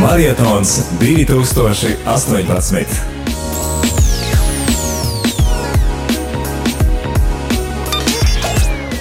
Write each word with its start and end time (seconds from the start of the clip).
Marietons 0.00 0.82
2018. 1.00 2.86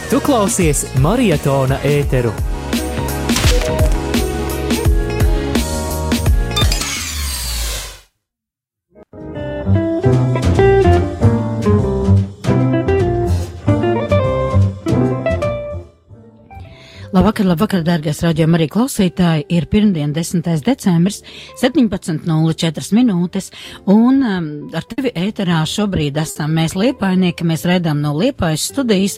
Tu 0.10 0.20
klausies 0.26 0.86
Marietona 0.98 1.78
ēteru. 1.86 2.32
Labvakar, 17.28 17.48
labvakar, 17.50 17.82
dārgais 17.84 18.22
raidījuma 18.24 18.56
arī 18.56 18.66
klausītāji. 18.72 19.44
Ir 19.52 19.66
pirmdien, 19.68 20.14
10. 20.16 20.46
decembris, 20.64 21.18
17.04 21.60 22.94
minūtes, 22.96 23.50
un 23.92 24.22
um, 24.24 24.46
ar 24.72 24.86
tevi 24.88 25.12
ēterā 25.12 25.58
šobrīd 25.68 26.16
esam 26.22 26.54
mēs 26.56 26.78
liepainieki, 26.80 27.44
mēs 27.44 27.66
raidām 27.68 28.00
no 28.00 28.14
liepājas 28.16 28.70
studijas, 28.72 29.18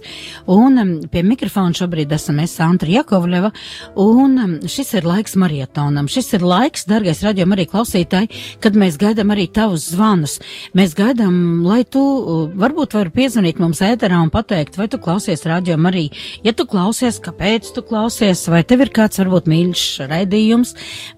un 0.50 0.82
um, 0.82 0.94
pie 1.06 1.22
mikrofona 1.22 1.78
šobrīd 1.78 2.16
esam 2.18 2.40
es 2.42 2.56
Antra 2.66 2.90
Jakovļeva, 2.90 3.52
un 4.02 4.42
um, 4.42 4.56
šis 4.66 4.96
ir 4.98 5.06
laiks 5.06 5.38
marietonam. 5.38 6.10
Šis 6.10 6.34
ir 6.40 6.48
laiks, 6.50 6.88
dārgais 6.90 7.22
raidījuma 7.28 7.60
arī 7.60 7.68
klausītāji, 7.70 8.32
kad 8.66 8.74
mēs 8.74 8.98
gaidām 8.98 9.36
arī 9.36 9.46
tavus 9.54 9.86
zvanus. 9.92 10.40
Mēs 10.74 10.98
gaidām, 10.98 11.62
lai 11.68 11.84
tu 11.86 12.02
uh, 12.02 12.42
varbūt 12.58 12.98
vari 12.98 13.14
piezvanīt 13.22 13.62
mums 13.62 13.86
ēterā 13.86 14.18
un 14.26 14.34
pateikt, 14.34 14.82
vai 14.82 14.90
tu 14.90 14.98
klausies 14.98 15.46
raidījumu 15.46 15.94
arī. 15.94 16.08
Ja 16.42 16.58
tu 16.58 16.66
klausies, 16.66 17.22
kāpēc 17.22 17.70
tu 17.70 17.80
tu 17.80 17.86
klausies, 18.00 18.46
vai 18.48 18.62
tev 18.64 18.86
ir 18.86 18.92
kāds 18.96 19.20
varbūt 19.20 19.48
mīļš 19.52 19.82
raidījums, 20.08 20.70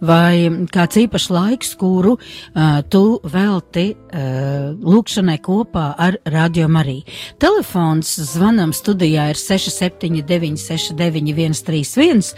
vai 0.02 0.49
kāds 0.73 0.98
īpašs 1.04 1.27
laiks, 1.30 1.76
kuru 1.77 2.16
uh, 2.16 2.79
tu 2.90 3.20
velti 3.21 3.91
uh, 3.93 4.71
lūkšanai 4.82 5.35
kopā 5.46 5.91
ar 6.02 6.18
Radio 6.34 6.65
Mariju. 6.71 7.05
Telefons 7.41 8.15
zvanam 8.32 8.74
studijā 8.74 9.27
ir 9.29 9.37
679 9.37 10.57
69 10.57 11.59
131, 11.62 12.32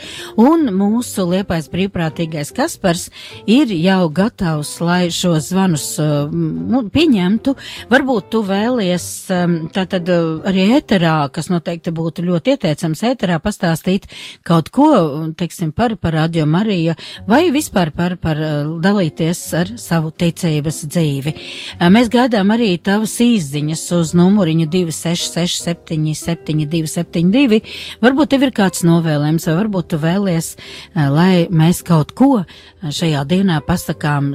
un 0.43 0.67
mūsu 0.75 1.23
liepais 1.29 1.69
brīvprātīgais 1.71 2.51
Kaspars 2.57 3.07
ir 3.47 3.71
jau 3.71 4.09
gatavs, 4.11 4.73
lai 4.83 5.07
šo 5.07 5.37
zvanus 5.39 5.87
uh, 6.03 6.27
pieņemtu. 6.91 7.55
Varbūt 7.93 8.29
tu 8.35 8.43
vēlies 8.49 9.07
um, 9.31 9.55
tātad 9.71 10.11
uh, 10.11 10.43
arī 10.51 10.67
ēterā, 10.81 11.15
kas 11.31 11.47
noteikti 11.53 11.95
būtu 11.95 12.27
ļoti 12.27 12.57
ieteicams 12.57 13.07
ēterā 13.13 13.39
pastāstīt, 13.39 14.11
kaut 14.45 14.69
ko, 14.73 14.89
teiksim, 15.37 15.71
par, 15.75 15.95
par 16.01 16.13
Radio 16.13 16.45
Mariju 16.49 16.93
vai 17.27 17.51
vispār 17.53 17.91
par, 17.95 18.15
par 18.21 18.37
uh, 18.37 18.79
dalīties 18.83 19.53
ar 19.57 19.67
savu 19.79 20.11
ticības 20.11 20.85
dzīvi. 20.89 21.33
Uh, 21.77 21.89
mēs 21.93 22.09
gaidām 22.13 22.51
arī 22.55 22.77
tavas 22.83 23.21
īziņas 23.23 23.91
uz 23.97 24.13
numuriņu 24.17 24.67
266-77-272. 24.73 27.61
Varbūt 28.03 28.27
tev 28.33 28.41
ir 28.47 28.51
kāds 28.55 28.79
novēlējums, 28.87 29.47
vai 29.49 29.55
varbūt 29.61 29.85
tu 29.93 29.97
vēlies, 30.03 30.47
uh, 30.57 30.61
lai 31.13 31.35
mēs 31.51 31.77
kaut 31.85 32.09
ko 32.17 32.31
šajā 32.83 33.23
dienā 33.29 33.57
pasakām 33.63 34.33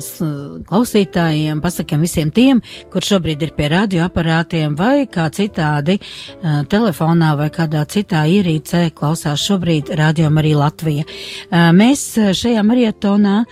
klausītājiem, 0.68 1.60
pasakām 1.60 2.00
visiem 2.04 2.30
tiem, 2.34 2.60
kur 2.92 3.02
šobrīd 3.04 3.42
ir 3.44 3.52
pie 3.56 3.68
radioaparātiem 3.74 4.76
vai 4.78 5.06
kā 5.10 5.28
citādi 5.34 5.98
telefonā 6.72 7.30
vai 7.38 7.48
kādā 7.52 7.82
citā 7.90 8.24
ierīcē 8.28 8.90
klausās 8.96 9.40
šobrīd 9.44 9.87
šobrīd 9.88 9.98
rādījām 9.98 10.38
arī 10.38 10.54
Latvija. 10.56 11.04
Mēs 11.72 12.18
šajā 12.36 12.62
marietonā 12.62 13.44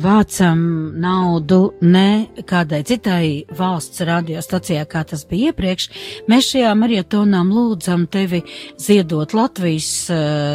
vācam 0.00 0.92
naudu 1.00 1.74
ne 1.82 2.28
kādai 2.46 2.84
citai 2.84 3.44
valsts 3.50 4.00
radiostacijā, 4.00 4.86
kā 4.86 5.04
tas 5.04 5.26
bija 5.26 5.50
iepriekš. 5.50 5.90
Mēs 6.28 6.52
šajā 6.52 6.74
marietonā 6.74 7.42
lūdzam 7.42 8.06
tevi 8.06 8.42
ziedot 8.78 9.34
Latvijas, 9.34 10.08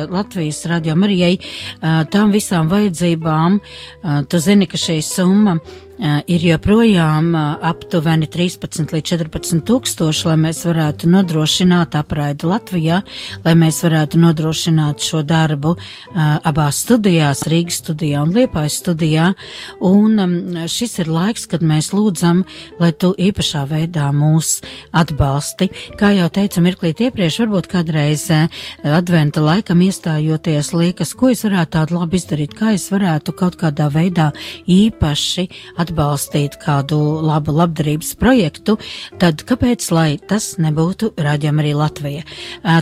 Latvijas 0.10 0.66
radio 0.66 0.96
Marijai 0.96 1.38
tām 1.82 2.32
visām 2.32 2.70
vajadzībām. 2.72 3.60
Tu 4.28 4.40
zini, 4.40 4.68
ka 4.68 4.78
šī 4.78 5.02
summa 5.02 5.60
ir 6.02 6.42
joprojām 6.42 7.36
aptuveni 7.38 8.26
13 8.26 8.90
līdz 8.96 9.10
14 9.14 9.62
tūkstoši, 9.68 10.24
lai 10.32 10.38
mēs 10.48 10.64
varētu 10.66 11.10
nodrošināt 11.12 11.94
apraidi 12.00 12.48
Latvijā, 12.50 13.02
lai 13.46 13.54
mēs 13.60 13.84
varētu 13.86 14.18
nodrošināt 14.22 15.04
šo 15.06 15.22
darbu 15.28 15.76
abās 16.18 16.80
studijās, 16.86 17.44
Rīgas 17.52 17.82
studijā 17.84 18.24
un 18.26 18.34
Liepājas 18.34 18.80
studijā. 18.82 19.28
Un 19.86 20.66
šis 20.72 20.98
ir 21.04 21.12
laiks, 21.12 21.46
kad 21.52 21.62
mēs 21.62 21.92
lūdzam, 21.94 22.44
lai 22.82 22.92
tu 22.98 23.14
īpašā 23.14 23.68
veidā 23.70 24.10
mūs 24.16 24.58
atbalsti. 24.98 25.70
Kā 26.02 26.14
jau 26.18 26.32
teicu 26.34 26.66
mirklīt 26.66 27.06
iepriekš, 27.06 27.44
varbūt 27.44 27.70
kādreiz 27.76 28.26
adventa 28.82 29.46
laikam 29.46 29.86
iestājoties 29.86 30.74
liekas, 30.74 31.14
ko 31.14 31.30
es 31.36 31.46
varētu 31.46 31.76
tādu 31.78 32.02
labi 32.02 32.18
izdarīt, 32.18 32.58
kā 32.58 32.74
es 32.74 32.90
varētu 32.90 33.38
kaut 33.38 33.60
kādā 33.62 33.92
veidā 33.94 34.32
īpaši 34.66 35.46
atbalstīt 35.78 35.90
atbalstīt 35.92 36.56
kādu 36.62 36.98
labu 37.26 37.52
labdarības 37.52 38.14
projektu, 38.20 38.78
tad 39.20 39.44
kāpēc 39.48 39.92
lai 39.92 40.18
tas 40.18 40.58
nebūtu 40.62 41.14
rādījām 41.20 41.60
arī 41.62 41.74
Latvija? 41.76 42.24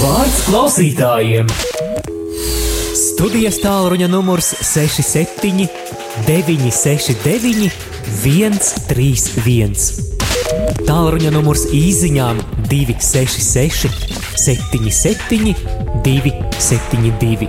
Vārds 0.02 0.40
klausītājiem! 0.50 1.46
Studijas 2.98 3.62
tālruņa 3.62 4.08
numurs 4.10 4.50
67 4.66 5.70
969 6.26 7.70
131. 8.26 9.78
Tālruņa 10.90 11.30
numurs 11.38 11.68
īsiņām 11.70 12.59
266, 12.70 13.90
77, 14.36 15.56
272. 16.04 17.48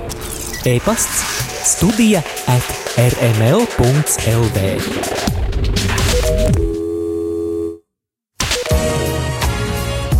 E-pasts, 0.65 1.25
studija 1.65 2.23
at 2.47 2.63
rml.lv. 2.97 4.59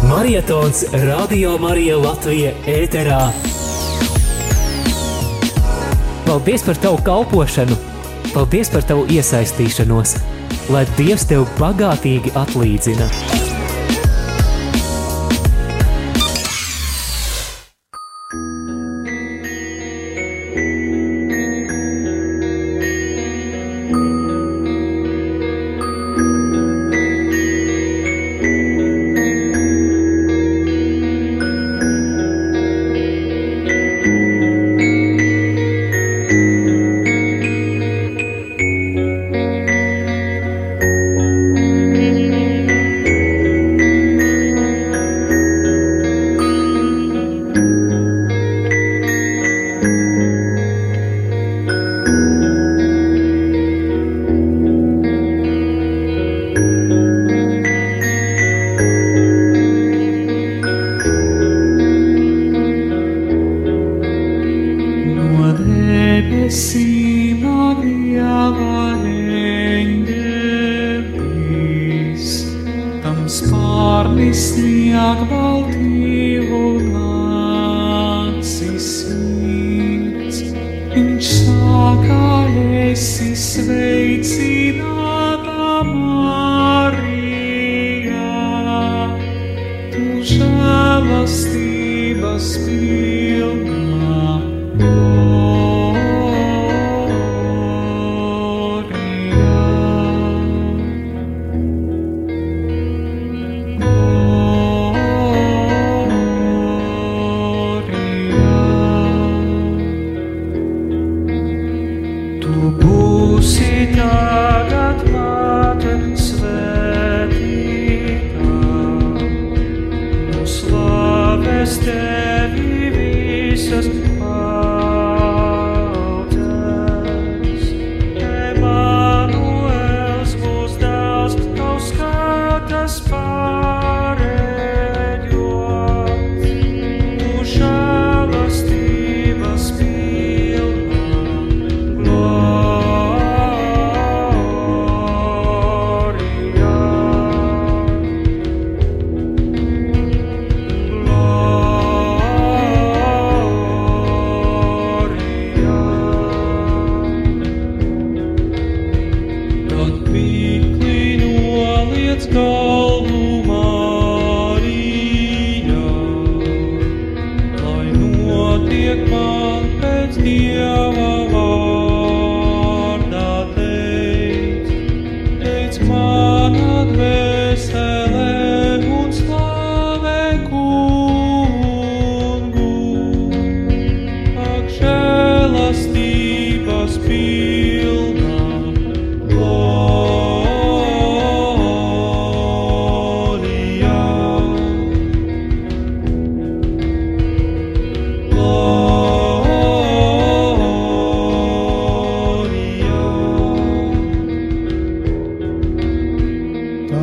Marietons 0.09 0.85
Radio 0.93 1.59
Marija 1.59 1.97
Latvija 1.99 2.53
ēterā. 2.67 3.21
Paldies 6.27 6.63
par 6.67 6.77
tavu 6.83 6.99
kalpošanu, 7.05 7.77
paldies 8.35 8.71
par 8.71 8.85
tavu 8.87 9.07
iesaistīšanos, 9.11 10.17
lai 10.71 10.85
Dievs 10.99 11.25
tev 11.31 11.47
bagātīgi 11.59 12.35
atlīdzina. 12.39 13.09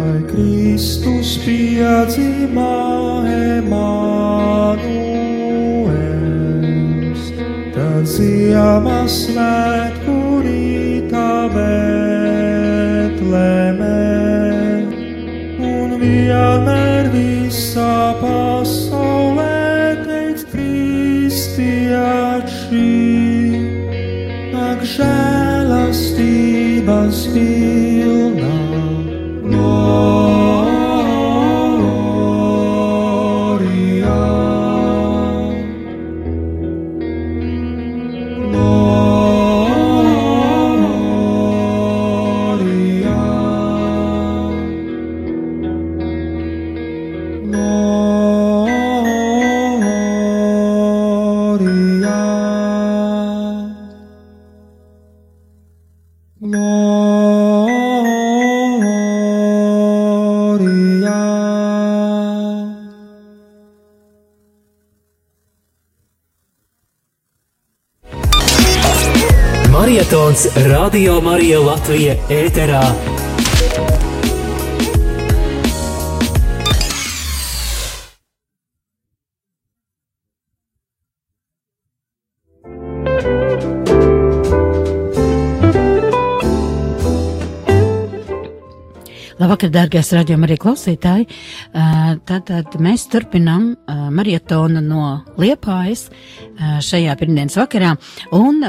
Lai 0.07 0.23
Kristus 0.23 1.35
piedzimā 1.43 3.27
Emanuels, 3.27 4.87
tad 7.75 8.07
ziemas 8.07 9.11
svētku 9.25 10.15
rītā 10.45 11.51
Betlemē, 11.57 11.91
un 15.73 15.99
vienmēr 15.99 17.11
visā 17.11 18.15
pasaulē 18.23 20.07
teiks 20.07 20.47
kristieši, 20.55 21.35
ak 24.71 24.79
žēlastības 24.95 26.07
bija. 27.35 27.56
Radio 70.97 71.19
Marija 71.21 71.59
Latvija 71.61 72.15
ēterā. 72.33 72.81
Labvakar, 89.57 89.71
dārgais 89.73 90.11
radījuma 90.13 90.45
arī 90.45 90.55
klausītāji. 90.61 91.25
Tātad 92.29 92.75
mēs 92.77 93.07
turpinām 93.09 93.71
marietonu 94.13 94.83
no 94.85 95.05
Liepājas 95.41 96.11
šajā 96.85 97.15
pirmdienas 97.17 97.55
vakarā. 97.57 97.95
Un, 98.37 98.61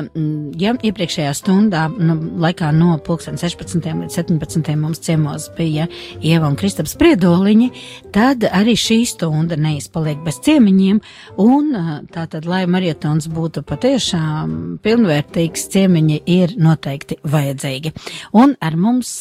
ja 0.57 0.73
iepriekšējā 0.73 1.35
stundā, 1.37 1.83
nu, 1.93 2.17
laikā 2.41 2.71
no 2.73 2.97
16. 3.05 3.85
līdz 3.85 4.17
17. 4.17 4.71
mums 4.81 5.03
ciemos 5.05 5.51
bija 5.59 5.91
Ieva 6.23 6.49
un 6.49 6.57
Kristaps 6.57 6.97
Priedoliņi, 6.97 7.69
tad 8.13 8.49
arī 8.49 8.73
šī 8.73 9.03
stunda 9.13 9.61
neizpaliek 9.61 10.25
bez 10.25 10.41
ciemiņiem. 10.49 11.03
Un 11.45 11.69
tātad, 12.17 12.49
lai 12.49 12.63
marietons 12.65 13.29
būtu 13.29 13.61
patiešām 13.69 14.81
pilnvērtīgs, 14.81 15.69
ciemiņi 15.77 16.23
ir 16.39 16.57
noteikti 16.57 17.21
vajadzīgi. 17.29 17.93
Un 18.41 18.57
ar 18.57 18.81
mums 18.81 19.15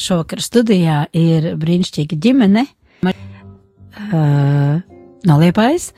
šovakar 0.00 0.40
studijā 0.44 1.09
ir 1.16 1.54
brīnišķīga 1.60 2.18
ģimene 2.22 2.66
uh, 3.06 4.80
no 5.26 5.38
Liepājas. 5.42 5.90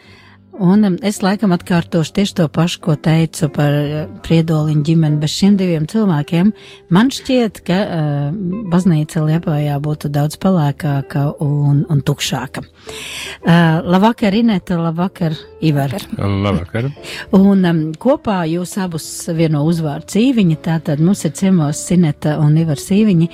Un 0.53 0.85
um, 0.85 0.97
es 1.01 1.23
laikam 1.25 1.55
atkārtošu 1.55 2.13
tieši 2.19 2.35
to 2.43 2.47
pašu, 2.53 2.81
ko 2.85 2.97
teicu 3.01 3.49
par 3.55 3.73
uh, 3.73 4.03
priedoliņu 4.27 4.83
ģimeni 4.85 5.21
bez 5.23 5.33
šiem 5.33 5.57
diviem 5.57 5.87
cilvēkiem. 5.89 6.51
Man 6.93 7.09
šķiet, 7.15 7.63
ka 7.65 7.79
uh, 7.83 8.35
baznīca 8.73 9.23
Liepājā 9.25 9.79
būtu 9.83 10.11
daudz 10.13 10.37
palēkāka 10.43 11.25
un, 11.45 11.85
un 11.89 12.03
tukšāka. 12.05 12.65
Uh, 12.65 13.81
labvakar, 13.87 14.37
Ineta, 14.37 14.77
labvakar, 14.81 15.39
Ivar. 15.65 15.97
Labvakar. 16.19 16.91
Un 17.39 17.65
um, 17.65 17.81
kopā 17.97 18.43
jūs 18.51 18.75
abus 18.83 19.07
vieno 19.33 19.63
uzvārdu 19.69 20.11
cīviņi, 20.17 20.59
tātad 20.65 21.01
mums 21.01 21.25
ir 21.25 21.33
ciemos 21.39 21.81
Sineta 21.87 22.37
un 22.43 22.59
Ivar 22.61 22.81
Sīviņi. 22.81 23.31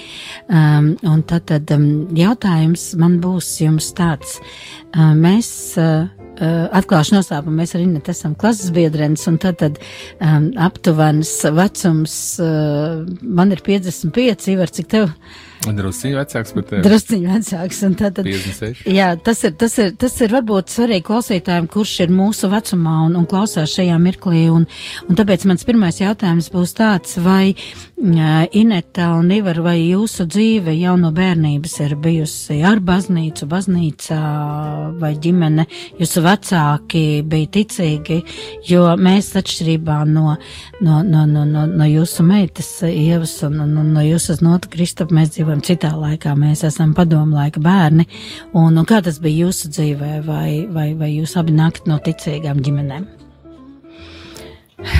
Um, 0.46 0.92
un 1.08 1.24
tātad 1.26 1.72
um, 1.74 1.88
jautājums 2.16 2.92
man 3.00 3.18
būs 3.24 3.56
jums 3.64 3.90
tāds. 3.98 4.38
Uh, 4.94 5.16
mēs 5.18 5.48
Uh, 5.78 6.08
atklāšu 6.38 7.16
noslēpumu, 7.16 7.58
mēs 7.60 7.74
arī 7.76 7.88
net 7.90 8.08
esam 8.12 8.36
klases 8.38 8.72
biedrenes, 8.74 9.24
un 9.30 9.38
tad, 9.42 9.58
tad 9.62 9.78
um, 10.20 10.50
aptuvenis 10.68 11.32
vecums, 11.56 12.16
uh, 12.42 13.04
man 13.22 13.54
ir 13.54 13.62
55, 13.66 14.50
Ivar, 14.54 14.72
cik 14.74 14.90
tev? 14.94 15.12
Drusciņš 15.66 16.14
vecāks 16.14 16.54
par 16.54 16.66
tevi. 16.68 16.82
Drusciņš 16.86 17.26
vecāks. 17.32 17.80
Tad, 17.98 18.14
tad, 18.20 18.28
56. 18.28 18.86
jā, 18.94 19.08
tas 19.24 19.42
ir, 19.44 19.54
tas, 19.58 19.74
ir, 19.82 19.92
tas 19.98 20.14
ir 20.22 20.34
varbūt 20.36 20.70
svarīgi 20.72 21.06
klausītājiem, 21.08 21.66
kurš 21.72 21.94
ir 22.06 22.14
mūsu 22.14 22.50
vecumā 22.52 22.94
un, 23.08 23.16
un 23.18 23.26
klausās 23.28 23.74
šajā 23.74 23.98
mirklī. 24.02 24.46
Un, 24.54 24.68
un 25.08 25.18
tāpēc 25.18 25.48
mans 25.50 25.66
pirmais 25.66 25.98
jautājums 26.00 26.50
būs 26.54 26.76
tāds, 26.78 27.18
vai 27.24 27.54
uh, 27.54 28.46
Ineta 28.52 29.08
un 29.18 29.32
Ivar, 29.34 29.58
vai 29.64 29.76
jūsu 29.80 30.28
dzīve 30.30 30.76
jau 30.78 30.94
no 31.00 31.10
bērnības 31.14 31.72
ir 31.82 31.96
bijusi 31.98 32.60
ar 32.62 32.78
baznīcu, 32.78 33.48
baznīcā 33.50 34.20
vai 35.00 35.12
ģimene, 35.18 35.66
jūsu 35.98 36.22
vecāki 36.22 37.02
bija 37.26 37.50
ticīgi, 37.58 38.20
jo 38.70 38.84
mēs 38.94 39.32
atšķirībā 39.40 39.98
no, 40.06 40.36
no, 40.78 41.02
no, 41.02 41.26
no, 41.26 41.42
no, 41.42 41.66
no 41.66 41.90
jūsu 41.90 42.22
meitas 42.22 42.70
Ievas 42.86 43.34
un, 43.48 43.58
un, 43.66 43.74
un 43.82 43.90
no 43.96 44.06
jūsu 44.06 44.38
nota 44.46 44.70
Kristapa 44.70 45.18
mēs 45.18 45.34
dzīvojam 45.34 45.47
dzīvojam 45.48 45.62
citā 45.64 45.94
laikā, 45.96 46.34
mēs 46.36 46.64
esam 46.66 46.92
padomu 46.94 47.38
laika 47.38 47.60
bērni. 47.60 48.04
Un, 48.52 48.76
un 48.76 48.84
kā 48.84 49.00
tas 49.00 49.18
bija 49.18 49.46
jūsu 49.46 49.70
dzīvē, 49.72 50.20
vai, 50.26 50.66
vai, 50.68 50.92
vai 50.94 51.08
jūs 51.14 51.38
abi 51.40 51.54
nākat 51.56 51.88
no 51.88 51.98
ticīgām 51.98 52.60
ģimenēm? 52.60 53.06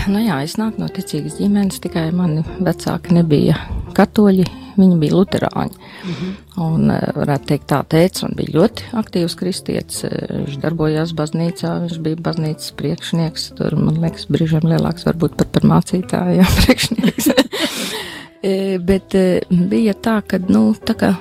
Nu 0.08 0.18
jā, 0.18 0.40
es 0.42 0.56
nāku 0.58 0.80
no 0.80 0.88
ticīgas 0.88 1.36
ģimenes, 1.38 1.82
tikai 1.84 2.08
mani 2.16 2.42
vecāki 2.64 3.12
nebija 3.14 3.58
katoļi, 3.94 4.46
viņi 4.78 4.96
bija 4.98 5.14
luterāņi. 5.14 5.76
Mm 5.76 6.14
-hmm. 6.14 6.32
Un, 6.64 6.90
eh, 6.90 7.12
varētu 7.14 7.46
teikt, 7.46 7.66
tā 7.68 7.82
teica, 7.84 8.24
un 8.26 8.34
bija 8.34 8.54
ļoti 8.56 8.88
aktīvs 8.92 9.36
kristietis. 9.36 10.04
Eh, 10.04 10.10
viņš 10.46 10.60
darbojās 10.62 11.12
baznīcā, 11.12 11.80
viņš 11.84 11.98
bija 12.02 12.16
baznīcas 12.16 12.72
priekšnieks. 12.72 13.54
Tur, 13.56 13.76
man 13.76 14.00
liekas, 14.00 14.26
brīžiem 14.26 14.64
lielāks 14.64 15.04
varbūt 15.04 15.36
pat 15.36 15.52
par 15.52 15.62
mācītāju, 15.62 16.46
priekšnieks. 16.64 17.28
E, 18.42 18.78
bet 18.78 19.14
e, 19.18 19.40
bija 19.50 19.96
tā, 19.98 20.20
ka, 20.22 20.38
nu, 20.46 20.70
tā 20.86 20.94
kā 20.98 21.14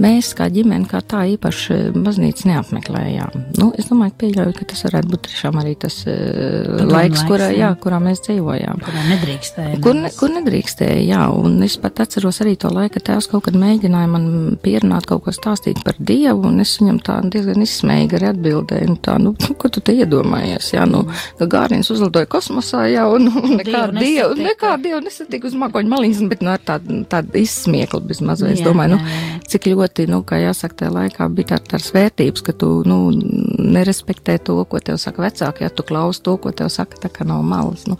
mēs 0.00 0.32
kā 0.36 0.48
ģimene, 0.52 0.88
kā 0.90 1.00
tā 1.06 1.22
īpaši 1.34 1.78
baznīcu 1.94 2.48
neapmeklējām. 2.50 3.36
Nu, 3.58 3.70
es 3.78 3.90
domāju, 3.90 4.14
pieļauju, 4.20 4.54
ka 4.56 4.66
tas 4.72 4.84
varētu 4.86 5.12
būt 5.12 5.26
tiešām 5.28 5.60
arī 5.60 5.74
tas 5.80 6.00
uh, 6.08 6.80
laiks, 6.90 7.24
kurā, 7.28 7.50
jā, 7.54 7.70
kurā 7.80 8.00
mēs 8.02 8.22
dzīvojām. 8.26 8.82
Kurā 8.86 9.04
nedrīkstēja. 9.10 9.80
Kur, 9.84 9.98
ne, 9.98 10.12
kur 10.16 10.32
nedrīkstēja, 10.34 11.00
jā, 11.04 11.22
un 11.36 11.58
es 11.66 11.76
pat 11.80 12.02
atceros 12.04 12.40
arī 12.44 12.56
to 12.60 12.72
laiku, 12.72 12.96
ka 12.96 13.04
tēvs 13.10 13.30
kaut 13.30 13.46
kad 13.48 13.58
mēģināja 13.60 14.10
man 14.10 14.28
pierunāt 14.62 15.08
kaut 15.10 15.26
ko 15.26 15.34
stāstīt 15.36 15.82
par 15.86 15.98
Dievu, 15.98 16.48
un 16.48 16.64
es 16.64 16.74
viņam 16.80 17.00
tā 17.06 17.20
diezgan 17.30 17.62
izsmēji 17.64 18.10
arī 18.18 18.30
atbildēju, 18.32 18.90
nu 18.90 18.98
tā, 19.04 19.16
nu, 19.22 19.34
ko 19.60 19.70
tu 19.72 19.82
te 19.84 19.94
iedomājies, 20.00 20.72
jā, 20.74 20.86
nu, 20.88 21.04
ka 21.38 21.48
Gārins 21.50 21.92
uzlidoja 21.92 22.28
kosmosā, 22.30 22.86
jā, 22.90 23.04
un, 23.10 23.28
un 23.30 23.56
nekā 23.60 23.84
Dievu, 23.94 24.38
nekā 24.40 24.74
Dievu 24.82 25.02
nesatika 25.04 25.50
uz 25.50 25.56
makoņu 25.60 25.92
maliņas, 25.92 26.24
bet, 26.32 26.44
nu, 26.46 26.54
ar 26.54 26.64
tādu, 26.64 27.02
tādu 27.10 27.36
izsmieklu 27.40 28.02
bezmaz, 28.10 28.44
vai 28.44 28.54
es 28.56 28.64
domāju, 28.64 28.96
nu, 28.96 29.40
cik 29.50 29.70
ļoti 29.74 29.89
ļoti, 29.90 30.10
nu, 30.10 30.22
kā 30.22 30.38
jāsaka, 30.38 30.74
tajā 30.74 30.90
laikā 30.94 31.28
bija 31.34 31.56
tā, 31.56 31.58
tādas 31.58 31.92
vērtības, 31.92 32.42
ka 32.42 32.52
tu, 32.52 32.82
nu, 32.86 33.10
nerespektē 33.58 34.38
to, 34.38 34.64
ko 34.64 34.78
tev 34.78 34.98
saka 34.98 35.22
vecāki, 35.22 35.64
ja 35.64 35.70
tu 35.70 35.82
klaus 35.82 36.20
to, 36.20 36.36
ko 36.36 36.52
tev 36.52 36.70
saka, 36.70 36.96
tā 36.96 37.10
kā 37.10 37.24
nav 37.26 37.42
malas. 37.42 37.86
Nu. 37.86 37.96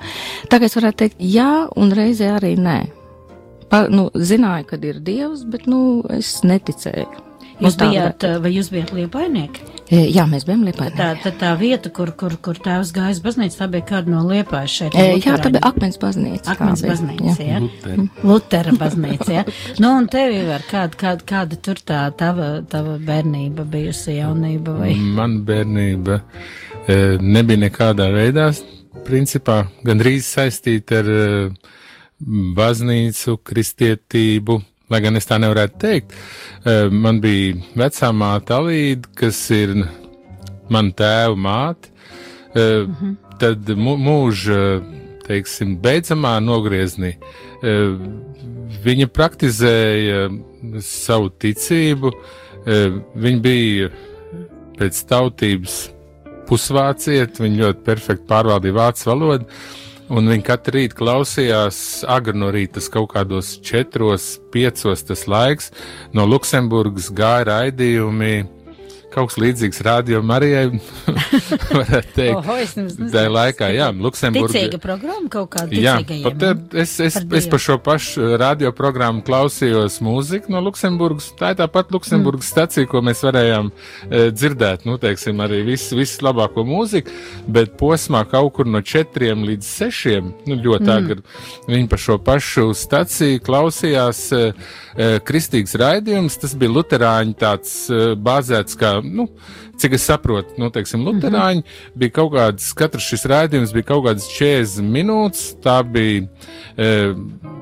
Kā 0.50 0.61
es 0.62 0.76
varētu 0.76 0.99
teikt 0.99 1.16
jā, 1.18 1.68
un 1.76 1.92
reizē 1.92 2.37
arī 2.37 2.56
nē. 2.56 2.90
Pa, 3.70 3.88
nu, 3.88 4.11
zināju, 4.14 4.66
kad 4.66 4.85
ir 4.85 5.00
dievs, 5.00 5.44
bet, 5.44 5.66
nu, 5.66 6.02
es 6.11 6.42
neticēju. 6.42 7.30
Jūs 7.61 7.76
nu, 7.76 7.90
bijāt, 7.90 8.25
vai 8.40 8.50
jūs 8.55 8.71
bijāt 8.73 8.90
liepainieki? 8.97 9.67
E, 9.90 10.05
jā, 10.14 10.23
mēs 10.31 10.47
bijām 10.47 10.62
liepāji. 10.64 10.93
Tā, 10.97 11.09
tā, 11.19 11.33
tā 11.35 11.50
vieta, 11.59 11.90
kur, 11.93 12.12
kur, 12.17 12.37
kur 12.40 12.59
tēvs 12.62 12.93
gājas 12.95 13.19
baznīca, 13.25 13.59
tā 13.59 13.67
bija 13.73 13.87
kāda 13.88 14.12
no 14.12 14.23
liepājas 14.29 14.76
šeit. 14.79 14.95
E, 14.95 15.17
jā, 15.19 15.35
tā 15.43 15.50
bija 15.50 15.64
akmens 15.67 15.99
baznīca. 16.00 16.55
Akmens 16.55 16.85
baznīca, 16.87 17.35
jā. 17.43 17.59
jā. 17.59 17.59
Lutera. 17.64 18.07
Lutera 18.31 18.75
baznīca, 18.79 19.29
jā. 19.35 19.45
nu, 19.83 19.90
un 19.99 20.07
tevi 20.12 20.45
var, 20.47 20.64
kāda, 20.71 21.00
kāda, 21.02 21.26
kāda 21.33 21.59
tur 21.69 21.83
tā 21.83 22.05
tava, 22.17 22.52
tava 22.71 22.97
bērnība 23.02 23.67
bijusi 23.75 24.17
jaunība 24.21 24.79
vai? 24.79 24.95
Man 25.19 25.40
bērnība 25.49 26.21
e, 26.87 27.00
nebija 27.21 27.64
nekādā 27.67 28.09
veidā, 28.14 28.49
principā, 29.11 29.64
gandrīz 29.85 30.31
saistīta 30.38 31.02
ar 31.02 31.12
e, 31.12 31.29
baznīcu, 32.57 33.40
kristietību 33.43 34.62
lai 34.90 35.00
gan 35.04 35.18
es 35.18 35.28
tā 35.28 35.38
nevarētu 35.40 35.80
teikt. 35.80 36.16
Eh, 36.64 36.88
man 36.90 37.20
bija 37.23 37.56
vecā 37.78 38.11
māte 38.12 38.54
Alīda, 38.56 39.11
kas 39.14 39.38
ir 39.54 39.76
man 40.70 40.92
tēva 40.92 41.37
māte. 41.37 41.88
Mm 42.54 42.94
-hmm. 43.00 43.16
Tad 43.38 43.68
mūža, 43.78 44.82
teiksim, 45.26 45.78
beidzamā 45.78 46.40
nogrieznī 46.42 47.14
eh, 47.62 47.97
viņa 48.85 49.06
praktizēja 49.06 50.28
savu 50.80 51.30
ticību. 51.30 52.12
Viņa 53.16 53.40
bija 53.40 53.88
pēc 54.78 55.04
tautības 55.09 55.90
pusvāciet, 56.49 57.38
viņa 57.40 57.62
ļoti 57.62 57.85
perfekti 57.87 58.28
pārvaldīja 58.30 58.76
vācu 58.76 59.09
valodu. 59.11 59.47
Un 60.11 60.26
viņi 60.26 60.43
katru 60.43 60.75
rītu 60.75 60.97
klausījās 60.99 61.76
agri 62.11 62.35
no 62.35 62.49
rīta, 62.50 62.83
kaut 62.90 63.12
kādos 63.12 63.52
četros, 63.62 64.40
piecos 64.50 65.05
tas 65.07 65.23
laiks. 65.31 65.71
No 66.17 66.25
Luksemburgas 66.26 67.12
gāja 67.14 67.47
raidījumi 67.47 68.33
kaut 69.11 69.31
kas 69.31 69.38
līdzīgs 69.43 69.81
radio 69.87 70.21
Marijai, 70.26 70.69
varētu 71.81 72.14
teikt. 72.14 72.37
Oho, 72.38 72.57
es 72.61 72.75
Tā 73.11 73.25
laikā, 73.31 73.71
jā, 73.75 73.88
Luksemburga. 73.95 74.52
Ticīga 74.55 74.81
programma 74.83 75.31
kaut 75.33 75.50
kāda 75.55 75.75
Jā, 75.76 75.97
pat 76.25 76.76
es, 76.79 76.95
es, 77.02 77.19
par 77.26 77.38
es 77.38 77.49
par 77.50 77.62
šo 77.62 77.76
pašu 77.83 78.37
radio 78.40 78.73
programmu 78.76 79.25
klausījos 79.26 79.99
mūziku 80.05 80.52
no 80.55 80.62
Luksemburgas. 80.64 81.31
Tā 81.38 81.52
ir 81.55 81.61
tāpat 81.61 81.90
Luksemburgas 81.95 82.47
mm. 82.47 82.52
stacija, 82.52 82.90
ko 82.90 83.02
mēs 83.07 83.23
varējām 83.26 83.71
e, 83.71 84.23
dzirdēt, 84.35 84.87
nu, 84.88 84.97
teiksim, 85.02 85.43
arī 85.45 85.62
visu, 85.67 85.99
visu 85.99 86.25
labāko 86.26 86.64
mūziku, 86.69 87.14
bet 87.50 87.75
posmā 87.81 88.23
kaut 88.31 88.55
kur 88.59 88.71
no 88.71 88.83
četriem 88.85 89.45
līdz 89.49 89.71
sešiem, 89.81 90.31
nu, 90.47 90.59
ļoti 90.61 90.87
mm. 90.87 90.95
agri, 90.97 91.26
viņi 91.71 91.90
par 91.90 92.05
šo 92.07 92.19
pašu 92.25 92.69
staciju 92.79 93.43
klausījās 93.47 94.23
e, 94.37 94.43
e, 94.95 95.11
kristīgs 95.26 95.76
raidījums, 95.81 96.38
tas 96.43 96.55
bija 96.59 96.76
luterāņi 96.79 97.37
tāds 97.40 97.75
e, 97.90 98.02
bāzēts 98.21 98.79
kā 98.81 99.00
nu, 99.04 99.28
cik 99.80 99.97
es 99.99 100.07
saprotu, 100.11 100.57
nu, 100.61 100.71
teiksim, 100.71 101.04
Lutāņi, 101.07 101.30
mm 101.30 101.62
-hmm. 101.62 101.95
bija 101.95 102.16
kaut 102.21 102.33
kāds, 102.33 102.73
katrs 102.76 103.09
šis 103.09 103.26
raidījums 103.30 103.73
bija 103.73 103.90
kaut 103.92 104.04
kāds 104.07 104.28
40 104.38 104.90
minūtes. 104.97 105.54
Tā 105.62 105.83
bija, 105.83 106.26
e, 106.76 107.14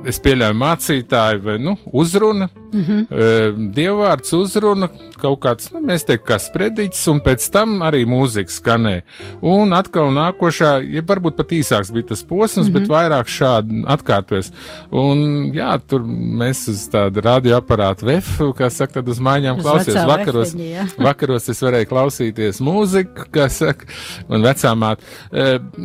es 0.07 0.21
pieļauju, 0.21 0.55
mācītāja 0.55 1.43
vai 1.43 1.59
nu, 1.59 1.77
uzruna 1.93 2.49
Mm 2.73 2.85
-hmm. 2.85 3.73
Dievvvārds 3.75 4.33
uzruna 4.37 4.89
kaut 5.19 5.41
kāds, 5.41 5.71
nu, 5.73 5.81
mēs 5.81 6.05
teiktu, 6.07 6.27
kā 6.29 6.39
sprediķis, 6.39 7.07
un 7.13 7.21
pēc 7.25 7.51
tam 7.53 7.79
arī 7.83 8.05
mūzika 8.07 8.53
skanē. 8.53 9.03
Un 9.43 9.73
atkal 9.73 10.11
nākošā, 10.15 10.73
ja 10.95 11.03
varbūt 11.03 11.37
pat 11.37 11.55
īsāks 11.57 11.93
bija 11.93 12.07
tas 12.13 12.23
posms, 12.23 12.69
mm 12.69 12.75
-hmm. 12.75 12.81
bet 12.81 12.89
vairāk 12.89 13.27
šādi 13.27 13.85
atkārtojas. 13.87 14.53
Un 14.91 15.53
jā, 15.55 15.81
tur 15.87 16.01
mēs 16.41 16.69
uz 16.69 16.89
tādu 16.89 17.21
radioaparātu 17.21 18.07
vefu, 18.07 18.53
kā 18.53 18.71
saka, 18.71 18.93
tad 18.93 19.09
uz 19.09 19.19
mājām 19.19 19.63
klausies. 19.63 19.95
Vakaros, 19.95 20.55
vefeņi, 20.55 20.71
jā. 20.75 20.87
vakaros 21.09 21.49
es 21.49 21.63
varēju 21.63 21.87
klausīties 21.87 22.61
mūziku, 22.61 23.29
kā 23.33 23.49
saka, 23.49 23.87
un 24.29 24.43
vecāmāt. 24.43 24.99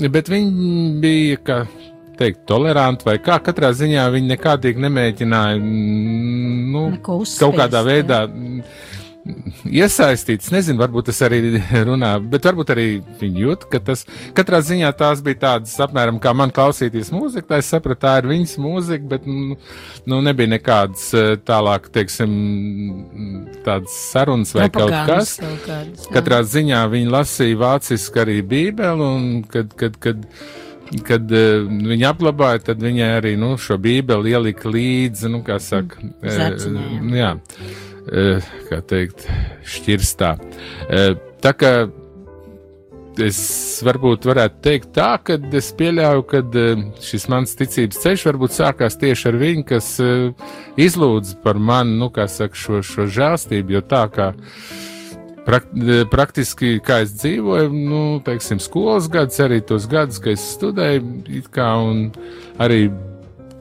Bet 0.10 0.30
viņi 0.30 1.00
bija, 1.02 1.38
ka 1.38 1.68
teikt, 2.20 2.44
toleranti 2.50 3.08
vai 3.08 3.18
kā. 3.24 3.40
Katrā 3.44 3.74
ziņā 3.78 4.08
viņi 4.14 4.34
nekādīgi 4.36 4.88
nemēģināja 4.88 5.60
mm, 5.60 6.66
nu, 6.74 6.90
Neko 6.98 7.22
uzspiest, 7.24 7.44
kaut 7.44 7.58
kādā 7.60 7.82
jā. 7.82 7.88
veidā 7.90 8.20
mm, 8.28 8.62
iesaistīts. 9.72 10.52
Nezinu, 10.54 10.82
varbūt 10.82 11.08
tas 11.10 11.22
arī 11.26 11.40
runā, 11.90 12.14
bet 12.32 12.48
varbūt 12.48 12.74
arī 12.76 12.88
viņi 13.22 13.46
jūt, 13.46 13.68
ka 13.72 13.82
tas 13.92 14.06
katrā 14.38 14.60
ziņā 14.66 14.92
tās 15.00 15.24
bija 15.26 15.42
tādas 15.46 15.76
apmēram 15.86 16.20
kā 16.24 16.34
man 16.38 16.54
klausīties 16.56 17.12
mūziku. 17.16 17.48
Tā 17.52 17.62
es 17.64 17.72
sapratu, 17.74 18.02
tā 18.04 18.18
ir 18.22 18.30
viņas 18.32 18.58
mūzika, 18.64 19.10
bet 19.16 19.30
mm, 19.30 19.70
nu, 20.12 20.24
nebija 20.26 20.56
nekādas 20.56 21.08
eh, 21.20 21.36
tālāk, 21.48 21.90
teiksim, 21.96 22.34
tādas 23.68 23.96
sarunas 24.12 24.54
vai 24.58 24.68
kaut 24.74 24.92
kas. 25.08 25.38
kaut 25.42 25.64
kādas, 25.70 26.08
jā. 26.08 26.18
Katrā 26.18 26.44
ziņā 26.56 26.84
viņi 26.94 27.16
lasīja 27.16 27.64
vāciski 27.64 28.26
arī 28.26 28.42
Bībeli, 28.44 29.08
un 29.08 29.32
kad, 29.50 29.72
kad, 29.80 29.98
kad, 30.04 30.28
kad 30.28 30.62
uh, 31.34 31.64
viņi 31.70 32.06
apglabāja, 32.10 32.66
tad 32.70 32.84
viņai 32.84 33.10
arī 33.20 33.34
nu, 33.40 33.56
šo 33.62 33.80
Bībeli 33.82 34.34
ielika 34.34 34.72
līdzi, 34.72 35.32
nu, 35.32 35.42
kā 35.46 35.60
saka, 35.64 36.04
acinājiem. 36.22 37.10
uh, 37.10 37.18
jā, 37.18 37.34
uh, 38.12 38.54
kā 38.70 38.80
teikt, 38.94 39.28
šķirstā. 39.76 40.36
Uh, 40.88 41.14
tā 41.44 41.54
kā 41.58 41.74
es 43.22 43.40
varbūt 43.86 44.26
varētu 44.26 44.62
teikt 44.66 44.94
tā, 44.98 45.12
ka 45.22 45.38
es 45.58 45.70
pieļauju, 45.78 46.26
ka 46.30 46.42
uh, 46.46 46.88
šis 47.04 47.30
mans 47.32 47.54
ticības 47.60 48.02
ceļš 48.04 48.28
varbūt 48.32 48.58
sākās 48.58 48.98
tieši 49.02 49.30
ar 49.32 49.40
viņu, 49.44 49.68
kas 49.74 49.94
uh, 50.04 50.56
izlūdz 50.82 51.38
par 51.46 51.62
mani, 51.62 51.98
nu, 52.02 52.10
kā 52.14 52.28
saka, 52.32 52.58
šo, 52.58 52.82
šo 52.86 53.08
žēlstību, 53.08 53.78
jo 53.78 53.86
tā 53.86 54.08
kā 54.14 54.34
Prak, 54.34 54.93
praktiski, 55.46 56.78
kā 56.84 57.02
es 57.04 57.14
dzīvoju, 57.20 57.72
nu, 57.74 58.02
teiksim, 58.26 58.62
skolas 58.64 59.10
gadus, 59.12 59.40
arī 59.44 59.62
tos 59.66 59.88
gadus, 59.92 60.22
kad 60.24 60.38
es 60.38 60.46
studēju, 60.56 61.44
kā, 61.54 61.70
un 61.84 62.08
arī, 62.64 62.88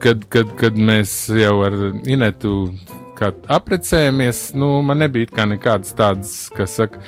kad, 0.03 0.23
kad, 0.33 0.51
kad 0.59 0.79
mēs 0.79 1.15
jau 1.39 1.57
ar 1.67 1.77
Inetu 2.09 2.71
kā 3.19 3.33
aprecējamies, 3.57 4.51
nu, 4.59 4.75
man 4.85 5.03
nebija 5.03 5.47
nekādas 5.49 5.93
tādas, 5.97 6.33
kas 6.55 6.79
saka, 6.79 7.03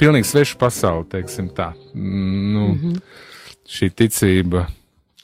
pilnīgi 0.00 0.30
sveša 0.30 0.58
pasaule, 0.60 1.08
teiksim 1.12 1.50
tā. 1.56 1.72
Mm, 1.94 2.40
Nu, 2.50 2.68
mm 2.68 2.78
-hmm. 2.82 3.00
šī 3.68 3.90
ticība. 3.90 4.66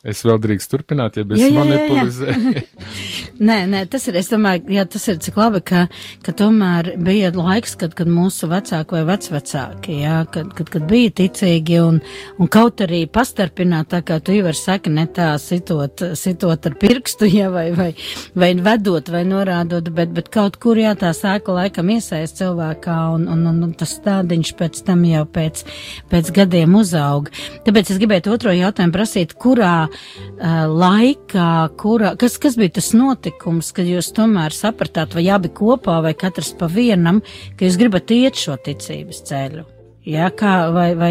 Es 0.07 0.23
vēl 0.23 0.39
drīkst 0.39 0.71
turpināt, 0.71 1.17
ja 1.19 1.27
bez 1.27 1.43
monopolizē. 1.51 2.35
Nē, 3.37 3.57
nē, 3.69 3.83
tas 3.93 4.07
ir, 4.09 4.17
es 4.17 4.31
domāju, 4.33 4.71
jā, 4.73 4.87
tas 4.89 5.03
ir 5.13 5.19
cik 5.21 5.37
labi, 5.37 5.61
ka, 5.67 5.83
ka 6.25 6.33
tomēr 6.33 6.95
bija 7.05 7.29
laiks, 7.37 7.75
kad, 7.77 7.93
kad 7.93 8.09
mūsu 8.09 8.49
vecāki 8.49 8.97
vai 8.97 9.03
vecvecāki, 9.11 9.99
jā, 10.07 10.15
kad, 10.33 10.55
kad, 10.57 10.71
kad 10.73 10.87
bija 10.89 11.13
ticīgi 11.21 11.77
un, 11.85 11.99
un 12.41 12.49
kaut 12.49 12.81
arī 12.87 13.03
pastarpināt, 13.13 13.91
tā 13.93 14.01
kā 14.09 14.17
tu 14.25 14.33
jau 14.33 14.47
vari 14.47 14.57
saka, 14.57 14.93
ne 14.95 15.05
tā 15.19 15.27
sitot, 15.43 16.01
sitot 16.17 16.71
ar 16.71 16.79
pirkstu, 16.81 17.29
jā, 17.29 17.51
vai, 17.53 17.67
vai, 17.77 17.91
vai 18.33 18.55
vedot 18.57 19.13
vai 19.13 19.27
norādot, 19.29 19.93
bet, 19.93 20.17
bet 20.17 20.33
kaut 20.33 20.57
kur, 20.63 20.81
jā, 20.81 20.95
tā 20.97 21.13
sāka 21.17 21.59
laikam 21.59 21.93
iesaist 21.93 22.41
cilvēkā 22.41 22.97
un, 23.19 23.29
un, 23.35 23.45
un, 23.53 23.61
un 23.69 23.77
tas 23.77 23.99
stādiņš 23.99 24.55
pēc 24.57 24.81
tam 24.89 25.05
jau 25.11 25.27
pēc, 25.37 25.67
pēc 26.09 26.33
gadiem 26.41 26.81
uzauga. 26.81 27.37
Tāpēc 27.69 27.93
es 27.93 28.01
gribētu 28.01 28.33
otro 28.33 28.57
jautājumu 28.57 28.97
prasīt, 28.97 29.37
kurā 29.37 29.77
laikā, 30.41 31.53
kurā, 31.81 32.15
kas, 32.21 32.41
kas 32.43 32.59
bija 32.61 32.77
tas 32.81 32.93
notikums, 32.97 33.73
kad 33.77 33.89
jūs 33.89 34.13
tomēr 34.17 34.55
sapratāt, 34.57 35.17
vai 35.17 35.29
abi 35.35 35.53
kopā, 35.55 36.01
vai 36.05 36.17
katrs 36.19 36.53
pa 36.59 36.71
vienam, 36.73 37.23
ka 37.57 37.69
jūs 37.69 37.81
gribat 37.81 38.13
iet 38.15 38.39
šo 38.41 38.59
ticības 38.61 39.25
ceļu? 39.31 39.67
Jā, 40.07 40.29
kā, 40.39 40.53
vai, 40.71 40.93
vai, 40.95 41.09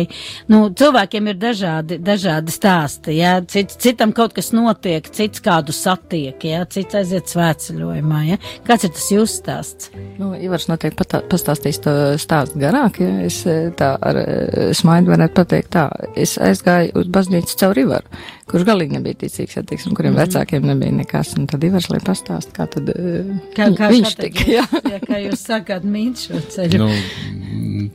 nu, 0.47 0.69
cilvēkiem 0.79 1.25
ir 1.27 1.35
dažādi, 1.35 1.97
dažādi 1.99 2.53
stāsti, 2.55 3.17
jā, 3.17 3.33
cits, 3.51 3.75
citam 3.83 4.13
kaut 4.15 4.31
kas 4.37 4.53
notiek, 4.55 5.09
cits 5.11 5.43
kādu 5.43 5.75
satiek, 5.75 6.39
jā, 6.39 6.61
cits 6.71 6.95
aiziet 7.01 7.27
svētceļojumā, 7.27 8.21
jā. 8.29 8.37
Kāds 8.63 8.87
ir 8.87 8.93
tas 8.95 9.09
jūsu 9.11 9.41
stāsts? 9.41 9.91
Nu, 10.15 10.31
Ivars 10.39 10.69
noteikti 10.71 11.01
patā, 11.01 11.19
pastāstīs 11.27 11.81
to 11.83 11.91
stāstu 12.23 12.61
garāk, 12.63 13.01
ja 13.03 13.27
es 13.27 13.41
eh, 13.51 13.67
tā 13.75 13.97
ar 13.99 14.21
eh, 14.21 14.71
smaidu 14.71 15.11
varētu 15.11 15.41
pateikt 15.41 15.73
tā. 15.75 15.89
Es 16.15 16.37
aizgāju 16.39 16.95
uz 17.03 17.11
baznīcu 17.11 17.59
caur 17.65 17.83
Ivaru, 17.83 18.23
kurš 18.49 18.65
galīgi 18.67 18.97
nebija 18.97 19.19
ticīgs, 19.25 19.57
ja 19.57 19.63
teiksim, 19.63 19.95
kuriem 19.97 20.13
mm 20.13 20.19
-hmm. 20.19 20.35
vecākiem 20.35 20.67
nebija 20.69 20.91
nekas, 20.91 21.33
un 21.37 21.47
tad 21.47 21.63
Ivars, 21.63 21.89
lai 21.89 21.99
pastāst, 21.99 22.53
kā 22.53 22.67
tad 22.69 22.89
eh, 22.89 23.31
viņš 23.57 23.77
kā 23.79 23.89
tika, 23.89 24.11
tad 24.15 24.53
jā. 24.55 24.65
jūs- 24.65 24.91
jā, 24.91 24.99
kā 25.07 25.21
jūs 25.25 25.47
sākāt 25.49 25.83
mīt 25.83 26.27
šo 26.27 26.41
ceļu? 26.55 26.77
nu, 26.77 26.91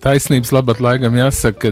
taisnības 0.02 0.52
labāk 0.54 0.80
laikam 0.82 1.16
jāsaka, 1.18 1.58
ka 1.60 1.70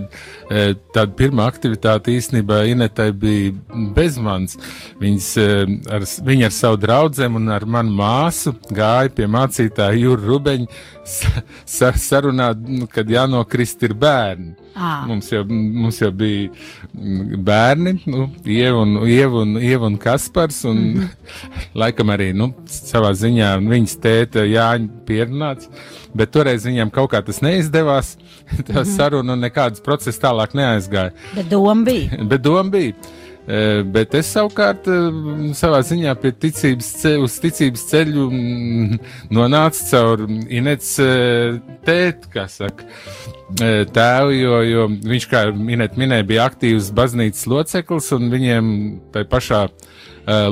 e, 0.51 0.75
tāda 0.95 1.15
pirmā 1.19 1.47
aktivitāte 1.51 2.13
īstenībā 2.15 2.61
Inetai 2.73 3.11
bija 3.17 3.55
bez 3.97 4.19
manis. 4.23 4.59
Viņas, 5.01 5.29
e, 5.41 5.49
ar, 5.97 6.07
viņa 6.29 6.49
ar 6.51 6.55
savu 6.55 6.81
draudzēm 6.85 7.39
un 7.41 7.49
ar 7.55 7.67
manu 7.69 7.95
māsu 7.99 8.55
gāja 8.75 9.13
pie 9.15 9.29
mācītāja 9.31 9.99
Jūra 9.99 10.27
Rubeņa 10.29 10.81
sa, 11.09 11.45
sa, 11.65 11.93
sarunāt, 11.99 12.61
nu, 12.69 12.89
kad 12.93 13.09
jānokrist 13.11 13.83
ir 13.87 13.97
bērni. 13.99 14.55
Ā. 14.79 14.93
Mums 15.09 15.33
jau, 15.33 15.43
mums 15.49 15.99
jau 15.99 16.11
bija 16.15 16.53
mm, 16.93 17.41
bērni, 17.47 17.97
nu, 18.07 18.29
Ieva 18.69 18.83
un, 18.85 18.97
Ieva 19.09 19.43
un, 19.43 19.57
Ieva 19.63 19.87
un 19.87 19.97
Kaspars, 19.97 20.65
un 20.65 20.77
mm 20.77 20.95
-hmm. 20.95 21.09
laikam 21.83 22.11
arī, 22.11 22.33
nu, 22.35 22.53
savā 22.67 23.13
ziņā 23.13 23.51
viņas 23.69 23.97
tēta 24.01 24.45
Jāņa 24.45 24.89
pierunāts, 25.07 25.69
bet 26.15 26.31
toreiz 26.31 26.67
viņam 26.67 26.91
kaut 26.91 27.11
kā 27.13 27.23
tas 27.25 27.41
neizdevās, 27.41 28.17
tā 28.69 28.73
mm 28.73 28.77
-hmm. 28.77 28.97
saruna 28.97 29.33
un 29.33 29.41
nekādas 29.41 29.81
procesas 29.81 30.21
tālāk 30.21 30.55
neaizgāja. 30.55 31.13
Bet 31.35 31.49
doma 31.49 31.85
bija. 31.85 32.25
Bet 32.25 32.43
doma 32.43 32.71
bija. 32.71 32.93
Bet 33.49 34.13
es 34.13 34.29
savukārt 34.35 34.85
savā 35.57 35.79
ziņā 35.87 36.13
ticības, 36.21 36.89
ce, 37.01 37.15
uz 37.17 37.39
ticības 37.41 37.87
ceļu 37.89 38.27
mm, 38.29 38.99
nonācu 39.33 39.87
caur 39.89 40.25
eh, 41.01 41.57
tēti, 41.87 42.29
kā 42.35 42.45
saka, 42.53 42.85
tēvu, 43.97 44.35
jo, 44.37 44.61
jo 44.69 44.85
viņš, 44.93 45.29
kā 45.31 45.47
Inet 45.49 45.97
minēja, 45.97 46.29
bija 46.29 46.45
aktīvs 46.51 46.93
baznīcas 46.93 47.49
loceklis, 47.49 48.13
un 48.19 48.29
viņiem 48.35 48.71
tai 49.17 49.25
pašā 49.25 49.65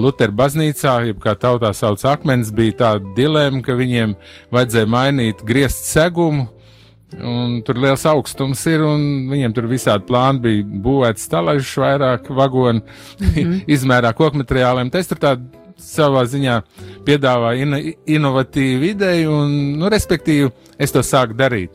Lutera 0.00 0.32
baznīcā, 0.32 0.94
jeb 1.10 1.20
kā 1.20 1.34
tautā 1.36 1.74
sauc 1.76 2.00
akmens, 2.08 2.48
bija 2.48 2.78
tāda 2.80 3.12
dilēma, 3.18 3.60
ka 3.60 3.76
viņiem 3.76 4.14
vajadzēja 4.56 4.88
mainīt 4.88 5.44
griezt 5.44 5.84
segumu, 5.90 6.46
Un 7.14 7.60
tur 7.62 7.78
liels 7.78 8.02
augstums 8.10 8.64
ir, 8.66 8.82
un 8.82 9.28
viņiem 9.30 9.52
tur 9.54 9.68
visādi 9.70 10.08
plāni 10.08 10.42
bija 10.42 10.64
būvēts 10.86 11.28
stalaižs, 11.28 11.76
vairāk 11.78 12.26
vagonu, 12.34 12.82
mm 12.82 13.28
-hmm. 13.28 13.60
izmērā 13.74 14.12
koku 14.12 14.42
materiāliem. 14.42 14.90
Tas 14.90 15.06
tur 15.06 15.18
tā 15.22 15.36
savā 15.78 16.24
ziņā 16.26 16.60
piedāvā 17.06 17.54
ino, 17.62 17.78
inovatīvu 18.06 18.90
ideju, 18.90 19.30
un, 19.30 19.78
nu, 19.78 19.88
respektīvi, 19.88 20.50
es 20.78 20.92
to 20.92 21.02
sāku 21.02 21.36
darīt. 21.36 21.70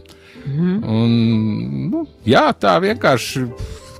Mm 0.45 0.59
-hmm. 0.59 0.89
Un, 0.89 1.89
nu, 1.91 2.07
jā, 2.25 2.51
tā 2.53 2.79
vienkārši, 2.81 3.47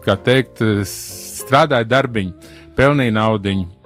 kā 0.05 0.17
teikt, 0.17 0.59
strādāja 0.83 1.87
darbiņi, 1.87 2.33
pelnīja 2.75 3.11
naudiņu. 3.11 3.80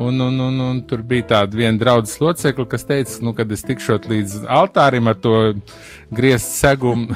Un, 0.00 0.20
un, 0.24 0.38
un, 0.40 0.60
un 0.64 0.78
tur 0.88 1.02
bija 1.04 1.26
tāda 1.34 1.58
viena 1.58 1.76
draudzes 1.80 2.20
locekla, 2.22 2.64
kas 2.72 2.86
teica, 2.88 3.18
nu, 3.26 3.34
kad 3.36 3.50
es 3.52 3.64
tikšot 3.68 4.06
līdz 4.08 4.36
altārim 4.48 5.10
ar 5.10 5.18
to 5.20 5.34
griezt 6.16 6.54
segumu 6.56 7.12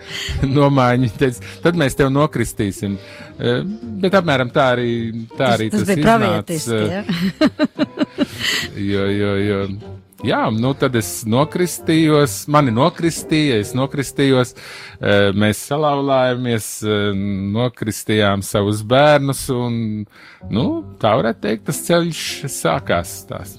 nomaiņu, 0.56 1.12
teica, 1.20 1.44
tad 1.62 1.78
mēs 1.78 1.94
tev 1.98 2.10
nokristīsim. 2.14 2.96
Eh, 3.38 3.60
Bet 4.02 4.16
apmēram 4.18 4.50
tā 4.54 4.70
arī, 4.74 4.90
tā 5.38 5.54
arī 5.54 5.70
tas, 5.70 5.84
tas, 5.84 5.88
tas 5.88 5.94
bija 5.94 6.06
pravietiski, 6.08 6.74
eh, 6.74 6.90
jā. 8.90 9.04
Jo, 9.04 9.06
jo, 9.14 9.36
jo. 9.44 9.60
Jā, 10.22 10.44
nu 10.54 10.70
tad 10.78 10.94
es 10.96 11.08
nokristījos, 11.26 12.44
mani 12.52 12.72
nokristīja, 12.72 13.58
es 13.64 13.72
nokristījos, 13.74 14.54
eh, 14.54 15.32
mēs 15.34 15.64
salauzāmies, 15.66 16.68
nokristījām 17.56 18.44
savus 18.46 18.84
bērnus, 18.86 19.48
un, 19.50 20.06
nu, 20.54 20.66
tā 21.02 21.16
varētu 21.18 21.44
teikt, 21.48 21.66
tas 21.66 21.82
ceļš 21.88 22.24
sākās. 22.46 23.18
Tās. 23.28 23.58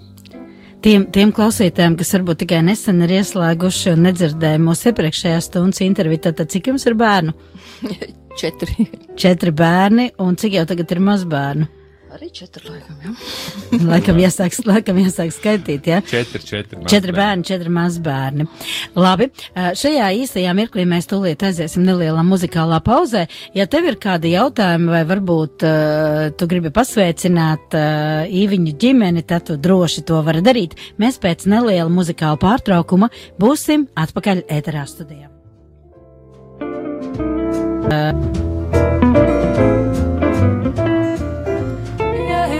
Tiem, 0.85 1.07
tiem 1.09 1.31
klausītājiem, 1.33 1.95
kas 1.97 2.13
varbūt 2.13 2.43
tikai 2.43 2.59
nesen 2.61 3.01
ir 3.01 3.15
ieslēguši 3.17 3.95
un 3.95 4.03
nedzirdēja 4.05 4.61
mūsu 4.61 4.91
iepriekšējā 4.91 5.39
stundas 5.41 5.81
interviju, 5.81 6.21
tad, 6.27 6.37
tad 6.37 6.53
cik 6.53 6.69
jums 6.69 6.85
ir 6.85 6.97
bērnu? 6.99 7.33
Četri. 8.39 8.85
Četri 9.17 9.53
bērni, 9.55 10.11
un 10.21 10.37
cik 10.37 10.59
jau 10.59 10.65
tagad 10.69 10.93
ir 10.93 11.01
mazbērnu? 11.07 11.67
Arī 12.15 12.30
četri 12.32 12.69
laikam, 12.69 12.95
jā. 13.04 13.10
Laikam 13.89 14.19
jāsāk, 14.21 14.54
laikam 14.63 14.99
jāsāk 15.01 15.34
skaitīt, 15.36 15.89
jā. 15.89 15.97
Četri, 16.08 16.39
četri. 16.47 16.80
Četri 16.88 17.15
bērni, 17.15 17.43
četri 17.43 17.73
mazbērni. 17.75 18.45
Labi, 18.95 19.28
šajā 19.51 20.06
īstajā 20.21 20.54
mirklī 20.56 20.86
mēs 20.88 21.10
tūlīt 21.12 21.43
aiziesim 21.43 21.84
nelielā 21.84 22.23
muzikālā 22.23 22.80
pauzē. 22.86 23.25
Ja 23.58 23.67
tev 23.67 23.89
ir 23.89 23.99
kādi 23.99 24.32
jautājumi 24.32 24.93
vai 24.93 25.04
varbūt 25.10 25.67
uh, 25.67 26.21
tu 26.39 26.47
gribi 26.47 26.71
pasveicināt 26.71 27.75
uh, 27.75 28.23
īviņu 28.32 28.78
ģimeni, 28.80 29.25
tad 29.28 29.49
tu 29.51 29.60
droši 29.60 30.06
to 30.08 30.23
vari 30.23 30.45
darīt. 30.45 30.80
Mēs 31.01 31.19
pēc 31.19 31.49
neliela 31.51 31.91
muzikāla 31.91 32.39
pārtraukuma 32.39 33.12
būsim 33.41 33.89
atpakaļ 34.06 34.45
ēterā 34.56 34.88
studijā. 34.88 35.28
Ja 37.91 38.44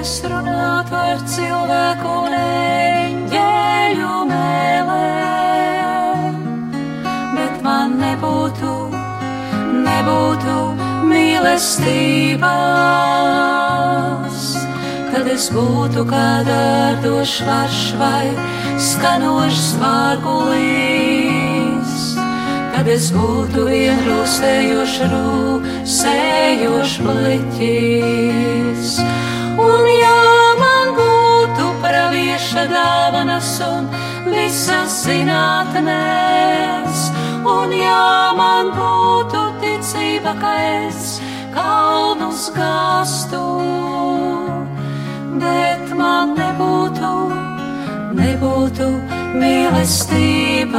es 0.06 0.20
runātu 0.30 0.94
ar 0.94 1.18
cilvēku 1.26 2.10
un 2.28 2.34
eņģeļu 2.38 4.18
mēlēm, 4.30 5.16
bet 7.34 7.56
man 7.66 7.96
nebūtu, 7.98 8.74
nebūtu 9.88 10.58
mīlestības, 11.10 12.44
tad 15.10 15.26
es 15.34 15.50
būtu 15.58 16.06
kā 16.14 16.30
dārdošs 16.52 17.36
varš 17.50 17.82
vai 18.04 18.28
skanošs 18.92 19.68
vārgulīs, 19.82 21.34
kad 22.78 22.86
es 23.00 23.10
būtu 23.18 23.60
vienrūsējošs 23.74 24.98
rūsējošs 25.18 26.96
bliķis. 27.10 28.94
Un 29.56 29.86
ja 29.88 30.56
man 30.60 30.90
būtu 30.98 31.66
pravieša 31.80 32.66
dāvanas 32.68 33.52
un 33.64 33.88
visas 34.28 34.92
zinātnēs, 35.06 36.98
un 37.48 37.72
ja 37.72 38.34
man 38.36 38.72
būtu 38.76 39.44
ticība, 39.62 40.34
ka 40.42 40.52
es 40.88 41.22
kalnus 41.56 42.52
gāstu, 42.58 43.44
bet 45.40 45.86
man 45.96 46.36
nebūtu, 46.36 47.14
nebūtu 48.20 48.88
mīlestības, 49.40 50.76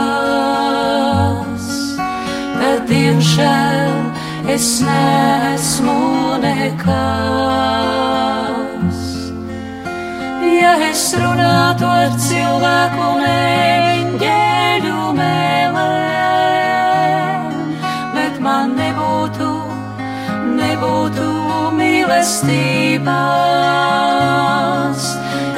tad 2.61 2.81
diemžēl 2.93 3.97
es 4.53 4.69
nesmu 4.85 5.99
nekas. 6.45 7.47
Ja 10.47 10.77
es 10.79 11.03
runātu 11.19 11.87
ar 11.91 12.13
cilvēku 12.23 13.07
un 13.17 13.23
eņģeļu 13.27 14.99
mēlēm, 15.17 15.83
bet 18.15 18.39
man 18.45 18.77
nebūtu, 18.79 19.49
nebūtu 20.55 21.27
mīlestības, 21.81 23.11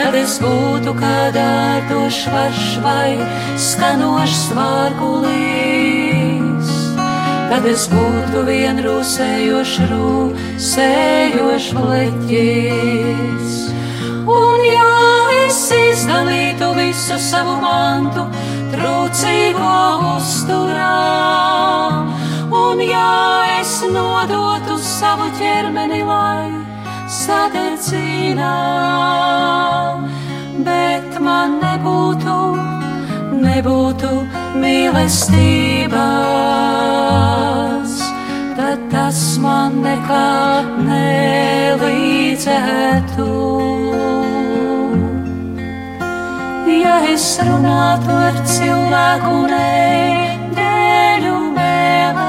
tad 0.00 0.16
es 0.22 0.38
būtu 0.40 0.90
kā 1.02 1.18
dārdošs 1.36 2.22
varš 2.32 2.64
vai 2.86 3.10
skanošs 3.68 4.44
vārgulīs. 4.56 5.88
Tad 7.52 7.64
es 7.68 7.84
būtu 7.92 8.38
vienrūsējošs 8.48 9.74
rūsējošs 9.92 11.68
leķis. 11.76 13.54
Un 14.28 14.60
ja 14.60 14.88
es 15.46 15.58
izdalītu 15.72 16.66
visu 16.76 17.16
savu 17.22 17.54
mantu, 17.62 18.26
trūcīgo 18.74 19.74
uzturā, 20.16 20.96
un 22.60 22.82
ja 22.84 23.08
es 23.56 23.72
nodotu 23.94 24.76
savu 24.84 25.30
ķermeni, 25.38 26.02
lai 26.04 26.50
sadedzinā, 27.08 28.52
bet 30.68 31.16
man 31.24 31.56
nebūtu, 31.62 32.36
nebūtu 33.46 34.12
mīlestības, 34.60 35.96
tad 38.60 38.78
tas 38.92 39.20
man 39.40 39.80
nekā 39.88 40.28
nelīdzētu. 40.84 42.08
Ja 46.88 47.04
es 47.04 47.24
runātu 47.44 48.14
ar 48.16 48.36
cilvēku 48.48 49.30
un 49.42 49.50
eņģeļu 49.52 51.32
mēlēm, 51.52 52.22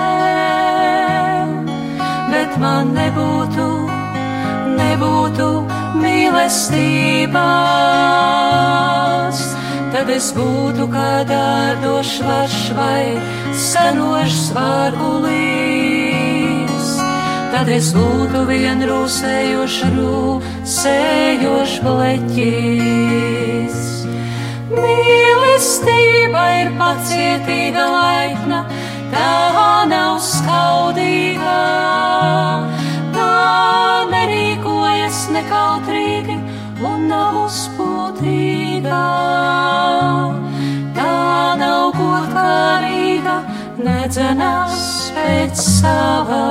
bet 2.27 2.57
man 2.59 2.89
nebūtu, 2.91 3.67
nebūtu 4.73 5.47
mīlestības, 6.01 7.31
tad 9.93 10.11
es 10.17 10.27
būtu 10.35 10.89
kā 10.91 11.23
dārdošs 11.29 12.19
varš 12.27 12.57
vai 12.81 13.05
skanošs 13.63 14.41
vārgulīs. 14.57 15.79
Tad 17.55 17.71
es 17.77 17.87
būtu 17.95 18.43
vienrūsējošs 18.51 19.79
rūsējošs 19.95 21.79
bleķis. 21.87 23.19
Mīlestība 24.83 26.43
ir 26.61 26.69
pacietīga 26.79 27.85
laipna, 27.93 28.59
tā 29.13 29.31
nav 29.91 30.19
skaudīga, 30.23 31.57
tā 33.15 33.31
nerīkojas 34.13 35.25
nekautrīgi 35.35 36.37
un 36.85 37.07
nav 37.11 37.41
uzpūtīga. 37.45 39.01
Tā 40.99 41.15
nav 41.59 41.89
godkārīga, 41.97 43.35
nedzenās 43.87 44.85
pēc 45.15 45.63
savā, 45.63 46.45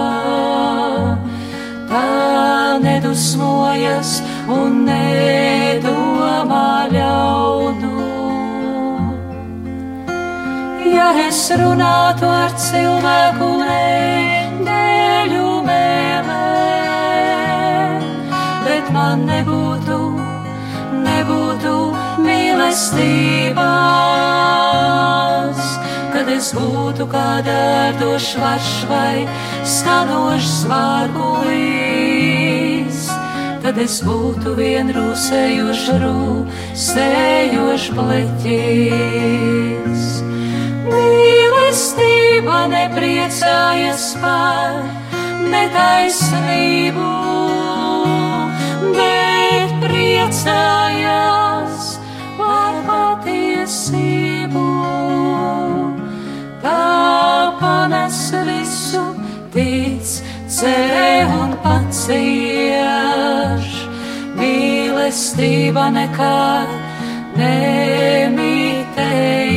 tā 1.93 2.05
nedusmojas 2.85 4.19
un 4.59 4.85
nedomā 4.89 6.69
ļaudu. 6.93 8.08
Ja 10.89 11.09
es 11.21 11.39
runātu 11.53 12.25
ar 12.33 12.53
cilvēku 12.57 13.45
un 13.59 13.63
eņģeļu 13.69 15.49
mēlēm, 15.67 16.39
bet 18.65 18.89
man 18.95 19.25
nebūtu, 19.29 19.99
nebūtu 21.05 21.75
mīlestības, 22.25 23.59
kad 26.15 26.27
es 26.33 26.49
būtu 26.57 27.05
kā 27.13 27.31
dārdošs 27.49 28.31
varš 28.41 28.73
vai 28.89 29.17
skanošs 29.77 30.57
vārgulīs, 30.73 31.79
tad 33.67 33.77
es 33.85 34.01
būtu 34.09 34.49
vienrūsējošs 34.63 35.87
rūsējošs 36.07 37.87
pleķis. 37.99 39.49
Mīlestība 40.89 42.59
nepriecājas 42.73 44.05
par 44.23 44.79
netaisnību, 45.53 47.09
bet 48.97 49.75
priecājas 49.83 51.85
par 52.39 52.79
patiesību. 52.89 54.65
Tā 56.65 56.81
panes 57.61 58.19
visu, 58.49 59.05
tic, 59.55 60.07
cerē 60.59 61.13
un 61.41 61.51
pacieš. 61.67 63.67
Mīlestība 64.39 65.85
nekad 65.99 66.69
nemitējas. 67.39 69.48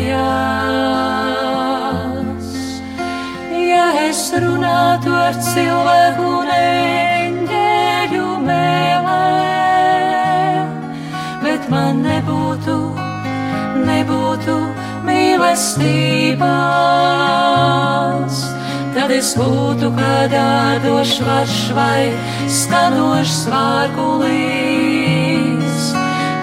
Runātu 4.39 5.11
ar 5.15 5.35
cilvēku 5.45 6.23
un 6.39 6.49
eņģeļu 6.55 8.27
mēlēm, 8.47 9.09
bet 11.43 11.61
man 11.73 11.99
nebūtu, 12.05 12.77
nebūtu 13.89 14.55
mīlestības, 15.09 16.45
tad 18.95 19.09
es 19.17 19.29
būtu 19.39 19.87
kā 19.99 20.15
dārdošs 20.31 21.17
varš 21.27 21.57
vai 21.75 22.03
skanošs 22.61 23.39
vārgulīs 23.51 24.91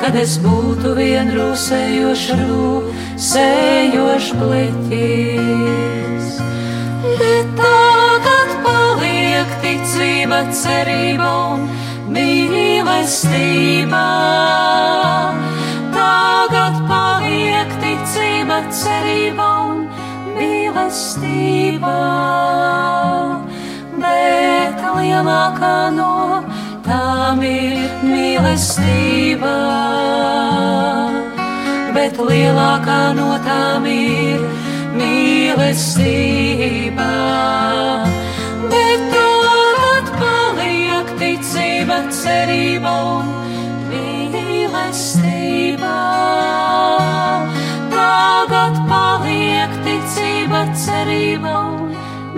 kad 0.09 0.17
es 0.17 0.39
būtu 0.41 0.95
vien 0.97 1.29
rūsējošs 1.37 2.31
pliķis. 4.41 6.29
Bet 7.19 7.49
tagad 7.59 8.51
paliek 8.63 9.51
ticība, 9.59 10.37
cerība 10.55 11.31
un 11.51 11.65
mīlestība. 12.15 14.03
Tagad 15.97 16.77
paliek 16.87 17.73
ticība, 17.83 18.61
cerība 18.71 19.49
un 19.65 19.81
mīlestība. 20.37 21.97
Bet 23.99 24.87
lielākā 24.87 25.75
no 25.99 26.15
tām 26.87 27.43
ir 27.43 27.99
mīlestība. 28.07 29.57
Bet 31.99 32.23
lielākā 32.31 33.03
no 33.19 33.35
tām 33.43 33.91
ir 33.91 34.39
mīlestība. 34.39 34.68
Bet 38.73 39.03
tagad 39.13 40.07
paliek 40.19 41.09
ticība, 41.21 41.99
cerība 42.11 42.93
un 43.13 43.27
mīlestība. 43.91 45.95
Tagad 47.95 48.75
paliek 48.91 49.73
ticība, 49.87 50.61
cerība 50.85 51.53
un 51.69 51.77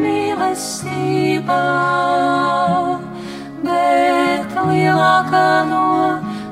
mīlestība. 0.01 1.63
Bet 3.65 4.51
lielākā 4.59 5.49
no 5.73 5.87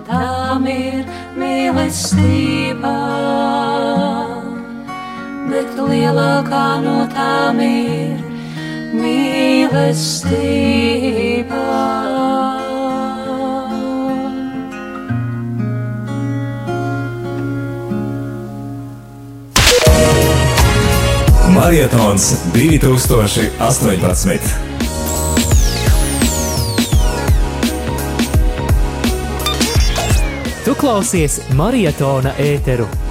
tām 0.09 0.65
ir 0.73 1.05
mīlestība. 1.37 2.97
Bet 5.49 5.79
lielākā 5.81 6.67
no 6.85 7.07
tām 7.13 7.61
ir 7.65 8.21
mīlestība. 8.93 10.29
Marietons 21.69 22.31
2018. 22.55 24.41
Tu 30.65 30.75
klausies 30.77 31.41
Marietona 31.57 32.33
ēteru. 32.41 33.08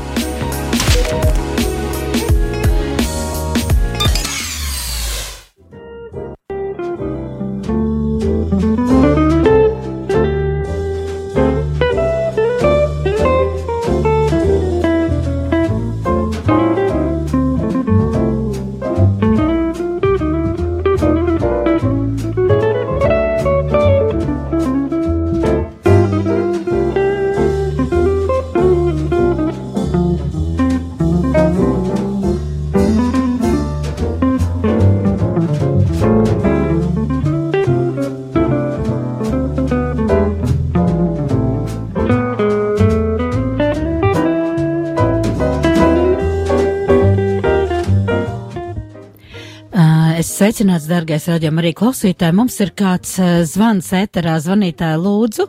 Sveicināts, 50.37 50.87
dargais 50.89 51.27
raidījuma 51.29 51.63
arī 51.63 51.73
klausītāji. 51.77 52.35
Mums 52.37 52.59
ir 52.63 52.73
kāds 52.77 53.15
uh, 53.21 53.39
zvans 53.47 53.89
ēterā, 53.97 54.37
zvanītāja 54.43 54.99
lūdzu. 55.01 55.47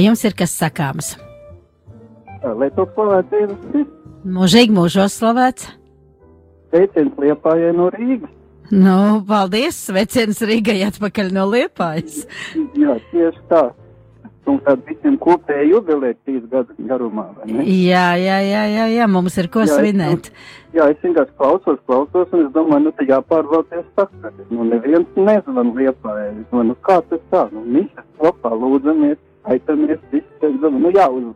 Jums 0.00 0.24
ir 0.24 0.36
kas 0.38 0.54
sakāms? 0.60 1.14
Lai 2.40 2.70
to 2.72 2.86
slavēts 2.94 3.36
Jēzus 3.36 3.88
Mūžīgi 4.20 4.72
mūžos 4.76 5.16
slavēts. 5.20 5.68
sveiciens 6.70 7.16
Liepājai 7.20 7.72
no 7.76 7.88
Rīgas. 7.94 8.36
Nu, 8.70 8.96
paldies, 9.26 9.78
sveiciens 9.88 10.38
Rīgai 10.46 10.78
atpakaļ 10.86 11.32
no 11.34 11.48
Liepājas. 11.50 12.22
Jā, 12.78 12.94
tieši 13.10 13.40
tā. 13.50 13.64
Un 14.48 14.58
tad 14.64 14.80
visiem 14.88 15.18
kopēja 15.20 15.66
jubilē 15.68 16.14
trīs 16.24 16.46
gadu 16.50 16.74
garumā? 16.88 17.26
Jā, 17.46 18.06
jā, 18.18 18.38
jā, 18.40 18.62
jā, 18.72 18.86
jā, 18.96 19.06
mums 19.10 19.36
ir 19.38 19.48
ko 19.52 19.60
Jā, 19.60 19.66
es- 19.68 19.76
svinēt. 19.76 20.30
Jā, 20.74 20.86
es 20.90 20.96
vienkārši 21.02 21.34
klausos, 21.36 21.78
klausos, 21.86 22.28
un 22.32 22.46
es 22.46 22.52
domāju, 22.54 22.84
nu, 22.84 22.92
te 22.92 23.04
jāpārvalties 23.04 23.84
saktas. 23.96 24.32
Nu, 24.50 24.64
neviens 24.64 25.06
nezvan 25.16 25.74
Liepājai. 25.76 26.30
Es 26.40 26.46
domāju, 26.50 26.68
nu, 26.72 26.76
kā 26.86 27.00
tas 27.10 27.20
tā? 27.30 27.44
Nu, 27.52 27.64
misas 27.64 28.06
kopā 28.18 28.52
lūdzamies, 28.54 29.18
aitamies, 29.44 29.98
visi, 30.10 30.26
es 30.42 30.60
domāju, 30.62 30.80
nu, 30.86 30.92
jā, 30.94 31.08
uz, 31.10 31.34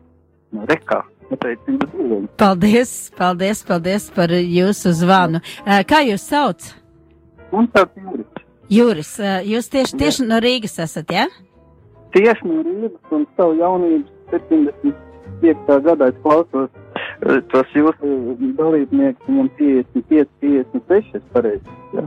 nu, 0.52 0.66
rekā. 0.70 1.02
Nu. 1.30 2.28
Paldies, 2.36 3.10
paldies, 3.16 3.62
paldies 3.64 4.10
par 4.14 4.28
jūsu 4.28 4.92
zvanu. 4.92 5.40
Uh, 5.64 5.80
Kā 5.88 6.02
jūs 6.04 6.26
sauc? 6.28 6.60
Un 7.52 7.66
tā 7.72 7.86
jūras. 7.96 8.44
Juris, 8.70 9.18
uh, 9.20 9.40
jūs 9.44 9.70
tieši, 9.72 9.96
tieši 9.98 10.26
no 10.28 10.38
Rīgas 10.44 10.78
esat, 10.84 11.08
jā? 11.08 11.24
Ja? 11.24 11.53
Tieši 12.14 12.46
no 12.46 12.62
Rīgas 12.62 13.14
un 13.16 13.24
savu 13.34 13.56
jaunības 13.58 14.10
75. 14.30 15.78
gadā 15.86 16.12
es 16.12 16.20
klausos 16.22 16.68
eh, 16.70 17.40
tos 17.50 17.74
jūsu 17.74 18.36
dalībniekus, 18.60 19.26
viņam 19.26 19.50
55, 19.58 20.30
56, 20.44 21.18
es 21.18 21.24
pareizi. 21.34 21.78
Ja? 21.96 22.06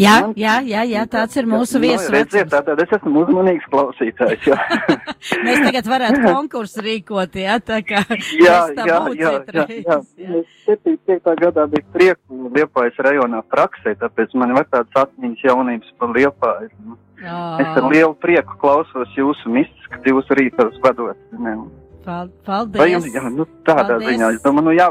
Jā, 0.00 0.14
jā, 0.38 0.54
jā, 0.64 0.82
jā, 0.88 1.02
tāds 1.12 1.36
ir 1.36 1.44
mūsu 1.50 1.76
Nu, 1.76 1.82
viesu 1.84 2.12
redziet, 2.14 2.46
vecums. 2.48 2.52
tātad 2.54 2.80
es 2.84 2.92
esmu 2.96 3.20
uzmanīgs 3.26 3.66
klausītājs. 3.72 4.46
Mēs 5.46 5.60
tagad 5.66 5.90
varētu 5.92 6.22
konkursu 6.24 6.84
rīkot, 6.86 7.36
jā, 7.36 7.58
tā 7.60 7.82
kā 7.84 8.00
jā, 8.46 8.56
jā, 8.76 8.86
jā, 8.86 9.00
jā, 9.20 9.32
jā. 9.52 9.66
jā. 9.84 9.98
Es 10.40 10.46
75. 10.70 11.34
gadā 11.44 11.66
biju 11.74 11.84
prieku 11.92 12.48
Liepājas 12.54 12.96
rajonā 13.04 13.42
praksē, 13.52 13.92
tāpēc 14.00 14.32
man 14.40 14.54
ir 14.56 14.64
tādas 14.72 15.02
atmiņas 15.04 15.44
jaunības 15.50 15.92
par 16.00 16.16
Liepājas. 16.16 16.72
Nu, 16.86 16.96
Es 17.20 17.68
ar 17.76 17.84
lielu 17.92 18.14
prieku 18.16 18.54
klausos 18.62 19.10
jūsu 19.12 19.50
mistas, 19.52 19.90
kad 19.92 20.06
jūs 20.08 20.30
rītos 20.38 20.78
vadot. 20.80 21.18
Ne? 21.36 21.52
pal- 22.00 22.30
Vai 22.48 22.62
Paldies. 22.72 22.94
jums, 22.94 23.08
jā, 23.12 23.22
nu, 23.28 23.44
tādā 23.68 23.98
Paldies. 23.98 24.08
ziņā, 24.14 24.30
es 24.38 24.40
domāju, 24.46 24.64
nu, 24.70 24.72
jā, 24.78 24.86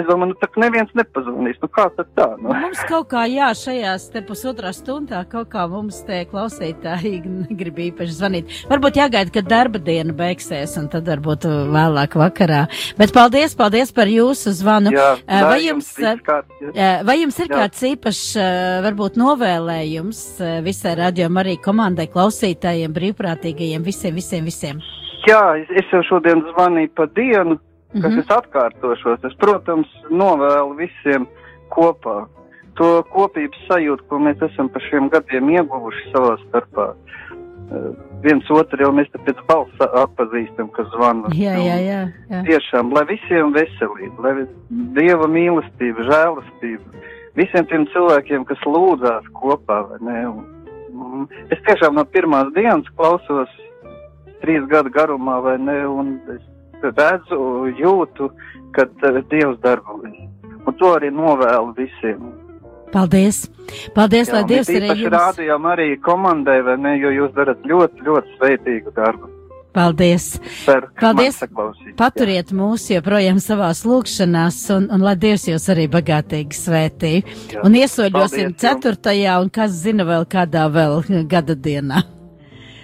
es 0.00 0.08
domāju, 0.08 0.32
nu, 0.32 0.38
tā 0.40 0.48
neviens 0.62 0.92
nepazvanīs, 0.98 1.60
nu, 1.62 1.70
kā 1.72 1.88
tad 1.96 2.10
tā, 2.18 2.28
nu? 2.40 2.52
Mums 2.52 2.82
kaut 2.88 3.08
kā, 3.12 3.24
jā, 3.30 3.50
šajās 3.58 4.08
te 4.14 4.24
pusotrā 4.26 4.72
stundā 4.76 5.24
kaut 5.30 5.50
kā 5.52 5.66
mums 5.70 6.02
te 6.08 6.22
klausītāji 6.30 7.22
negrib 7.48 7.80
īpaši 7.88 8.18
zvanīt. 8.18 8.56
Varbūt 8.72 9.00
jāgaida, 9.02 9.32
kad 9.34 9.50
darba 9.50 9.82
diena 9.82 10.14
beigsies, 10.16 10.76
un 10.80 10.88
tad 10.92 11.08
varbūt 11.10 11.48
vēlāk 11.72 12.16
vakarā. 12.20 12.64
Bet 13.00 13.14
paldies, 13.16 13.56
paldies 13.58 13.94
par 13.94 14.10
jūsu 14.10 14.54
zvanu. 14.56 14.92
Jā, 14.94 15.12
Eh, 15.32 15.40
lai 15.42 15.50
vai 15.50 15.60
jums, 15.64 15.88
viss 15.96 16.22
kāds, 16.26 16.48
jā. 16.60 16.70
Eh, 16.74 17.02
Vai 17.04 17.16
jums 17.22 17.38
ir 17.38 17.48
Jā. 17.48 17.56
kāds 17.56 17.82
īpašs, 17.88 18.36
eh, 18.36 18.82
varbūt, 18.84 19.16
novēlējums 19.16 20.20
eh, 20.40 20.60
visai 20.62 20.96
radiokamā 20.98 21.44
arī 21.44 21.56
komandai, 21.62 22.08
klausītājiem, 22.12 22.92
brīvprātīgajiem, 22.92 23.82
visiem, 23.82 24.14
visiem, 24.14 24.44
visiem? 24.44 24.82
Jā, 25.26 25.42
es, 25.60 25.68
es 25.70 25.86
jau 25.92 26.02
šodien 26.02 26.42
zvanīju 26.52 26.90
pa 26.94 27.06
dienu, 27.06 27.58
kas 27.92 28.10
Mhm. 28.10 28.18
es 28.18 28.30
atkārtošos. 28.32 29.24
Es, 29.28 29.34
protams, 29.38 29.88
novēlu 30.10 30.76
visiem 30.76 31.26
kopā 31.70 32.26
to 32.74 33.02
kopības 33.12 33.66
sajūtu, 33.68 34.06
ko 34.08 34.18
mēs 34.18 34.40
esam 34.42 34.68
pa 34.72 34.80
šiem 34.80 35.10
gadiem 35.12 35.50
ieguvuši 35.52 36.12
savā 36.12 36.36
starpā. 36.46 36.94
Uh, 37.72 37.92
viens 38.24 38.48
otru 38.52 38.84
jau 38.84 38.90
mēs 38.92 39.08
pēc 39.12 39.38
balsa 39.48 39.86
atpazīstam, 40.02 40.68
kas 40.76 40.88
zvana. 40.92 41.30
Jā, 41.32 41.54
jā, 41.56 41.76
jā. 41.80 42.00
jā. 42.28 42.40
Tiešām, 42.48 42.92
lai 42.92 43.04
visiem 43.08 43.52
veselība, 43.54 44.26
lai 44.26 44.46
dieva 44.96 45.28
mīlestība, 45.30 46.04
žēlastība, 46.10 47.04
visiem 47.38 47.68
tiem 47.70 47.86
cilvēkiem, 47.94 48.44
kas 48.48 48.60
lūdzās 48.68 49.28
kopā, 49.38 49.78
vai 49.88 50.00
ne? 50.04 50.18
Un, 50.28 50.44
un 50.92 51.28
es 51.48 51.62
tiešām 51.68 51.96
no 51.96 52.04
pirmās 52.04 52.52
dienas 52.56 52.88
klausos 52.98 53.52
trīs 54.42 54.66
gadu 54.68 54.92
garumā, 54.92 55.38
vai 55.40 55.56
ne, 55.62 55.78
un 55.88 56.16
es 56.34 56.42
redzu, 56.90 57.40
jūtu, 57.78 58.30
ka 58.76 58.86
uh, 58.90 59.20
dievs 59.30 59.58
darbojas. 59.62 60.16
Un 60.62 60.78
to 60.78 60.94
arī 60.94 61.10
novēlu 61.10 61.74
visiem. 61.78 62.30
Paldies! 62.92 63.46
Paldies, 63.96 64.28
lai 64.32 64.42
un 64.44 64.48
Dievs 64.50 64.68
īpaši 64.68 65.06
jums! 65.06 65.14
rādījām 65.14 65.68
arī 65.70 65.86
komandai, 66.04 66.58
vai 66.66 66.76
ne, 66.76 66.96
jo 67.00 67.12
jūs 67.14 67.32
darat 67.36 67.62
ļoti, 67.64 68.04
ļoti 68.04 68.36
sveitīgu 68.36 68.92
darbu. 68.96 69.30
Paldies! 69.72 70.26
Ka 70.66 70.82
Paldies! 71.00 71.38
Paturiet 71.96 72.52
mūs 72.52 72.90
joprojām 72.92 73.40
savās 73.40 73.80
lūkšanās, 73.88 74.58
un, 74.76 74.90
un 74.92 75.04
lai 75.06 75.16
Dievs 75.16 75.48
jūs 75.48 75.70
arī 75.72 75.88
bagātīgi 75.92 76.58
svētī. 76.58 77.14
Jā. 77.54 77.64
Un 77.64 77.80
iesoļosim 77.80 78.18
Paldies 78.18 78.44
jums. 78.44 78.58
ceturtajā, 78.60 79.38
un 79.40 79.48
kas 79.48 79.72
zina 79.86 80.04
vēl 80.04 80.28
kādā 80.28 80.68
vēl 80.68 81.00
gada 81.32 81.56
dienā. 81.56 82.04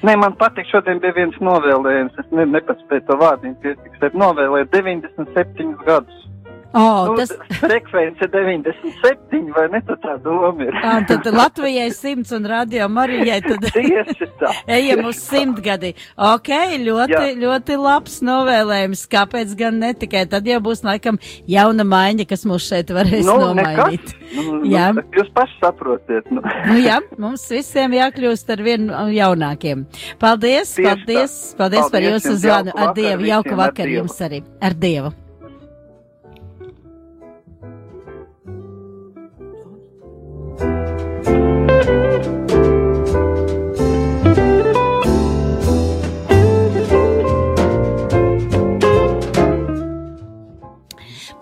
Nē, 0.07 0.15
man 0.15 0.37
patīk, 0.39 0.69
šodien 0.71 1.01
bija 1.03 1.17
viens 1.17 1.39
novēlējums. 1.43 2.19
Es 2.23 2.29
ne, 2.31 2.45
nepaspēju 2.53 3.07
to 3.09 3.17
vārdu 3.19 3.51
piefiksēt. 3.65 4.15
Novēlēt 4.15 4.71
97 4.75 5.75
gadus. 5.83 6.28
O, 6.77 6.81
nu, 7.09 7.15
tas, 7.17 7.31
Frekvence 7.63 8.27
97, 8.29 9.47
vai 9.57 9.65
ne? 9.73 9.79
Tā 9.89 9.95
tā 10.03 10.17
doma 10.21 10.67
ir. 10.67 10.75
ā, 10.85 10.99
tad 11.09 11.25
Latvijai 11.33 11.87
simts 11.97 12.33
un 12.37 12.45
radio 12.51 12.89
Marijai 12.93 13.39
tad 13.45 13.65
ejam 14.77 15.07
uz 15.09 15.17
simtgadi. 15.23 15.95
Ok, 16.17 16.51
ļoti, 16.85 17.15
Jā. 17.17 17.31
ļoti 17.41 17.79
labs 17.81 18.19
novēlējums. 18.27 19.07
Kāpēc 19.13 19.55
gan 19.59 19.79
ne 19.81 19.95
tikai 19.97 20.27
tad 20.29 20.45
jau 20.51 20.59
būs 20.65 20.85
laikam 20.85 21.17
jauna 21.49 21.87
maiņa, 21.89 22.27
kas 22.29 22.45
mūs 22.49 22.67
šeit 22.69 22.93
varēs 22.93 23.25
Nu, 23.25 23.39
nomainīt. 23.49 24.13
nekas. 24.13 24.37
Nu, 24.37 24.59
Jā. 24.69 24.91
nu, 24.97 25.07
jūs 25.17 25.31
paši 25.37 25.57
saprotiet. 25.63 26.29
Nu. 26.31 26.43
Nu, 26.45 26.77
jā, 26.85 26.99
mums 27.17 27.47
visiem 27.51 27.97
jākļūst 27.97 28.53
ar 28.53 28.63
vien 28.67 28.91
jaunākiem. 29.17 29.87
Paldies, 30.21 30.75
Tieši 30.77 30.85
paldies, 30.91 31.39
tā. 31.55 31.57
paldies 31.63 31.87
par 31.89 31.97
Paldies 31.97 32.13
jūsu 32.19 32.35
jums, 32.35 32.45
zvanu. 32.45 32.77
Ar 32.77 32.93
Dievu, 32.93 33.17
vakaru 33.17 33.33
jauku 33.33 33.49
visiem, 33.49 33.59
ar 33.59 33.65
vakaru 33.73 33.89
Dievu. 33.95 34.03
jums 34.05 34.21
arī. 34.29 34.43
Ar 34.61 34.77
Dievu. 34.85 35.15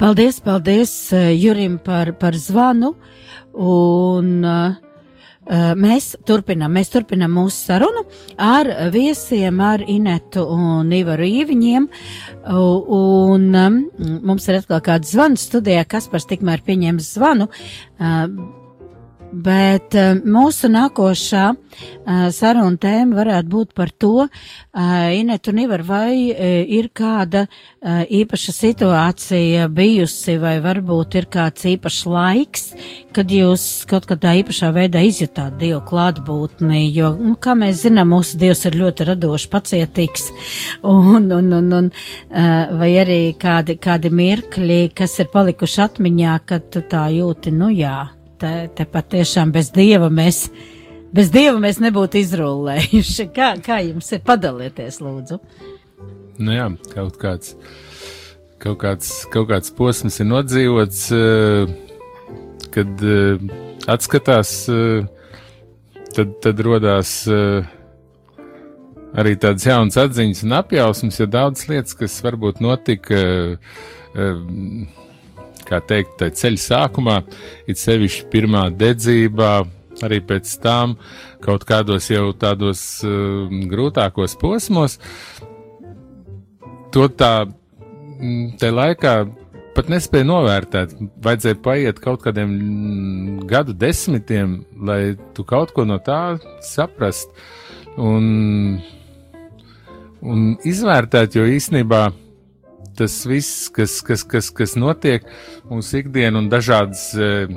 Paldies, 0.06 0.36
paldies 0.38 0.90
eh, 1.12 1.32
Jurim 1.34 1.80
par, 1.82 2.12
par 2.14 2.36
zvanu. 2.38 2.92
Un 3.58 4.44
uh, 4.46 4.76
mēs 5.74 6.12
turpinām, 6.28 6.76
mēs 6.78 6.92
turpinām 6.92 7.32
mūsu 7.34 7.72
sarunu 7.72 8.04
ar 8.38 8.70
viesiem, 8.94 9.58
ar 9.58 9.82
Inetu 9.82 10.44
un 10.46 10.92
Ivaru 10.94 11.26
Īviņiem. 11.26 11.88
U- 12.54 12.84
Un 13.26 13.48
um, 13.58 13.80
mums 14.22 14.46
ir 14.46 14.60
atkal 14.60 14.78
kāds 14.92 15.10
zvans 15.16 15.48
studijā, 15.50 15.82
kas 15.90 16.06
par 16.12 16.22
tikmēr 16.22 16.62
pieņems 16.62 17.10
zvanu. 17.16 17.48
Uh, 17.98 18.30
Bet 19.36 19.92
uh, 19.92 20.14
mūsu 20.24 20.70
nākošā 20.72 21.42
uh, 21.52 22.28
saruna 22.32 22.78
tēma 22.80 23.18
varētu 23.18 23.50
būt 23.52 23.74
par 23.76 23.90
to, 23.92 24.24
uh, 24.24 25.08
Inet 25.12 25.50
un 25.50 25.60
Ivar, 25.60 25.82
vai 25.84 26.14
ir 26.16 26.88
kāda 26.96 27.44
īpaša 27.84 28.52
situācija 28.54 29.66
bijusi, 29.72 30.36
vai 30.40 30.54
varbūt 30.64 31.16
ir 31.20 31.28
kāds 31.32 31.66
īpašs 31.68 32.00
laiks, 32.08 32.64
kad 33.16 33.30
jūs 33.32 33.84
kaut 33.90 34.08
kādā 34.08 34.34
īpašā 34.40 34.70
veidā 34.74 35.02
izjutāt 35.04 35.58
Dievu 35.60 35.82
klātbūtni, 35.88 36.86
jo, 36.94 37.12
nu, 37.18 37.36
kā 37.40 37.56
mēs 37.58 37.84
zinām, 37.84 38.12
mūsu 38.14 38.40
Dievs 38.40 38.64
ir 38.68 38.78
ļoti 38.80 39.08
radošs, 39.10 39.48
pacietīgs, 39.52 40.28
un, 40.96 41.30
un, 41.38 41.52
un, 41.60 41.72
un 41.80 41.90
vai 42.80 42.92
arī 43.02 43.22
kādi, 43.40 43.78
kādi 43.80 44.12
mirkļi, 44.12 44.82
kas 44.96 45.18
ir 45.22 45.32
palikuši 45.32 45.82
atmiņā, 45.88 46.38
kad 46.46 46.70
tu 46.72 46.84
tā 46.90 47.08
jūti, 47.14 47.54
nu 47.54 47.72
jā, 47.74 48.06
te, 48.40 48.54
te 48.76 48.86
patiešām 48.88 49.52
bez 49.54 49.72
Dieva 49.74 50.10
mēs. 50.12 50.46
Bez 51.16 51.30
dieva 51.32 51.56
mēs 51.62 51.78
nebūtu 51.80 52.18
izrullējuši. 52.20 53.28
Kā, 53.36 53.54
kā 53.64 53.78
jums 53.84 54.10
ir 54.12 54.20
padalieties, 54.26 54.98
lūdzu? 55.00 55.38
Nu 56.42 56.52
jā, 56.52 56.66
kaut 56.92 57.16
kāds, 57.20 57.54
kaut 58.60 58.80
kāds, 58.82 59.12
kaut 59.32 59.48
kāds 59.48 59.72
posms 59.76 60.18
ir 60.20 60.28
nodzīvots, 60.28 61.06
eh, 61.16 61.70
kad 62.74 63.06
eh, 63.06 63.46
atskatās, 63.88 64.52
eh, 64.68 65.06
tad, 66.12 66.36
tad 66.44 66.60
rodās 66.66 67.14
arī 69.16 69.32
tādas 69.40 69.64
jaunas 69.64 69.96
atziņas 70.02 70.44
un 70.44 70.58
apjausmas, 70.58 71.20
jo 71.22 71.28
daudz 71.32 71.64
lietas, 71.70 71.96
kas 71.96 72.18
varbūt 72.24 72.60
notika, 72.64 73.22
kā 75.68 75.80
teikt, 75.84 76.24
ceļa 76.40 76.62
sākumā, 76.62 77.20
it 77.70 77.80
sevišķi 77.80 78.28
pirmā 78.32 78.68
dedzībā, 78.78 79.52
arī 80.04 80.20
pēc 80.24 80.50
tam 80.62 80.96
kaut 81.44 81.64
kādos 81.68 82.10
jau 82.10 82.30
tādos 82.36 82.82
uh, 83.06 83.48
grūtākos 83.70 84.36
posmos, 84.40 84.98
to 86.92 87.08
tā, 87.12 87.32
mm, 87.46 88.56
te 88.60 88.72
laikā 88.72 89.16
pat 89.76 89.90
nespēja 89.92 90.26
novērtēt. 90.28 90.94
Vajadzēja 91.24 91.60
paiet 91.64 92.00
kaut 92.02 92.22
kādiem 92.24 92.52
mm, 92.56 93.40
gadu 93.50 93.76
desmitiem, 93.76 94.60
lai 94.88 95.16
tu 95.36 95.44
kaut 95.48 95.74
ko 95.76 95.84
no 95.88 95.98
tā 96.02 96.38
saprast 96.64 97.32
un, 98.00 98.78
un 100.24 100.46
izvērtēt, 100.64 101.36
jo 101.36 101.44
īstenībā 101.56 102.06
tas 102.98 103.18
viss, 103.28 103.66
kas, 103.74 103.98
kas, 104.04 104.24
kas, 104.26 104.50
kas 104.54 104.76
notiek 104.78 105.26
mūsu 105.70 106.00
ikdienā 106.02 106.42
un 106.42 106.50
dažādas 106.52 107.08
uh, 107.18 107.52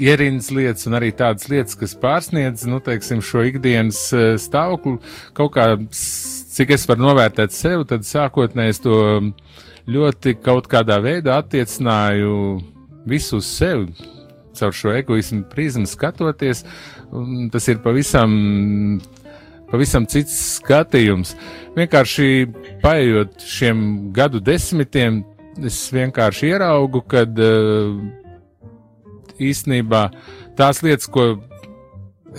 ierīnas 0.00 0.50
lietas 0.54 0.88
un 0.88 0.96
arī 0.98 1.10
tādas 1.16 1.48
lietas, 1.52 1.76
kas 1.78 1.96
pārsniedz, 2.00 2.66
nu, 2.70 2.80
teiksim, 2.84 3.22
šo 3.24 3.44
ikdienas 3.48 4.02
uh, 4.16 4.34
stāvokli, 4.40 4.98
kaut 5.36 5.54
kā, 5.56 5.72
cik 5.90 6.76
es 6.76 6.86
varu 6.90 7.08
novērtēt 7.08 7.56
sevi, 7.56 7.88
tad 7.90 8.06
sākotnēji 8.08 8.76
es 8.76 8.82
to 8.84 9.00
ļoti 9.90 10.36
kaut 10.44 10.68
kādā 10.70 11.00
veidā 11.02 11.40
attiecināju 11.40 12.34
visu 13.08 13.40
uz 13.40 13.48
sevi, 13.48 14.10
caur 14.58 14.74
šo 14.76 14.92
egoismu 14.98 15.44
prizmu 15.50 15.88
skatoties, 15.88 16.64
tas 17.52 17.68
ir 17.70 17.80
pavisam 17.84 18.34
pavisam 19.70 20.06
cits 20.10 20.36
skatījums. 20.58 21.34
Vienkārši 21.76 22.48
paiet 22.82 23.44
šiem 23.46 24.10
gadu 24.16 24.40
desmitiem, 24.42 25.22
es 25.66 25.78
vienkārši 25.94 26.50
ieraugu, 26.54 27.02
kad 27.10 27.38
uh, 27.42 27.94
īstenībā 29.40 30.08
tās 30.58 30.82
lietas, 30.84 31.08
ko 31.10 31.32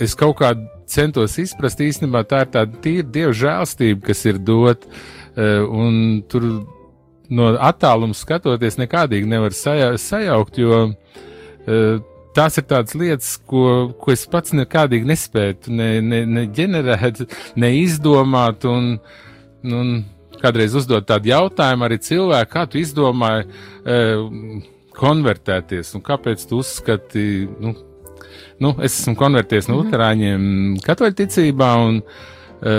es 0.00 0.16
kaut 0.18 0.38
kā 0.40 0.52
centos 0.92 1.38
izprast, 1.40 1.80
īstenībā 1.80 2.24
tā 2.28 2.44
ir 2.44 2.52
tāda 2.54 2.84
tīra 2.84 3.08
dieva 3.14 3.34
žēlstība, 3.36 4.04
kas 4.10 4.24
ir 4.28 4.40
dot, 4.42 4.86
uh, 4.86 5.64
un 5.66 6.22
tur 6.28 6.48
no 7.32 7.52
attāluma 7.56 8.16
skatoties 8.16 8.76
nekādīgi 8.80 9.28
nevar 9.28 9.54
saja, 9.56 9.94
sajaukt, 10.00 10.60
jo 10.60 10.84
uh, 10.90 12.11
tās 12.36 12.58
ir 12.58 12.66
tādas 12.68 12.96
lietas, 12.98 13.34
ko, 13.48 13.92
ko 14.00 14.12
es 14.14 14.24
pats 14.30 14.54
nekādīgi 14.56 15.08
nespētu 15.08 15.72
ne, 15.74 15.90
ne, 16.04 16.24
ne 16.28 16.46
ģenerēt, 16.54 17.22
ne 17.60 17.72
izdomāt. 17.82 18.66
Un, 18.68 18.96
nu, 19.62 19.82
un 19.82 19.94
kādreiz 20.42 20.74
uzdot 20.78 21.06
tādu 21.08 21.30
jautājumu 21.30 21.86
arī 21.86 21.98
cilvēku, 22.02 22.50
kā 22.52 22.66
tu 22.70 22.80
izdomāji 22.80 23.46
e, 23.46 23.98
konvertēties, 24.96 25.94
un 25.96 26.04
kāpēc 26.04 26.42
tu 26.48 26.60
uzskati, 26.62 27.26
nu, 27.62 27.76
nu 28.62 28.72
es 28.82 28.98
esmu 29.00 29.14
konvertējies 29.20 29.70
no 29.70 29.78
luterāņiem 29.80 30.48
katoļu 30.84 31.18
ticībā, 31.22 31.70
un 31.86 32.00
e, 32.02 32.74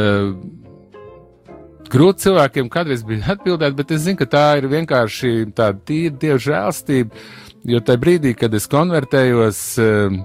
grūti 1.93 2.27
cilvēkiem 2.27 2.69
kādreiz 2.73 3.05
bija 3.07 3.35
atbildēt, 3.35 3.77
bet 3.77 3.95
es 3.95 4.05
zinu, 4.07 4.19
ka 4.21 4.29
tā 4.29 4.45
ir 4.59 4.69
vienkārši 4.71 5.33
tāda 5.55 5.79
tīra 5.87 6.19
dieva 6.19 6.39
žēlstība, 6.41 7.23
jo 7.67 7.82
tajā 7.84 8.02
brīdī, 8.02 8.34
kad 8.38 8.54
es 8.54 8.67
konvertējos, 8.71 9.62
eh, 9.82 10.17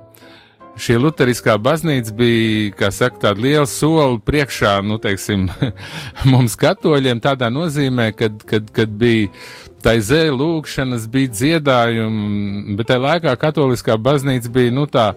šī 0.79 0.99
luteriskā 1.03 1.57
baznīca 1.59 2.15
bija, 2.15 2.75
kā 2.79 2.91
saka, 2.95 3.19
tāda 3.27 3.43
liela 3.43 3.67
soli 3.67 4.21
priekšā, 4.23 4.79
nu, 4.87 4.99
teiksim, 5.03 5.49
mums 6.33 6.57
katoļiem 6.59 7.23
tādā 7.25 7.51
nozīmē, 7.51 8.13
kad, 8.17 8.39
kad, 8.47 8.71
kad 8.75 8.95
bija 9.01 9.33
tā 9.83 9.97
zēja 10.03 10.35
lūkšanas, 10.35 11.09
bija 11.11 11.35
dziedājumi, 11.35 12.79
bet 12.79 12.91
tajā 12.91 13.05
laikā 13.05 13.35
katoliskā 13.41 13.99
baznīca 13.99 14.55
bija, 14.55 14.75
nu, 14.75 14.87
tā. 14.91 15.13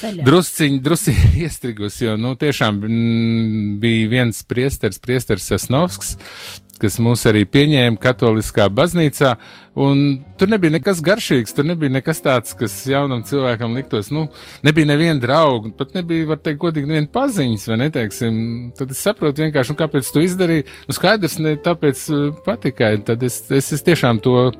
Drusciņi, 0.00 0.78
drusciņi 0.80 1.30
iestrigus, 1.44 1.98
jo, 2.00 2.14
nu, 2.16 2.32
tiešām 2.40 2.80
mm, 2.80 3.78
bija 3.82 4.08
viens 4.14 4.40
priesteris, 4.48 5.00
priesteris 5.02 5.50
Sasnovskis, 5.52 6.16
kas 6.80 6.98
mūs 7.02 7.26
arī 7.28 7.44
pieņēma 7.48 8.00
katoliskā 8.00 8.66
baznīcā, 8.72 9.34
un 9.80 10.02
tur 10.40 10.50
nebija 10.50 10.74
nekas 10.76 11.02
garšīgs, 11.04 11.54
tur 11.56 11.68
nebija 11.68 11.92
nekas 11.98 12.22
tāds, 12.24 12.54
kas 12.58 12.74
jaunam 12.88 13.22
cilvēkam 13.26 13.76
liktos, 13.78 14.10
nu, 14.14 14.26
nebija 14.66 14.90
neviena 14.90 15.20
drauga, 15.22 15.72
pat 15.78 15.94
nebija, 15.98 16.28
var 16.32 16.40
teikt, 16.42 16.60
godīgi 16.62 16.90
neviena 16.90 17.10
paziņas, 17.14 17.66
vai 17.70 17.80
neteiksim, 17.84 18.38
tad 18.78 18.94
es 18.94 19.02
saprotu 19.04 19.44
vienkārši, 19.44 19.74
un 19.74 19.80
kāpēc 19.80 20.12
tu 20.14 20.24
izdarīji, 20.24 20.68
nu, 20.88 20.96
skaidrs, 20.96 21.36
ne 21.42 21.56
tāpēc 21.60 22.06
uh, 22.14 22.30
patikai, 22.46 22.96
tad 23.06 23.22
es, 23.26 23.42
es, 23.50 23.70
es 23.76 23.86
tiešām 23.86 24.22
to 24.24 24.50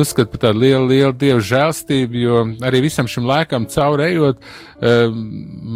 uzskatu 0.00 0.32
par 0.32 0.42
tādu 0.48 0.62
lielu, 0.64 0.86
lielu 0.90 1.14
dievu 1.16 1.42
žēlstību, 1.44 2.18
jo 2.18 2.42
arī 2.66 2.84
visam 2.86 3.08
šim 3.10 3.26
laikam 3.28 3.66
cauri 3.70 4.10
ejot, 4.12 4.40
uh, 4.40 5.08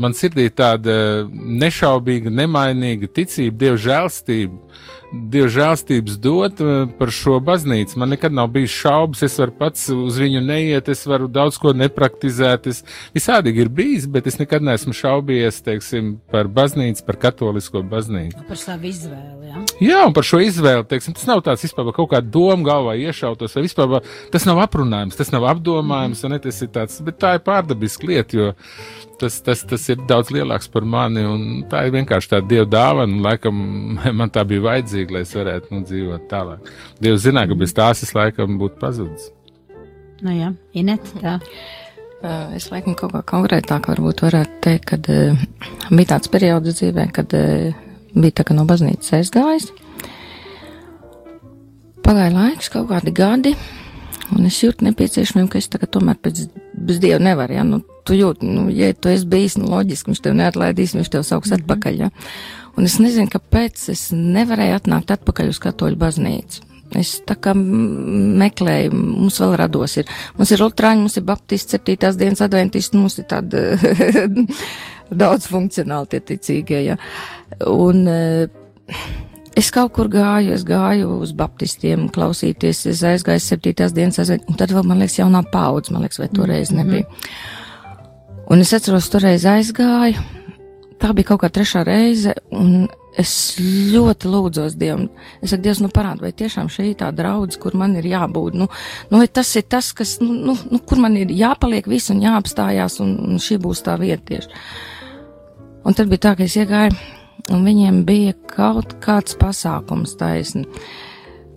man 0.02 0.16
sirdī 0.16 0.48
tāda 0.50 1.26
nešaubīga, 1.32 2.32
nemainīga 2.34 3.10
ticība, 3.14 3.56
dievu 3.64 3.82
žēlstība. 3.88 4.62
Dieva 5.08 5.48
žēlstības 5.48 6.18
dot 6.20 6.58
eh, 6.60 6.82
par 6.98 7.10
šo 7.14 7.38
baznīcu. 7.40 7.96
Man 8.00 8.12
nekad 8.12 8.34
nav 8.36 8.50
bijis 8.52 8.74
šaubas, 8.76 9.22
es 9.24 9.38
varu 9.40 9.54
pats 9.56 9.86
uz 9.94 10.18
viņu 10.20 10.42
neiet, 10.44 10.90
es 10.92 11.06
varu 11.08 11.30
daudz 11.32 11.56
ko 11.60 11.72
nepraktizēt. 11.72 12.68
Es 12.68 12.82
visādīgi 13.16 13.64
ir 13.64 13.70
bijis, 13.72 14.04
bet 14.12 14.28
es 14.28 14.36
nekad 14.36 14.66
neesmu 14.68 14.92
šaubījies, 14.96 15.62
teiksim, 15.64 16.12
par 16.28 16.50
baznīcu, 16.52 17.06
par 17.08 17.16
katolisko 17.24 17.80
baznīcu. 17.88 18.44
Par 18.50 18.60
savu 18.60 18.90
izvēli, 18.90 19.48
jā. 19.48 19.64
Jā, 19.88 20.04
un 20.10 20.16
par 20.16 20.28
šo 20.28 20.42
izvēli, 20.44 20.84
teiksim, 20.92 21.16
tas 21.16 21.24
nav 21.30 21.40
tāds 21.46 21.64
vispār 21.64 21.88
kaut 21.96 22.12
kāda 22.12 22.28
doma 22.28 22.60
galvā 22.68 22.98
iešautos, 23.00 23.56
vai 23.56 23.64
vispār 23.64 24.02
tas 24.34 24.44
nav 24.48 24.60
aprunājums, 24.66 25.16
tas 25.16 25.32
nav 25.32 25.48
apdomājums, 25.54 26.20
un 26.28 26.36
ne, 26.36 26.42
tas 26.44 26.60
ir 26.60 26.72
tāds, 26.74 27.00
bet 27.06 27.16
tā 27.22 27.38
ir 27.38 27.46
pārdabiska 27.48 28.12
lieta, 28.12 28.36
jo 28.36 28.52
tas, 29.20 29.40
tas, 29.44 29.64
tas 29.68 29.88
ir 29.92 30.02
daudz 30.08 30.30
lielāks 30.34 30.70
par 30.72 30.86
mani, 30.88 31.24
un 31.26 31.64
tā 31.70 31.84
ir 31.86 31.94
vienkārši 31.96 32.32
tāda 32.34 32.50
dieva 32.50 32.68
dāvana, 32.70 33.10
un 33.10 33.24
laikam 33.24 33.58
man 34.20 34.32
tā 34.34 34.44
bija 34.48 34.66
vajadzīga, 34.68 35.16
lai 35.16 35.24
es 35.26 35.34
varētu 35.36 35.74
nu, 35.74 35.82
dzīvot 35.88 36.28
tālāk. 36.30 36.70
Dievs 37.02 37.26
zināja, 37.26 37.52
ka 37.52 37.58
bez 37.64 37.74
tās 37.76 38.04
es 38.06 38.14
laikam 38.16 38.58
būtu 38.60 38.80
pazudis. 38.82 39.32
Nu 40.24 40.34
jā, 40.34 40.52
Inet, 40.78 41.12
tā. 41.22 41.38
Es 42.56 42.64
laikam 42.72 42.96
kaut 42.98 43.12
kā 43.14 43.20
konkrētāk 43.30 43.86
varbūt 43.92 44.24
varētu 44.24 44.56
teikt, 44.64 44.88
kad 44.90 45.04
bija 45.06 46.08
tāds 46.16 46.30
periods 46.32 46.80
dzīvē, 46.80 47.04
kad 47.14 47.30
bija 47.30 48.38
tā 48.40 48.46
kā 48.46 48.56
no 48.58 48.64
baznīcas 48.66 49.14
aizgājis. 49.20 49.68
Pagāja 52.02 52.32
laiks, 52.34 52.72
kaut 52.72 52.88
kādi 52.90 53.12
gadi, 53.14 53.52
un 54.34 54.48
es 54.48 54.58
jūtu 54.64 54.86
nepieciešamību, 54.88 55.52
ka 55.52 55.60
es 55.60 55.70
tagad 55.70 55.92
tomēr 55.94 56.18
pēc, 56.24 56.46
bez 56.88 57.00
Dieva 57.02 57.20
nevaru, 57.22 57.58
ja, 57.58 57.64
nu, 57.66 57.82
tu 58.08 58.16
jūti, 58.16 58.48
nu, 58.48 58.68
ja 58.72 58.90
tu 58.96 59.12
esi 59.12 59.28
bijis, 59.28 59.58
nu, 59.60 59.68
loģiski, 59.72 60.12
viņš 60.12 60.22
tev 60.24 60.38
neatlaidīs, 60.38 60.96
viņš 60.96 61.12
tev 61.12 61.26
sauks 61.28 61.52
atpakaļ, 61.58 62.00
ja. 62.06 62.10
Un 62.78 62.86
es 62.88 62.96
nezinu, 63.02 63.30
kāpēc 63.32 63.88
es 63.92 64.08
nevarēju 64.14 64.78
atnākt 64.78 65.12
atpakaļ 65.16 65.52
uz 65.52 65.60
katoļu 65.62 65.98
baznīcu. 66.00 66.64
Es 66.96 67.18
tā 67.28 67.34
kā 67.36 67.52
meklēju, 67.52 68.94
mums 68.96 69.36
vēl 69.42 69.58
rados 69.60 69.98
ir. 70.00 70.08
Mums 70.38 70.52
ir 70.54 70.62
lutrāņi, 70.62 71.02
mums 71.04 71.18
ir 71.20 71.26
baptisti, 71.28 71.76
septītās 71.76 72.16
dienas 72.16 72.40
adventisti, 72.46 72.96
mums 72.96 73.18
ir 73.20 73.26
tāda 73.28 73.64
daudz 75.22 75.50
funkcionāli 75.52 76.14
tie 76.14 76.22
ticīgie, 76.32 76.80
ja. 76.86 76.96
Un 77.68 78.06
eh, 78.08 78.48
es 79.58 79.70
kaut 79.74 79.92
kur 79.96 80.10
gāju, 80.12 80.54
es 80.54 80.64
gāju 80.66 81.18
uz 81.24 81.34
baptistiem 81.36 82.08
klausīties, 82.14 82.84
es 82.92 83.04
aizgāju 83.06 83.42
septītās 83.42 83.94
dienas 83.96 84.20
adventisti, 84.22 84.52
un 84.52 84.58
tad 84.60 84.74
vēl, 84.74 84.86
man 84.86 85.02
liekas, 85.02 85.18
jaunā 85.20 85.42
paudze, 85.52 85.94
man 85.94 86.04
liekas, 86.06 86.20
vai 86.22 86.30
toreiz 86.32 86.72
nebija. 86.74 87.08
Un 88.48 88.64
es 88.64 88.72
atceros, 88.76 89.10
toreiz 89.12 89.44
aizgāju, 89.48 90.22
tā 91.02 91.10
bija 91.16 91.32
kaut 91.32 91.42
kā 91.42 91.50
trešā 91.52 91.82
reize, 91.86 92.34
un 92.54 92.86
es 93.18 93.32
ļoti 93.58 94.30
lūdzos 94.30 94.76
Dievam. 94.78 95.08
Es 95.42 95.50
saku, 95.50 95.64
Dievs, 95.64 95.82
nu 95.82 95.90
parādi, 95.92 96.22
vai 96.26 96.32
tiešām 96.38 96.70
šī 96.70 96.92
ir 96.92 96.98
tā 97.00 97.10
draudz, 97.14 97.58
kur 97.60 97.74
man 97.78 97.96
ir 97.98 98.06
jābūt. 98.06 98.56
Nu, 98.58 98.68
nu 99.10 99.22
tas 99.26 99.50
ir 99.58 99.66
tas, 99.66 99.90
kas, 99.96 100.18
nu, 100.22 100.30
nu, 100.32 100.54
nu, 100.70 100.80
kur 100.86 101.02
man 101.02 101.18
ir 101.18 101.34
jāpaliek 101.34 101.88
viss 101.90 102.12
un 102.14 102.22
jāapstājās, 102.22 103.00
un, 103.04 103.16
un 103.26 103.42
šī 103.42 103.58
būs 103.64 103.82
tā 103.86 103.98
vieta 104.00 104.22
tieši. 104.30 104.62
Un 105.88 105.96
tad 105.98 106.10
bija 106.10 106.28
tā, 106.28 106.36
ka 106.38 106.46
es 106.46 106.56
iegāju, 106.58 106.94
un 107.54 107.64
viņiem 107.66 108.02
bija 108.08 108.34
kaut 108.50 108.96
kāds 109.04 109.36
pasākums 109.38 110.16
taisni. 110.20 110.66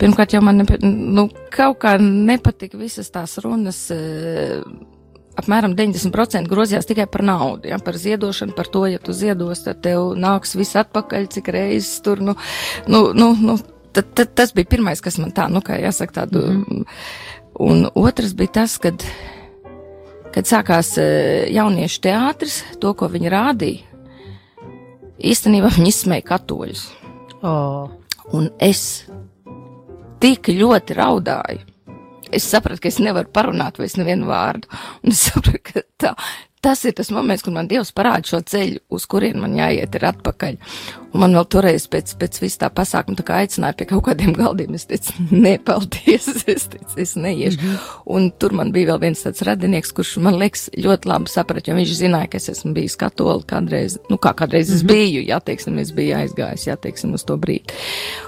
Pirmkārt, 0.00 0.32
jau 0.34 0.42
man 0.42 0.62
nepa, 0.62 0.78
nu, 0.82 1.28
kaut 1.52 1.78
kā 1.84 1.96
nepatika 2.00 2.78
visas 2.80 3.12
tās 3.14 3.38
runas. 3.44 3.84
eh, 3.94 4.62
apmēram 5.38 5.76
90% 5.76 6.48
grozījās 6.50 6.88
tikai 6.88 7.06
par 7.10 7.22
naudu, 7.24 7.70
ja, 7.70 7.78
par 7.78 7.96
ziedošanu, 7.96 8.52
par 8.56 8.68
to, 8.68 8.84
ja 8.90 8.98
tu 8.98 9.14
ziedos, 9.16 9.64
tad 9.64 9.80
tev 9.84 10.12
nāks 10.18 10.56
viss 10.58 10.76
atpakaļ, 10.76 11.28
cik 11.32 11.48
reizes 11.48 12.02
tur, 12.04 12.20
nu, 12.20 12.34
nu, 12.86 13.12
nu, 13.16 13.32
nu 13.40 13.56
tad, 13.92 14.10
tad, 14.14 14.34
tas 14.34 14.52
bija 14.52 14.68
pirmais, 14.74 15.00
kas 15.00 15.18
man 15.22 15.32
tā, 15.32 15.48
nu, 15.52 15.62
kā 15.64 15.78
jāsaka, 15.80 16.22
tādu. 16.22 16.46
Mm 16.50 16.64
-hmm. 16.68 16.84
Un 17.54 17.88
otrs 17.94 18.34
bija 18.34 18.52
tas, 18.52 18.78
kad, 18.78 19.04
kad 20.34 20.44
sākās 20.44 20.98
eh, 20.98 21.52
jauniešu 21.52 22.00
teātris, 22.00 22.62
to, 22.80 22.94
ko 22.94 23.08
viņi 23.08 23.30
rādīja. 23.30 23.91
Īstenībā 25.20 25.68
viņi 25.74 25.92
izsmēja 25.92 26.24
katoļus. 26.32 26.86
O, 27.42 27.52
Un 28.30 28.46
es 28.62 29.04
tik 30.22 30.48
ļoti 30.54 30.96
raudāju. 30.96 31.66
Es 32.32 32.46
sapratu, 32.48 32.80
ka 32.80 32.88
es 32.88 33.00
nevaru 33.02 33.28
parunāt 33.34 33.76
vairs 33.80 33.98
nevienu 33.98 34.30
vārdu. 34.30 34.70
Un 35.02 35.12
es 35.12 35.26
sapratu, 35.26 35.60
ka 35.66 35.82
tā, 36.00 36.12
tas 36.64 36.84
ir 36.88 36.94
tas 36.96 37.10
moments, 37.12 37.44
kur 37.44 37.52
man 37.52 37.68
Dievs 37.68 37.92
parāda 37.92 38.30
šo 38.30 38.40
ceļu, 38.46 38.80
uz 38.94 39.04
kurien 39.10 39.36
man 39.42 39.58
jāiet 39.58 39.98
ir 39.98 40.06
atpakaļ. 40.08 40.56
Man 41.12 41.34
vēl 41.36 41.44
toreiz 41.52 41.84
pēc, 41.92 42.14
pēc 42.16 42.38
vis 42.40 42.56
tā 42.60 42.70
pasākuma 42.72 43.18
tā 43.18 43.24
kā 43.26 43.40
aicināja 43.42 43.76
pie 43.76 43.86
kaut 43.90 44.04
kādiem 44.06 44.32
galdiem. 44.36 44.76
Es 44.78 44.86
teicu, 44.88 45.12
nepaldies, 45.44 46.28
es 46.54 46.68
teicu, 46.72 46.94
es 46.96 47.14
neiešu. 47.16 47.60
Mm 47.60 47.68
-hmm. 47.68 47.98
Un 48.14 48.30
tur 48.38 48.52
man 48.52 48.72
bija 48.72 48.92
vēl 48.92 49.00
viens 49.00 49.24
tāds 49.24 49.44
radinieks, 49.44 49.92
kurš 49.92 50.16
man 50.16 50.38
liekas 50.40 50.70
ļoti 50.76 51.08
labi 51.08 51.28
saprat, 51.28 51.68
jo 51.68 51.74
viņš 51.74 51.92
zināja, 51.98 52.28
ka 52.30 52.36
es 52.36 52.48
esmu 52.48 52.72
bijis 52.72 52.96
katoli 52.96 53.42
kādreiz, 53.42 53.98
nu 54.10 54.16
kā 54.16 54.34
kādreiz 54.34 54.68
mm 54.68 54.72
-hmm. 54.72 54.76
es 54.76 54.82
biju, 54.82 55.22
jā, 55.22 55.40
teiksim, 55.40 55.78
es 55.78 55.92
biju 55.92 56.16
aizgājis, 56.16 56.66
jā, 56.66 56.76
teiksim, 56.76 57.14
uz 57.14 57.24
to 57.24 57.36
brīdi. 57.36 57.72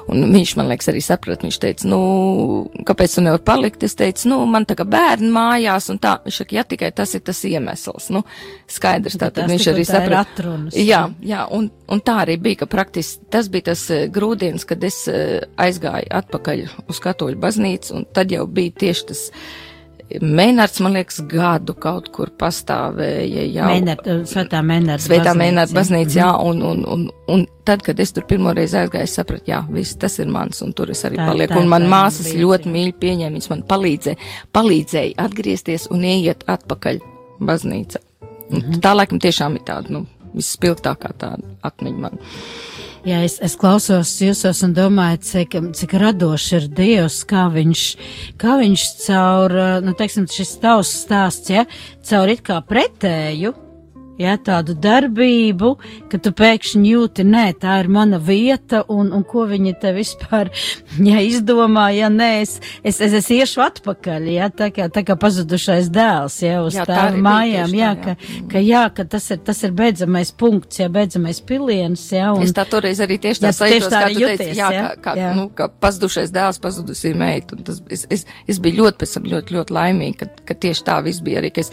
Un 0.08 0.32
viņš 0.32 0.56
man 0.56 0.68
liekas 0.68 0.88
arī 0.88 1.00
saprat, 1.00 1.42
viņš 1.42 1.58
teica, 1.58 1.88
nu, 1.88 2.70
kāpēc 2.84 3.14
tu 3.14 3.20
nevar 3.20 3.40
palikt? 3.40 3.82
Es 3.82 3.94
teicu, 3.94 4.28
nu, 4.28 4.46
man 4.46 4.64
tā 4.64 4.74
kā 4.74 4.84
bērni 4.84 5.30
mājās 5.30 5.90
un 5.90 5.98
tā, 5.98 6.18
viņš 6.24 6.36
saka, 6.36 6.56
ja 6.56 6.64
tikai 6.64 6.92
tas 6.92 7.14
ir 7.14 7.20
tas 7.20 7.44
iemesls, 7.44 8.10
nu, 8.10 8.22
skaidrs, 8.68 9.16
tā 9.16 9.30
tad 9.30 9.50
viņš 9.50 9.68
arī 9.72 9.84
saprat. 9.84 10.28
Jā, 10.72 11.10
jā, 11.20 11.46
un, 11.50 11.70
un 11.88 12.00
tā 12.00 12.18
arī 12.24 12.36
bija, 12.40 12.56
ka 12.56 12.66
praktiski 12.74 13.28
tas 13.32 13.48
bija 13.52 13.70
tas 13.70 13.84
eh, 13.94 14.08
grūdienis, 14.12 14.66
kad 14.68 14.82
es 14.84 15.04
eh, 15.08 15.44
aizgāju 15.62 16.10
atpakaļ 16.22 16.64
uz 16.90 17.00
katoļu 17.04 17.38
baznīcu, 17.46 17.94
un 18.00 18.08
tad 18.16 18.34
jau 18.34 18.46
bija 18.50 18.74
tieši 18.84 19.06
tas 19.12 19.28
Mēnārds, 20.20 20.82
man 20.84 20.92
liekas, 20.98 21.16
gadu 21.26 21.72
kaut 21.80 22.10
kur 22.12 22.28
pastāvēja 22.38 23.46
jau. 23.54 23.64
Svētā 24.28 24.60
Mēnērta 24.62 25.00
Svētā 25.00 25.32
baznīca, 25.32 25.32
mēnēta 25.40 25.72
jā. 25.72 25.76
baznīca, 25.78 26.18
jā, 26.20 26.26
un, 26.44 26.60
un, 26.62 26.82
un, 26.92 27.06
un 27.32 27.44
tad, 27.66 27.80
kad 27.86 27.98
es 28.04 28.12
tur 28.14 28.26
pirmo 28.28 28.52
reizi 28.54 28.76
aizgāju, 28.82 29.08
es 29.08 29.16
sapratu, 29.16 29.48
jā, 29.48 29.62
viss 29.72 29.96
tas 29.98 30.18
ir 30.20 30.28
mans, 30.30 30.60
un 30.62 30.74
tur 30.76 30.92
es 30.92 31.00
arī 31.08 31.16
Tā- 31.18 31.30
palieku. 31.32 31.54
tā- 31.56 31.62
Un 31.64 31.72
man 31.72 31.86
tā 31.88 31.92
māsas 31.94 32.28
vieta, 32.28 32.42
ļoti 32.44 32.74
mīļi 32.76 32.94
pieņēma, 33.00 33.34
viņas 33.38 33.50
man 33.54 33.62
palīdzēja, 33.72 34.18
palīdzēja 34.54 35.14
atgriezties 35.24 35.88
un 35.90 36.04
ieiet 36.12 36.44
atpakaļ 36.52 37.00
baznīca. 37.40 38.04
Mm 38.04 38.58
Mhm. 38.58 38.60
-hmm. 38.74 38.80
Tā 38.84 38.92
laikam 38.94 39.18
tiešām 39.18 39.54
ir 39.56 39.62
tāda, 39.64 39.88
nu, 39.90 40.06
visspilgtākā 40.34 41.14
tāda 41.18 41.56
atmiņa 41.66 42.04
man. 42.06 42.22
Jā, 43.04 43.18
es, 43.26 43.34
es 43.44 43.52
klausos 43.60 44.14
jūsos 44.24 44.62
un 44.64 44.72
domāju, 44.76 45.18
cik, 45.28 45.58
cik 45.76 45.92
radošs 46.00 46.46
ir 46.56 46.68
Dievs, 46.72 47.18
kā 47.28 47.50
viņš, 47.52 47.82
kā 48.40 48.54
viņš 48.62 48.84
caur, 49.02 49.52
nu, 49.84 49.92
teiksim, 49.98 50.24
šis 50.30 50.54
tavs 50.62 50.94
stāsts, 51.04 51.52
ja, 51.52 51.66
caur 52.08 52.32
it 52.32 52.40
kā 52.46 52.62
pretēju, 52.64 53.52
ja, 54.20 54.36
tādu 54.38 54.76
darbību, 54.78 55.72
ka 56.12 56.20
tu 56.22 56.32
pēkšņi 56.36 56.92
jūti, 56.94 57.26
nē, 57.28 57.44
tā 57.62 57.78
ir 57.82 57.90
mana 57.92 58.20
vieta, 58.22 58.84
un, 58.92 59.10
un 59.14 59.24
ko 59.26 59.46
viņi 59.50 59.74
te 59.82 59.94
vispār, 59.96 60.52
ja 61.10 61.22
izdomā, 61.24 61.88
ja 61.96 62.10
nē, 62.12 62.30
es, 62.44 62.56
es, 62.82 63.00
es, 63.04 63.16
es 63.20 63.30
iešu 63.34 63.64
atpakaļ, 63.66 64.30
ja, 64.34 64.50
tā 64.54 64.70
kā, 64.74 64.88
tā 64.92 65.04
kā 65.06 65.18
pazudušais 65.20 65.90
dēls, 65.94 66.38
ja, 66.44 66.60
uz 66.64 66.78
Jā, 66.78 66.86
tā 66.88 67.08
mājām, 67.14 67.74
jā, 67.74 67.92
tā, 67.94 68.02
ka, 68.04 68.16
jā. 68.16 68.46
ka, 68.52 68.64
jā, 68.64 68.84
ka 68.96 69.08
tas 69.16 69.30
ir, 69.34 69.42
tas 69.46 69.62
ir 69.66 69.74
beidzamais 69.76 70.32
punkts, 70.34 70.80
ja, 70.82 70.90
beidzamais 70.92 71.42
piliens, 71.44 72.06
ja, 72.14 72.32
un. 72.34 72.44
Es 72.46 72.54
tā 72.56 72.66
toreiz 72.68 73.02
arī 73.04 73.20
tieši 73.22 73.44
tā 73.44 73.52
Jā, 73.52 73.58
sajūtos, 73.60 73.90
kā 73.92 74.02
tu 74.06 74.14
teici, 74.14 74.24
jūties, 74.24 74.56
jā, 74.58 74.70
jā? 74.74 74.86
kā, 74.86 75.02
kā, 75.04 75.14
Jā. 75.18 75.30
nu, 75.36 75.46
kā 75.54 75.68
pazudušais 75.82 76.32
dēls, 76.34 76.60
pazudusī 76.62 77.14
meita. 77.18 77.56
Un 77.56 77.64
Tas, 77.64 77.80
es, 77.92 78.04
es, 78.12 78.26
es 78.50 78.58
biju 78.60 78.82
ļoti, 78.82 79.00
pēc 79.00 79.14
tam 79.16 79.28
ļoti, 79.32 79.56
ļoti 79.56 79.74
laimīga, 79.78 80.26
ka, 80.26 80.44
ka 80.50 80.56
tieši 80.66 80.84
tā 80.84 80.98
viss 81.06 81.24
bija 81.24 81.40
arī, 81.40 81.52
ka 81.54 81.64
es 81.64 81.72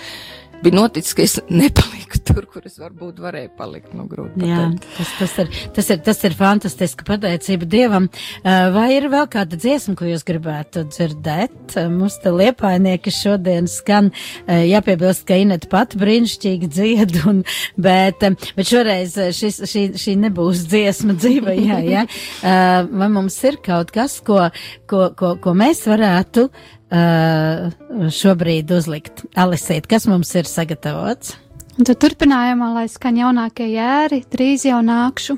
biju 0.64 0.78
noticis, 0.78 1.14
ka 1.18 1.24
es 1.26 1.38
nepaliku 1.49 2.20
tur, 2.28 2.45
kur 2.49 2.66
es 2.68 2.78
varbūt 2.82 3.20
varēju 3.24 3.51
palikt. 3.57 3.93
Nu, 3.97 4.05
grūti 4.09 4.45
Jā, 4.47 4.68
pateikt. 4.72 4.88
tas, 4.97 5.12
tas, 5.20 5.36
ir, 5.41 5.51
tas, 5.76 5.89
ir, 5.93 6.01
tas 6.05 6.24
ir 6.28 6.36
fantastiski 6.38 7.07
pateicība 7.07 7.68
Dievam. 7.70 8.07
Uh, 8.41 8.70
Vai 8.76 8.88
ir 8.95 9.07
vēl 9.12 9.28
kāda 9.32 9.57
dziesma, 9.59 9.95
ko 9.99 10.07
jūs 10.09 10.26
gribētu 10.28 10.86
dzirdēt? 10.91 11.76
Uh, 11.76 11.89
Mums 11.91 12.20
te 12.24 12.34
liepainieki 12.34 13.14
šodien 13.14 13.70
skan, 13.72 14.12
uh, 14.14 14.62
jāpiebilst, 14.68 15.26
ka 15.28 15.39
Inet 15.41 15.68
pat 15.72 15.95
brīnišķīgi 15.99 16.70
dzied, 16.72 17.18
un, 17.30 17.43
bet, 17.82 18.24
bet 18.57 18.70
šoreiz 18.70 19.18
šis, 19.38 19.64
šī, 19.70 19.86
šī 19.99 20.18
nebūs 20.28 20.66
dziesma 20.72 21.18
dzīve, 21.18 21.55
jā, 21.57 21.80
jā. 21.86 22.05
Vai 22.41 23.09
mums 23.12 23.38
ir 23.47 23.57
kaut 23.64 23.91
kas, 23.93 24.20
ko, 24.26 24.47
ko, 24.89 25.09
ko, 25.18 25.36
ko 25.41 25.53
mēs 25.57 25.84
varētu 25.89 26.47
šobrīd 26.92 28.72
uzlikt? 28.76 29.24
Alisīt, 29.39 29.88
kas 29.88 30.10
mums 30.12 30.34
ir 30.36 30.50
sagatavots? 30.50 31.38
Un 31.80 31.88
tad 31.88 32.02
turpinājumā, 32.04 32.74
lai 32.76 32.86
skan 32.92 33.16
jaunākie 33.18 33.72
jēri, 33.72 34.26
drīz 34.32 34.68
jau 34.68 34.82
nākšu. 34.84 35.38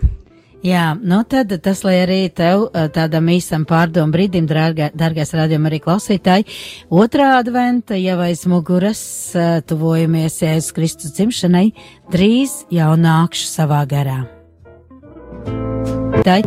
Jā, 0.64 0.93
nu 0.95 1.20
tad 1.28 1.51
tas, 1.60 1.82
lai 1.84 1.97
arī 2.06 2.22
tev 2.32 2.70
eh, 2.72 2.88
tādam 2.95 3.28
īsam 3.34 3.66
pārdomu 3.68 4.16
brīdim, 4.16 4.47
dārgā, 4.47 4.93
dārgais 4.95 5.36
rādījuma 5.36 5.68
arī 5.68 5.82
klausītāji, 5.84 6.47
otrā 6.88 7.34
adventa 7.41 7.99
jau 7.99 8.16
aiz 8.24 8.45
muguras 8.47 9.04
eh, 9.36 9.60
tuvojamies 9.68 10.39
Jēzus 10.45 10.72
Kristus 10.78 11.18
dzimšanai, 11.20 11.68
drīz 12.16 12.62
jau 12.72 12.93
nākšu 12.95 13.51
savā 13.51 13.84
garā. 13.91 14.22
Tā. 16.24 16.39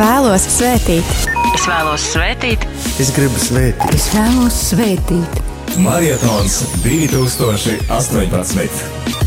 Vēlos 0.00 0.44
svētīt. 0.56 1.06
Es 1.54 1.64
vēlos 1.68 2.02
svētīt. 2.14 2.60
Es 3.02 3.08
gribu 3.14 3.38
svētīt. 3.42 3.94
Es 3.94 4.06
vēlos 4.14 4.54
svētīt. 4.70 5.30
Marietons 5.82 6.54
2018. 6.84 9.23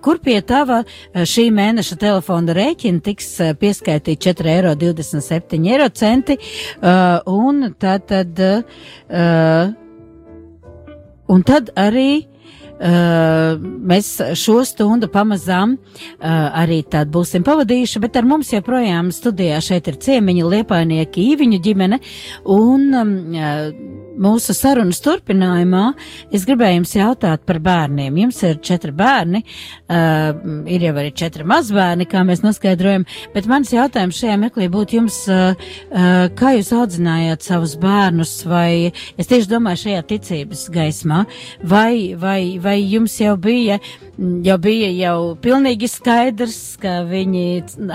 kur 0.02 0.18
pie 0.24 0.40
tava 0.42 0.84
eh, 0.84 1.24
šī 1.24 1.50
mēneša 1.54 1.96
telefona 2.00 2.52
rēķina 2.56 3.00
tiks 3.04 3.40
eh, 3.40 3.54
pieskaitīti 3.54 4.30
4,27 4.30 5.70
eiro 5.70 5.88
centi, 5.90 6.38
un 6.80 7.74
tad, 7.78 8.06
tad, 8.10 8.40
un 11.30 11.42
tad 11.46 11.70
arī 11.78 12.29
mēs 12.80 14.08
šo 14.40 14.60
stundu 14.64 15.10
pamazām 15.12 15.74
uh, 15.76 16.30
arī 16.62 16.80
tādu 16.88 17.18
būsim 17.18 17.44
pavadījuši, 17.44 18.00
bet 18.00 18.16
ar 18.16 18.28
mums 18.28 18.52
joprojām 18.54 19.10
studijā 19.12 19.58
šeit 19.64 19.90
ir 19.90 19.98
ciemiņi 20.00 20.46
liepainieki 20.54 21.26
īviņu 21.34 21.60
ģimene, 21.66 22.00
un 22.48 22.86
um, 23.02 23.12
uh, 23.36 23.89
mūsu 24.20 24.54
sarunas 24.56 25.00
turpinājumā 25.04 25.84
es 26.34 26.44
gribēju 26.48 26.80
jums 26.80 26.94
jautāt 26.96 27.44
par 27.48 27.60
bērniem. 27.64 28.18
Jums 28.24 28.40
ir 28.46 28.60
četri 28.64 28.92
bērni, 28.96 29.42
uh, 29.42 30.30
ir 30.70 30.86
jau 30.86 30.94
arī 31.00 31.12
četri 31.16 31.46
mazbērni, 31.48 32.08
kā 32.10 32.24
mēs 32.28 32.44
noskaidrojam, 32.44 33.06
bet 33.34 33.48
mans 33.50 33.72
jautājums 33.74 34.20
šajā 34.20 34.36
meklī 34.44 34.68
būtu 34.72 35.00
jums, 35.00 35.22
uh, 35.32 35.56
uh, 35.90 36.26
kā 36.36 36.54
jūs 36.58 36.72
audzinājāt 36.76 37.46
savus 37.46 37.76
bērnus, 37.80 38.36
vai 38.50 38.92
es 39.16 39.30
tieši 39.30 39.50
domāju 39.50 39.84
šajā 39.86 40.04
ticības 40.14 40.66
gaismā, 40.74 41.24
vai, 41.64 42.14
vai, 42.20 42.58
vai 42.62 42.78
jums 42.82 43.16
jau 43.22 43.36
bija 43.40 43.80
uh, 43.80 44.09
jau 44.20 44.56
bija 44.60 44.88
jau 44.92 45.34
pilnīgi 45.40 45.88
skaidrs, 45.88 46.58
ka 46.80 47.00
viņi 47.08 47.44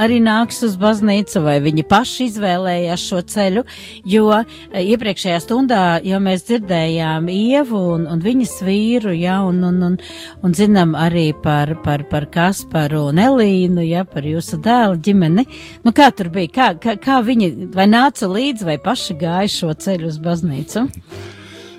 arī 0.02 0.18
nāks 0.24 0.64
uz 0.66 0.76
baznīcu, 0.82 1.42
vai 1.46 1.58
viņi 1.64 1.86
paši 1.90 2.30
izvēlējās 2.32 3.04
šo 3.12 3.22
ceļu, 3.30 3.64
jo 4.10 4.32
e, 4.40 4.46
iepriekšējā 4.82 5.42
stundā 5.44 5.84
jau 6.06 6.20
mēs 6.24 6.48
dzirdējām 6.48 7.30
Ievu 7.32 7.82
un, 7.96 8.08
un 8.10 8.24
viņas 8.26 8.56
vīru, 8.66 9.14
ja, 9.18 9.42
un, 9.46 9.62
un, 9.70 9.82
un, 9.90 10.00
un 10.42 10.58
zinām 10.58 10.96
arī 10.98 11.28
par, 11.44 11.76
par, 11.86 12.06
par 12.10 12.28
Kasparu 12.34 13.06
un 13.12 13.22
Elīnu, 13.22 13.86
ja, 13.86 14.06
par 14.10 14.26
jūsu 14.26 14.60
dēlu 14.66 14.98
ģimeni. 15.06 15.46
Nu, 15.86 15.94
kā 15.96 16.10
tur 16.16 16.32
bija, 16.34 16.54
kā, 16.58 16.72
kā, 16.82 16.98
kā 17.02 17.22
viņi 17.26 17.52
vai 17.76 17.86
nāca 17.92 18.30
līdzi, 18.32 18.66
vai 18.72 18.80
paši 18.82 19.18
gāja 19.22 19.52
šo 19.60 19.76
ceļu 19.86 20.10
uz 20.10 20.20
baznīcu? 20.24 20.88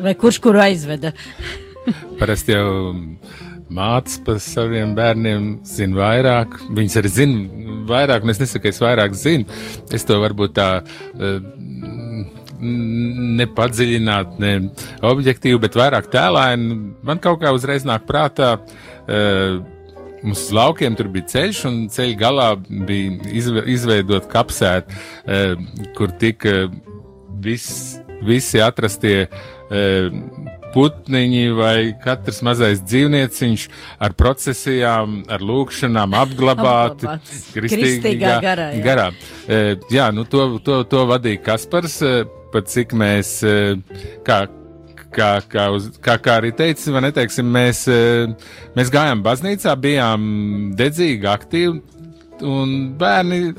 Vai 0.07 0.13
kurš 0.19 0.39
kuru 0.45 0.61
aizveda? 0.61 1.15
Parasti 2.21 2.53
jau 2.53 2.69
mātes 3.73 4.19
par 4.25 4.39
saviem 4.43 4.95
bērniem 4.97 5.49
zina 5.67 5.99
vairāk. 5.99 6.59
Viņas 6.77 6.99
arī 7.01 7.13
zina 7.13 7.77
vairāk, 7.89 8.25
un 8.25 8.33
es 8.33 8.41
nesaku, 8.43 8.65
ka 8.65 8.73
es 8.73 8.83
vairāk 8.83 9.17
zinu. 9.19 9.47
Es 9.95 10.07
to 10.07 10.19
varbūt 10.23 10.57
tā 10.59 10.69
uh, 10.83 11.39
nepadziļināt, 13.41 14.37
ne 14.43 14.53
objektīvi, 15.05 15.61
bet 15.63 15.79
vairāk 15.79 16.11
tēlāini. 16.13 16.81
Man 17.07 17.23
kaut 17.23 17.43
kā 17.43 17.55
uzreiz 17.57 17.87
nāk 17.89 18.07
prātā. 18.09 18.59
Uh, 19.07 19.65
Mums 20.27 20.47
uz 20.47 20.55
laukiem 20.57 20.95
tur 20.99 21.07
bija 21.13 21.29
ceļš, 21.31 21.59
un 21.69 21.75
ceļa 21.93 22.15
galā 22.19 22.47
bija 22.89 23.29
izve, 23.37 23.63
izveidota 23.71 24.27
kapsēta, 24.33 24.97
uh, 25.29 25.61
kur 25.95 26.11
tika 26.19 26.55
vis, 27.45 27.69
visi 28.27 28.59
atrastie 28.65 29.29
uh, 29.29 30.09
putniņi 30.75 31.45
vai 31.57 31.77
katrs 32.03 32.43
mazais 32.47 32.83
dzīvnieciņš 32.85 33.67
ar 34.03 34.15
procesijām, 34.19 35.23
ar 35.33 35.45
lūkšanām 35.45 36.17
apglabāti 36.19 37.09
Apglabāts. 37.09 37.49
kristīgā, 37.55 38.37
garā, 38.45 38.69
jā. 38.75 38.83
garā. 38.85 39.09
E, 39.49 39.63
jā, 39.93 40.11
nu 40.15 40.27
to, 40.29 40.49
to, 40.65 40.83
to 40.91 41.07
vadīja 41.11 41.43
Kaspars, 41.51 41.99
e, 42.05 42.15
pat 42.53 42.71
cik 42.73 42.95
mēs, 42.97 43.39
e, 43.47 43.77
kā, 44.27 44.45
kā, 45.15 45.33
kā, 45.49 45.69
uz, 45.77 45.91
kā, 46.03 46.19
kā 46.23 46.39
arī 46.43 46.53
teica, 46.57 46.95
vai 46.97 47.07
neteiksim, 47.09 47.51
mēs, 47.59 47.87
e, 47.91 48.01
mēs 48.77 48.93
gājām 48.95 49.25
baznīcā, 49.27 49.77
bijām 49.81 50.27
dedzīgi, 50.79 51.31
aktīvi, 51.33 52.03
un 52.47 52.77
bērni, 53.01 53.55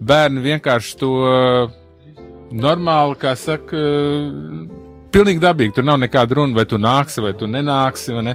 bērni 0.00 0.46
vienkārši 0.50 0.96
to 1.02 1.12
normāli, 2.56 3.16
kā 3.20 3.34
saka, 3.38 3.80
pilnīgi 5.16 5.42
dabīgi. 5.42 5.74
Tur 5.76 5.86
nav 5.86 6.00
nekāda 6.02 6.36
runa, 6.38 6.56
vai 6.56 6.66
tu 6.68 6.78
nāksi, 6.80 7.22
vai 7.24 7.32
tu 7.38 7.48
nenāksi. 7.50 8.14
Vai 8.16 8.24
ne? 8.28 8.34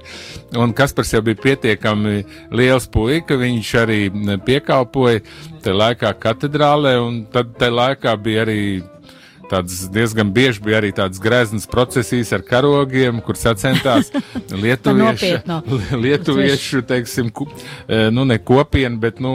Un 0.59 0.73
Kaspars 0.77 1.13
jau 1.13 1.21
bija 1.25 1.39
pietiekami 1.43 2.23
liels 2.57 2.87
puika, 2.91 3.37
viņš 3.39 3.73
arī 3.83 3.99
piekalpoja 4.47 5.21
tajā 5.61 5.77
laikā 5.77 6.13
katedrālē, 6.21 6.95
un 7.03 7.21
tad 7.33 7.53
tajā 7.59 7.77
laikā 7.81 8.15
bija 8.23 8.47
arī. 8.47 8.63
Tāds 9.51 9.81
diezgan 9.91 10.29
bieži 10.31 10.61
bija 10.63 10.77
arī 10.79 10.93
tādas 10.95 11.19
greznas 11.19 11.65
procesijas 11.67 12.29
ar 12.37 12.45
karogiem, 12.47 13.17
kur 13.19 13.35
sacentās 13.35 14.07
lietuviešu, 14.63 15.41
lietuviešu 16.05 16.85
teiksim, 16.87 17.33
ku, 17.35 17.49
eh, 17.83 18.07
nu 18.15 18.23
ne 18.23 18.37
kopienu, 18.39 18.95
bet, 19.03 19.19
nu, 19.19 19.33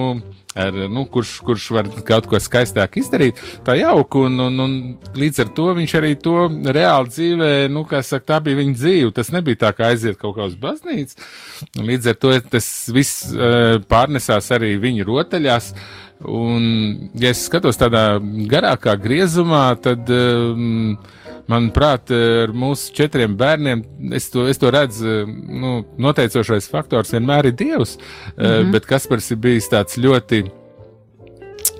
ar, 0.57 0.77
nu, 0.93 1.05
kurš, 1.13 1.37
kurš 1.47 1.67
var 1.77 1.91
kaut 2.07 2.29
ko 2.31 2.41
skaistāk 2.43 2.99
izdarīt, 3.01 3.41
tā 3.67 3.77
jauka, 3.79 4.25
un, 4.27 4.41
un, 4.47 4.63
un 4.65 4.77
līdz 5.19 5.45
ar 5.45 5.53
to 5.57 5.69
viņš 5.77 5.97
arī 6.01 6.15
to 6.23 6.47
reāli 6.77 7.13
dzīvē, 7.13 7.51
nu, 7.73 7.85
kā 7.89 8.01
saka, 8.07 8.27
tā 8.33 8.41
bija 8.47 8.61
viņa 8.63 8.79
dzīve. 8.81 9.13
Tas 9.17 9.33
nebija 9.35 9.63
tā, 9.67 9.75
kā 9.77 9.93
aiziet 9.93 10.19
kaut 10.21 10.39
kā 10.39 10.49
uz 10.49 10.57
baznīcu, 10.61 11.21
līdz 11.77 12.13
ar 12.13 12.19
to 12.23 12.35
tas 12.57 12.71
viss 12.95 13.29
uh, 13.35 13.77
pārnesās 13.91 14.51
arī 14.57 14.75
viņa 14.83 15.07
rotaļās. 15.09 15.73
Un, 16.33 16.63
ja 17.21 17.29
es 17.35 17.43
skatos 17.45 17.77
tādā 17.77 18.17
garākā 18.49 18.95
griezumā, 18.97 19.67
tad 19.85 20.09
um, 20.09 20.95
manuprāt, 21.51 22.11
ar 22.11 22.53
mūsu 22.57 22.93
četriem 22.97 23.37
bērniem 23.39 23.85
es 24.17 24.29
to, 24.33 24.47
es 24.51 24.61
to 24.61 24.71
redzu, 24.75 25.25
nu, 25.27 25.79
noteicošais 26.03 26.69
faktors 26.73 27.15
vienmēr 27.15 27.51
ir 27.51 27.59
Dievs, 27.59 27.97
mm 27.99 28.45
-hmm. 28.45 28.73
bet 28.73 28.87
Kaspars 28.87 29.31
ir 29.31 29.37
bijis 29.37 29.71
tāds 29.71 29.99
ļoti. 29.99 30.47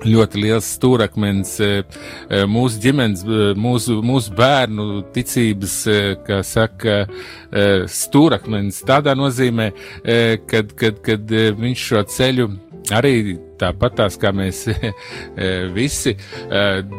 Ļoti 0.05 0.41
liels 0.41 0.67
stūrakmens 0.77 1.59
eh, 1.59 1.83
eh, 2.29 2.45
mūsu 2.45 2.77
ģimenes, 2.79 3.23
eh, 3.23 3.55
mūsu, 3.57 4.01
mūsu 4.03 4.35
bērnu 4.35 5.03
ticības, 5.13 5.87
kā 6.27 6.43
saka, 6.43 7.07
stūrakmens 7.87 8.83
tādā 8.85 9.15
nozīmē, 9.15 9.71
kad, 10.47 10.73
kad, 10.75 11.01
kad 11.01 11.31
viņš 11.59 11.79
šo 11.89 12.03
ceļu 12.03 12.49
arī 12.91 13.37
tāpat 13.59 13.97
tās 14.01 14.17
kā 14.19 14.31
mēs 14.35 14.63
visi 15.77 16.15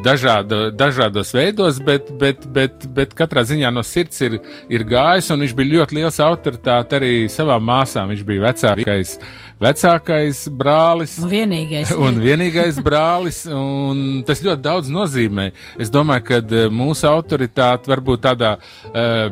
dažādo, 0.04 0.68
dažādos 0.74 1.32
veidos, 1.34 1.80
bet, 1.84 2.10
bet, 2.20 2.46
bet, 2.54 2.86
bet 2.94 3.14
katrā 3.18 3.44
ziņā 3.48 3.72
no 3.74 3.84
sirds 3.86 4.20
ir, 4.26 4.38
ir 4.72 4.84
gājis, 4.88 5.30
un 5.34 5.44
viņš 5.44 5.54
bija 5.58 5.74
ļoti 5.76 5.98
liels 6.00 6.20
autoritāte 6.22 6.98
arī 6.98 7.12
savām 7.32 7.64
māsām. 7.68 8.12
Viņš 8.12 8.24
bija 8.28 8.44
vecākais, 8.48 9.14
vecākais 9.62 10.42
brālis. 10.60 11.18
Un 11.22 11.32
vienīgais. 11.32 11.92
Un 11.96 12.20
vienīgais 12.22 12.80
brālis, 12.84 13.44
un 13.52 14.22
tas 14.28 14.42
ļoti 14.44 14.64
daudz 14.64 14.92
nozīmē. 14.92 15.50
Es 15.80 15.92
domāju, 15.94 16.26
ka 16.30 16.68
mūsu 16.74 17.08
autoritāte 17.10 17.92
varbūt 17.92 18.24
tādā 18.28 18.56
uh, 18.58 19.28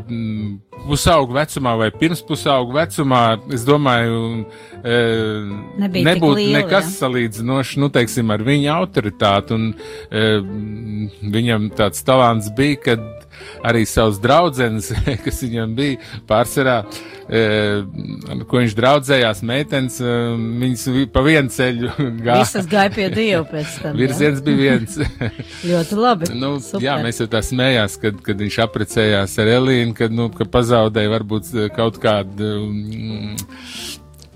pusaugu 0.86 1.36
vecumā 1.36 1.74
vai 1.80 1.90
pirms 1.94 2.22
pusaugu 2.26 2.76
vecumā, 2.76 3.22
es 3.54 3.66
domāju, 3.66 4.46
tik 4.82 6.06
nebūtu 6.06 6.38
liela, 6.40 6.62
nekas 6.62 6.90
ja? 6.90 6.94
salīdzinoši, 7.02 7.80
nu, 7.82 7.90
teiksim, 7.94 8.32
ar 8.34 8.44
viņa 8.46 8.74
autoritāti, 8.76 9.58
un 9.58 9.70
uh, 9.74 10.40
viņam 11.36 11.70
tāds 11.76 12.06
talants 12.06 12.50
bija, 12.56 12.80
kad 12.90 13.25
arī 13.66 13.84
savus 13.88 14.20
draudzenes, 14.22 14.92
kas 15.24 15.42
viņam 15.44 15.74
bija 15.78 15.98
pārsvarā, 16.28 16.76
uh, 16.86 18.44
ko 18.48 18.60
viņš 18.62 18.74
draudzējās, 18.78 19.42
meitenes, 19.46 19.98
uh, 20.04 20.34
viņas 20.62 20.86
vi- 20.94 21.06
pa 21.12 21.22
vienu 21.26 21.52
ceļu 21.52 21.92
gāja. 22.26 22.40
Visas 22.44 22.68
gāja 22.70 22.94
pie 22.94 23.08
Dieva 23.14 23.42
pēc 23.50 23.76
tam. 23.82 23.96
Virziens 23.98 24.42
bija 24.46 24.76
viens. 24.76 24.98
Ļoti 25.70 26.00
labi. 26.00 26.30
nu, 26.34 26.56
Super. 26.60 26.84
jā, 26.86 26.96
mēs 27.04 27.20
jau 27.22 27.28
tā 27.32 27.42
smējās, 27.46 27.98
kad, 28.02 28.18
kad 28.26 28.40
viņš 28.46 28.58
apprecējās 28.66 29.38
ar 29.42 29.52
Elīnu, 29.58 29.94
kad, 29.98 30.12
nu, 30.14 30.28
ka 30.34 30.46
pazaudēja 30.48 31.12
varbūt 31.16 31.52
eh, 31.56 31.68
kaut 31.76 32.00
kādu. 32.02 32.52
Mm, 32.66 33.36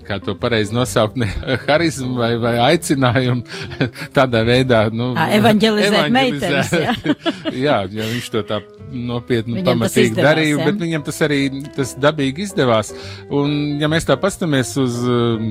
Kā 0.07 0.17
to 0.23 0.35
pareizi 0.39 0.75
nosaukt, 0.75 1.17
ne 1.19 1.27
harizmu 1.67 2.15
vai, 2.19 2.31
vai 2.41 2.55
aicinājumu 2.71 3.43
tādā 4.17 4.43
veidā, 4.47 4.85
nu, 4.93 5.11
Ā, 5.19 5.29
evanģelizēt 5.39 6.13
meitenes, 6.13 6.73
jā. 6.75 6.95
jā, 7.67 7.77
ja 7.91 8.09
viņš 8.13 8.31
to 8.33 8.43
tā 8.49 8.61
nopietni, 8.91 9.59
Viņam 9.59 9.69
pamatīgi 9.71 10.11
izdevās, 10.11 10.27
darīja, 10.27 10.57
jā. 10.57 10.67
bet 10.67 10.81
viņam 10.81 11.05
tas 11.07 11.21
arī 11.27 11.39
tas 11.77 11.93
dabīgi 12.01 12.47
izdevās. 12.47 12.91
Un, 13.31 13.79
ja 13.81 13.89
mēs 13.91 14.09
tā 14.09 14.17
pastamies 14.19 14.73
uz, 14.81 14.99
um, 15.07 15.47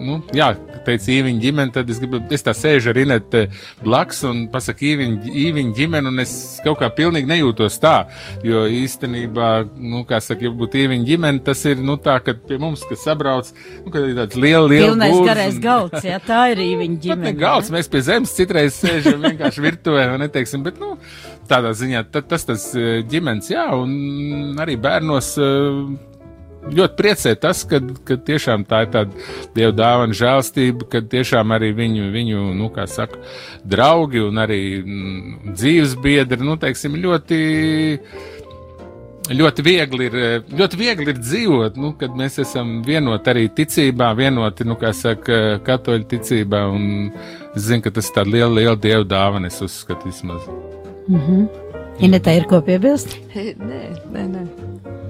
nu, 0.00 0.18
jā, 0.36 0.52
teica 0.86 1.10
īviņa 1.14 1.40
ģimene, 1.44 1.72
tad 1.74 1.90
es 1.92 1.98
gribu, 2.02 2.20
es 2.32 2.44
tā 2.46 2.54
sēžu 2.56 2.90
ar 2.92 3.00
Inetu 3.02 3.42
blakus 3.84 4.22
un 4.28 4.46
pasaku 4.52 4.86
īviņa, 4.90 5.32
īviņa 5.44 5.74
ģimene, 5.78 6.12
un 6.12 6.22
es 6.24 6.32
kaut 6.64 6.78
kā 6.82 6.88
pilnīgi 6.96 7.28
nejūtos 7.30 7.78
tā, 7.82 7.94
jo 8.46 8.64
īstenībā, 8.66 9.50
nu, 9.76 10.02
kā 10.08 10.20
saka, 10.24 10.46
ja 10.48 10.52
būtu 10.56 10.80
īviņa 10.84 11.08
ģimene, 11.10 11.42
tas 11.46 11.64
ir, 11.68 11.80
nu, 11.84 11.96
tā, 12.00 12.18
ka 12.24 12.34
pie 12.34 12.58
mums, 12.62 12.84
kas 12.90 13.04
sabrauc, 13.06 13.50
nu, 13.84 13.92
kad 13.94 14.08
ir 14.08 14.16
tāds 14.18 14.36
liela, 14.40 14.66
liela 14.70 14.90
Pilnais 14.92 15.16
būrs 15.16 15.28
garais 15.30 15.56
un- 15.58 15.64
galds, 15.64 16.04
jā, 16.10 16.20
tā 16.26 16.42
ir 16.54 16.62
viņa 16.80 16.96
Pat 17.00 17.04
ģimene. 17.08 17.30
ne 17.32 17.36
galds, 17.40 17.70
mēs 17.74 17.90
pie 17.92 18.04
zemes 18.06 18.34
citreiz 18.36 18.76
sēžam 18.80 19.20
vienkārši 19.24 19.64
virtuvē, 19.68 20.06
vai 20.12 20.18
neteiksim, 20.26 20.62
bet, 20.66 20.78
nu, 20.82 20.96
tādā 21.50 21.72
ziņā 21.76 22.04
ta, 22.12 22.22
tas 22.22 22.44
tas 22.48 22.68
eh, 22.78 23.00
ģimenes, 23.10 23.50
jā, 23.52 23.66
un 23.74 24.56
arī 24.62 24.76
bērnos 24.80 25.32
eh, 25.40 25.80
ļoti 26.68 26.96
priecē 26.98 27.34
tas, 27.40 27.62
ka, 27.68 27.80
ka 28.06 28.16
tiešām 28.26 28.66
tā 28.68 28.84
ir 28.84 28.90
tāda 28.94 29.28
dieva 29.56 29.72
dāvana 29.76 30.16
žēlstība, 30.16 30.88
ka 30.92 31.02
tiešām 31.12 31.54
arī 31.56 31.72
viņu, 31.76 32.10
viņu, 32.14 32.42
nu, 32.58 32.68
kā 32.74 32.86
saka, 32.90 33.20
draugi 33.64 34.22
un 34.26 34.42
arī 34.42 34.60
mm, 34.82 35.54
dzīves 35.54 35.96
biedri, 36.02 36.42
nu, 36.44 36.58
teiksim, 36.60 36.98
ļoti 37.00 37.40
ļoti 39.30 39.62
viegli 39.62 40.06
ir, 40.08 40.14
ļoti 40.58 40.78
viegli 40.80 41.12
ir 41.12 41.20
dzīvot, 41.20 41.76
nu, 41.78 41.92
kad 41.98 42.14
mēs 42.18 42.40
esam 42.42 42.80
vienoti 42.86 43.30
arī 43.30 43.44
ticībā, 43.54 44.10
vienoti, 44.18 44.66
nu, 44.66 44.76
kā 44.80 44.90
saka, 44.96 45.60
katoļu 45.66 46.08
ticībā, 46.10 46.64
un 46.72 47.12
es 47.54 47.68
zinu, 47.68 47.84
ka 47.86 47.94
tas 47.94 48.10
ir 48.10 48.16
tāda 48.18 48.34
liela, 48.34 48.54
liela 48.58 48.78
dieva 48.80 49.04
dāvana, 49.06 49.50
es 49.52 49.60
uzskatu 49.62 50.10
vismaz. 50.10 50.48
Mhm. 51.06 51.46
Inetā 52.00 52.34
ir 52.38 52.48
ko 52.50 52.62
piebilst? 52.64 53.18
Nē, 53.36 53.84
nē, 54.10 54.26
nē. 54.34 54.59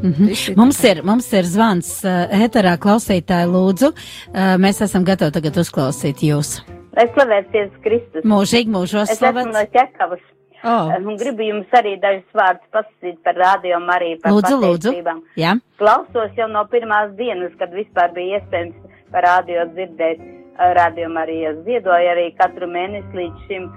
Mhm. 0.01 0.28
Visi 0.30 0.55
Mums 0.57 0.80
ir, 0.84 1.03
mums 1.05 1.28
ir 1.36 1.48
zvans 1.48 1.92
uh, 2.05 2.26
ēterā 2.44 2.76
klausītāji 2.80 3.48
lūdzu. 3.53 3.92
Uh, 3.92 4.57
mēs 4.62 4.80
esam 4.86 5.05
gatavi 5.05 5.34
tagad 5.36 5.61
uzklausīt 5.61 6.24
jūs. 6.24 6.61
Lai 6.96 7.07
slavēts 7.14 7.55
Jēzus 7.55 7.82
Kristus. 7.84 8.26
Mūžīgi 8.26 8.72
mūžos 8.72 9.12
Es 9.12 9.20
esmu 9.20 9.44
no 9.44 9.53
slavēts. 9.53 9.74
Čekavas. 9.76 10.26
Oh. 10.61 10.90
Un 10.92 11.16
gribu 11.16 11.46
jums 11.46 11.70
arī 11.72 11.94
dažus 12.01 12.36
vārdus 12.36 12.66
pasakīt 12.74 13.20
par 13.24 13.38
radio 13.40 13.78
Mariju, 13.80 14.18
par 14.20 14.34
Lūdzu, 14.34 14.59
lūdzu. 14.61 14.92
Jā. 15.40 15.55
Klausos 15.80 16.34
jau 16.36 16.48
no 16.53 16.66
pirmās 16.68 17.14
dienas, 17.16 17.55
kad 17.61 17.72
vispār 17.72 18.12
bija 18.16 18.40
iespējams 18.40 18.98
par 19.14 19.24
radio 19.28 19.64
dzirdēt. 19.72 20.28
Radio 20.76 21.07
Marijas 21.09 21.62
ziedoja 21.64 22.11
arī 22.12 22.26
katru 22.36 22.66
mēnesi 22.68 23.16
līdz 23.16 23.46
šim, 23.48 23.70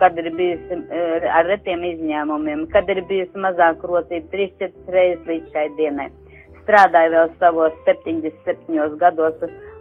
kad 0.00 0.18
ir 0.18 0.30
bijusi 0.36 0.78
ar 1.28 1.48
retiem 1.48 1.84
izņēmumiem, 1.84 2.66
kad 2.72 2.88
ir 2.88 3.02
bijusi 3.08 3.44
mazāk 3.44 3.82
rocība 3.84 4.32
3-4 4.32 4.94
reizes 4.94 5.26
līdz 5.28 5.54
šai 5.54 5.68
dienai. 5.76 6.08
Strādāju 6.62 7.12
vēl 7.16 7.32
savos 7.40 7.76
77 7.86 8.96
gados, 9.00 9.40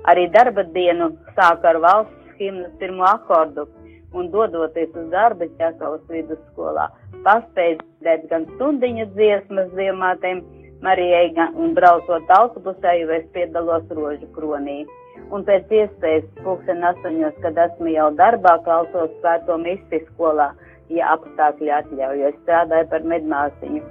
arī 0.09 0.27
darba 0.33 0.63
dienu 0.75 1.11
sāku 1.37 1.69
ar 1.71 1.79
valsts 1.83 2.39
himnu 2.39 2.69
pirmo 2.79 3.05
akordu 3.07 3.67
un 4.13 4.31
dodoties 4.31 4.89
uz 4.95 5.09
darbu 5.11 5.47
Čakavas 5.59 6.05
vidusskolā. 6.09 6.87
Paspēju 7.25 7.77
dzirdēt 7.79 8.29
gan 8.31 8.47
stundiņu 8.55 9.05
dziesmas 9.15 9.69
dievmātēm 9.77 10.41
Marijai 10.81 11.33
gan, 11.35 11.55
un 11.59 11.73
braucot 11.75 12.29
autobusā, 12.31 12.93
jo 12.95 13.11
es 13.11 13.25
piedalos 13.35 13.83
rožu 13.91 14.27
kronī. 14.35 14.85
Un 15.29 15.43
pēc 15.45 15.69
iespējas 15.69 16.25
pulksten 16.41 16.81
astoņos, 16.89 17.35
kad 17.43 17.57
esmu 17.67 17.91
jau 17.93 18.07
darbā, 18.17 18.55
klausos 18.65 19.11
svēto 19.19 19.59
misiju 19.61 20.01
skolā, 20.07 20.49
ja 20.89 21.11
apstākļi 21.13 21.69
atļauj, 21.79 22.21
jo 22.21 22.31
es 22.31 22.39
strādāju 22.41 22.89
par 22.89 23.05
medmāsiņu. 23.11 23.83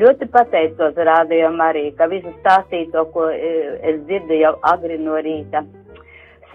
Ļoti 0.00 0.28
pateicos 0.32 0.96
Radio 1.10 1.50
Mariju, 1.52 1.92
ka 1.98 2.08
visu 2.08 2.32
stāstīto, 2.40 3.04
ko 3.12 3.28
e, 3.34 3.52
es 3.90 4.00
dzirdu 4.08 4.40
jau 4.40 4.54
agri 4.72 4.96
no 5.02 5.20
rīta. 5.20 5.64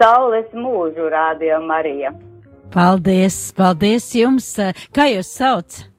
Saules 0.00 0.50
mūžu 0.58 1.06
Radio 1.14 1.60
Marija. 1.62 2.10
Paldies, 2.74 3.52
paldies 3.54 4.10
jums! 4.18 4.50
Kā 4.90 5.06
jūs 5.12 5.30
sauc? 5.30 5.93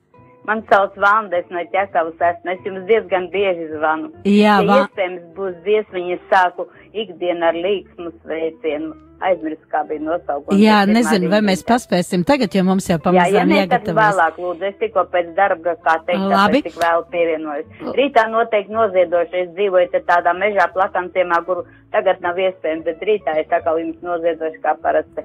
Man 0.48 0.62
sauc 0.70 0.94
Vanda, 1.02 1.38
es 1.42 1.48
no 1.50 1.62
ķekavas 1.74 2.20
esmu. 2.30 2.52
Es 2.54 2.60
jums 2.68 2.84
diezgan 2.90 3.30
bieži 3.34 3.66
zvanu. 3.74 4.12
Jā, 4.26 4.60
ja 4.62 4.68
va- 4.68 4.84
iespējams 4.84 5.24
būs 5.38 5.56
dziesmiņa, 5.66 6.14
es 6.20 6.22
sāku 6.32 6.68
ikdienu 6.94 7.44
ar 7.50 7.54
līksmu 7.66 8.12
sveicienu. 8.24 8.94
Aizmirsu, 9.26 9.64
kā 9.72 9.80
bija 9.88 10.02
nosaukums. 10.04 10.60
Jā, 10.60 10.82
nezinu, 10.86 11.30
vai 11.32 11.40
mēs 11.40 11.62
paspēsim 11.64 12.26
tagad, 12.28 12.52
jo 12.54 12.64
mums 12.68 12.84
jau 12.90 12.98
Jā, 12.98 13.00
ja 13.00 13.06
pamazām 13.06 13.48
ne, 13.48 13.56
tad 13.56 13.70
jāgatavojas. 13.72 14.02
vēlāk 14.18 14.40
lūdzu, 14.44 14.64
es 14.68 14.76
tikko 14.82 15.04
pēc 15.14 15.30
darba, 15.38 15.76
kā 15.86 15.94
teikt, 16.06 16.26
Labi. 16.34 16.62
tik 16.66 16.76
vēl 16.82 17.06
pievienojos. 17.14 17.66
Rītā 17.96 18.26
noteikti 18.30 18.76
noziedošu, 18.76 19.34
es 19.46 19.50
dzīvoju 19.56 19.92
te 19.96 20.02
tādā 20.10 20.36
mežā 20.36 20.68
plakanciemā, 20.76 21.40
kuru 21.48 21.64
tagad 21.96 22.20
nav 22.22 22.36
iespējams, 22.36 22.84
bet 22.84 23.00
rītā 23.08 23.38
es 23.40 23.48
tā 23.48 23.64
kā 23.64 23.72
jums 23.80 24.04
noziedošu 24.04 24.60
kā 24.62 24.76
parasti. 24.84 25.24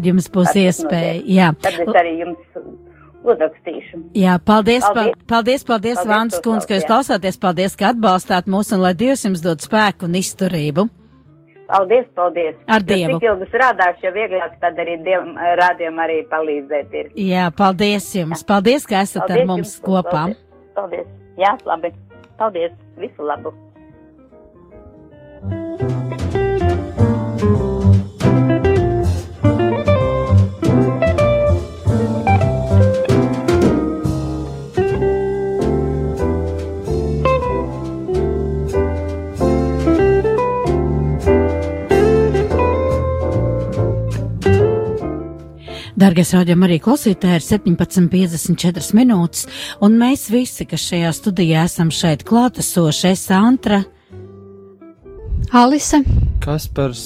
Jums 0.00 0.30
būs 0.30 0.46
Ar 0.46 0.54
tas 0.54 0.62
iespēja, 0.62 1.14
notiek. 1.18 1.34
jā. 1.34 1.50
Tad 1.66 1.80
es 1.82 1.94
arī 1.98 2.18
jums 2.22 2.38
uzrakstīšu. 3.24 4.00
Jā, 4.18 4.38
paldies, 4.38 4.82
paldies, 4.84 4.94
Paldies. 4.94 5.28
paldies, 5.28 5.64
paldies 5.64 5.98
Paldies, 5.98 6.10
Vandas 6.10 6.42
kundz, 6.44 6.66
ka 6.66 6.78
jūs 6.78 6.88
klausāties, 6.88 7.38
paldies, 7.40 7.76
ka 7.78 7.92
atbalstāt 7.92 8.50
mūs 8.50 8.72
un 8.74 8.82
lai 8.84 8.94
Dievs 8.98 9.24
jums 9.26 9.44
dod 9.44 9.62
spēku 9.64 10.08
un 10.08 10.18
izturību. 10.18 10.88
Paldies, 11.72 12.06
paldies. 12.14 12.56
Ar 12.66 12.82
Jo 12.82 12.88
Dievu. 12.90 13.16
Cik 13.16 13.28
ilgi 13.30 13.48
strādāšu, 13.48 14.04
jo 14.04 14.12
vieglāk 14.16 14.58
tad 14.60 14.80
arī 14.82 14.98
dievam, 15.06 15.38
rādījumam 15.60 16.04
arī 16.04 16.18
palīdzēt 16.28 16.98
ir. 17.00 17.10
Jā, 17.16 17.48
paldies 17.56 18.10
jums, 18.18 18.44
paldies, 18.44 18.86
ka 18.86 19.00
esat 19.06 19.24
ar 19.24 19.28
Paldies 19.30 19.48
mums 19.48 19.72
jums, 19.72 19.80
kopā. 19.86 20.26
Paldies. 20.26 20.44
paldies. 20.76 21.08
Jā, 21.40 21.56
labi. 21.64 21.94
Paldies. 22.36 22.76
Visu 23.00 23.24
labu. 23.24 23.56
Dargais 46.02 46.32
raidījuma 46.34 46.66
arī 46.66 46.80
klausītāji 46.82 47.38
ir 47.38 47.44
17,54 47.46 48.96
minūtes, 48.98 49.44
un 49.86 49.94
mēs 50.00 50.24
visi, 50.32 50.66
kas 50.66 50.82
šajā 50.88 51.12
studijā 51.14 51.62
esam 51.68 51.92
šeit 51.94 52.24
klātesoši, 52.26 53.12
es 53.12 53.22
Antra, 53.30 53.84
Alise, 55.54 56.00
Kaspars, 56.42 57.04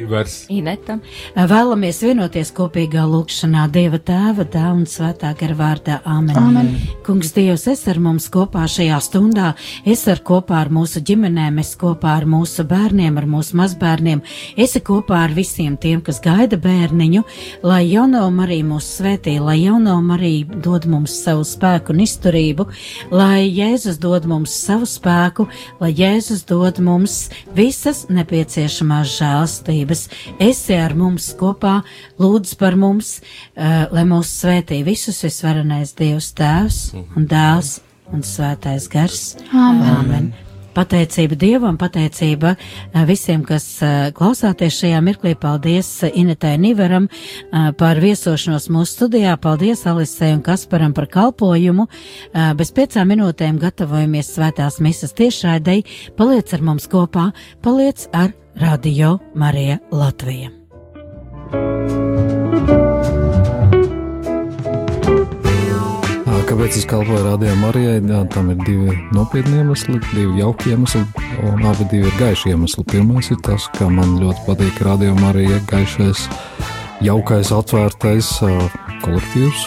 Ivars, 0.00 0.46
Ineta. 0.48 0.96
vēlamies 1.36 1.98
vienoties 2.00 2.48
kopīgā 2.56 3.02
lūkšanā 3.04 3.66
Dieva 3.72 3.98
tēva, 4.00 4.46
tā 4.48 4.70
un 4.72 4.86
svētā 4.88 5.34
gara 5.36 5.56
vārdā. 5.58 5.98
Āmen. 6.08 6.38
Āmen. 6.38 6.70
Kungs, 7.04 7.34
Dievs, 7.36 7.66
es 7.68 7.82
ar 7.90 8.00
mums 8.00 8.30
kopā 8.32 8.64
šajā 8.72 8.96
stundā, 9.04 9.50
es 9.84 10.06
ar 10.08 10.22
kopā 10.24 10.62
ar 10.62 10.70
mūsu 10.72 11.02
ģimenēm, 11.04 11.60
es 11.60 11.74
kopā 11.76 12.14
ar 12.22 12.24
mūsu 12.24 12.64
bērniem, 12.68 13.18
ar 13.20 13.28
mūsu 13.28 13.58
mazbērniem, 13.60 14.22
es 14.56 14.78
kopā 14.80 15.26
ar 15.26 15.36
visiem 15.36 15.76
tiem, 15.76 16.00
kas 16.00 16.22
gaida 16.24 16.56
bērniņu, 16.56 17.24
lai 17.68 17.82
jauno 17.90 18.24
Mariju 18.32 18.70
mūs 18.72 18.88
svētī, 18.96 19.36
lai 19.44 19.58
jauno 19.60 19.98
Mariju 20.00 20.62
dod 20.64 20.88
mums 20.88 21.18
savu 21.26 21.44
spēku 21.44 21.92
un 21.92 22.00
izturību, 22.06 22.68
lai 23.12 23.44
Jēzus 23.50 24.00
dod 24.00 24.24
mums 24.30 24.56
savu 24.56 24.88
spēku, 24.88 25.50
lai 25.84 25.92
Jēzus 26.00 26.46
dod 26.48 26.80
mums 26.80 27.26
visas 27.52 28.06
nepieciešamās 28.08 29.18
žēlstības. 29.20 29.81
Esi 30.42 30.76
ar 30.78 30.94
mums 30.98 31.32
kopā, 31.38 31.80
lūdz 32.22 32.54
par 32.60 32.76
mums, 32.80 33.18
uh, 33.56 33.88
lai 33.92 34.06
mūs 34.08 34.30
svētī 34.42 34.82
visus 34.86 35.22
visvarenais 35.24 35.96
Dievs 35.98 36.32
Tēvs 36.38 36.84
un 37.16 37.26
Dēls 37.30 37.80
un 38.12 38.24
Svētais 38.26 38.88
Gars. 38.92 39.36
Āmen. 39.52 39.92
Āmen. 39.96 40.32
Pateicība 40.72 41.36
Dievam, 41.36 41.76
pateicība 41.76 42.54
eh, 42.56 43.02
visiem, 43.04 43.42
kas 43.44 43.66
eh, 43.84 44.08
klausāties 44.16 44.78
šajā 44.80 45.02
mirklī. 45.04 45.34
Paldies 45.36 45.88
eh, 46.06 46.14
Inetai 46.22 46.54
Niveram 46.60 47.10
eh, 47.12 47.68
par 47.76 48.00
viesošanos 48.00 48.70
mūsu 48.72 48.96
studijā. 48.96 49.36
Paldies 49.36 49.84
Alisei 49.90 50.32
un 50.32 50.40
Kasparam 50.44 50.96
par 50.96 51.10
kalpojumu. 51.12 51.88
Eh, 52.32 52.52
Bez 52.56 52.72
piecām 52.72 53.12
minūtēm 53.12 53.60
gatavojamies 53.60 54.32
svētās 54.32 54.80
misas 54.80 55.12
tiešraidei. 55.18 55.82
Paliec 56.16 56.56
ar 56.56 56.64
mums 56.64 56.88
kopā, 56.88 57.30
paliec 57.64 58.08
ar 58.16 58.32
Radio 58.54 59.18
Marija 59.34 59.78
Latvija. 59.90 60.50
Kāpēc 66.52 66.76
es 66.76 66.84
kalpoju 66.84 67.22
Rādījumam 67.24 67.62
Marijai? 67.64 68.00
Jā, 68.04 68.18
tam 68.34 68.50
ir 68.52 68.58
divi 68.66 68.96
nopietni 69.16 69.62
iemesli, 69.62 69.96
divi 70.12 70.42
jauki 70.42 70.74
iemesli, 70.74 71.00
un 71.48 71.64
abi 71.64 71.86
divi 71.90 72.10
ir 72.10 72.18
gaiši 72.20 72.52
iemesli. 72.52 72.84
Pirmais 72.92 73.30
ir 73.32 73.40
tas, 73.46 73.70
ka 73.78 73.88
man 73.88 74.18
ļoti 74.20 74.44
patīk 74.46 74.82
Rādījumam 74.84 75.24
Marijai 75.24 75.62
gaišais, 75.70 76.26
jaukais, 77.08 77.54
atvērtais 77.56 78.34
kolektīvs. 79.06 79.64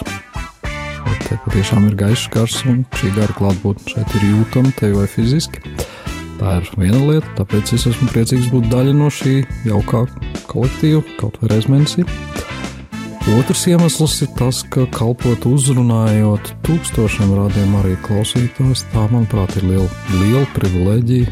Te 1.26 1.40
patiešām 1.42 1.88
ir 1.90 1.98
gaišs 1.98 2.30
gars, 2.36 2.62
un 2.70 2.84
šī 3.00 3.10
gara 3.18 3.34
klātbūtne 3.34 3.96
šeit 3.96 4.18
ir 4.20 4.30
jūtama 4.30 4.74
te 4.78 4.92
vai 4.94 5.08
fiziski. 5.10 5.64
Tā 6.36 6.58
ir 6.60 6.70
viena 6.76 7.00
lieta, 7.00 7.30
tāpēc 7.38 7.72
es 7.78 7.86
esmu 7.92 8.10
priecīgs 8.12 8.50
būt 8.52 8.68
daļa 8.72 8.96
no 8.98 9.08
šī 9.14 9.38
jaukā 9.70 10.04
kolektīva, 10.52 11.04
kaut 11.20 11.40
vai 11.42 11.54
reiz 11.54 11.70
mēnesī. 11.72 12.04
Otrs 13.34 13.64
iemesls 13.72 14.20
ir 14.22 14.30
tas, 14.38 14.60
ka 14.70 14.84
kalpot 14.94 15.48
uzrunājot 15.50 16.52
tūkstošiem 16.68 17.32
rādiem 17.34 17.74
arī 17.80 17.96
klausītājus, 18.06 18.84
tā, 18.92 19.08
manuprāt, 19.10 19.56
ir 19.58 19.66
liela, 19.72 19.88
liela 20.20 20.44
privilēģija. 20.54 21.32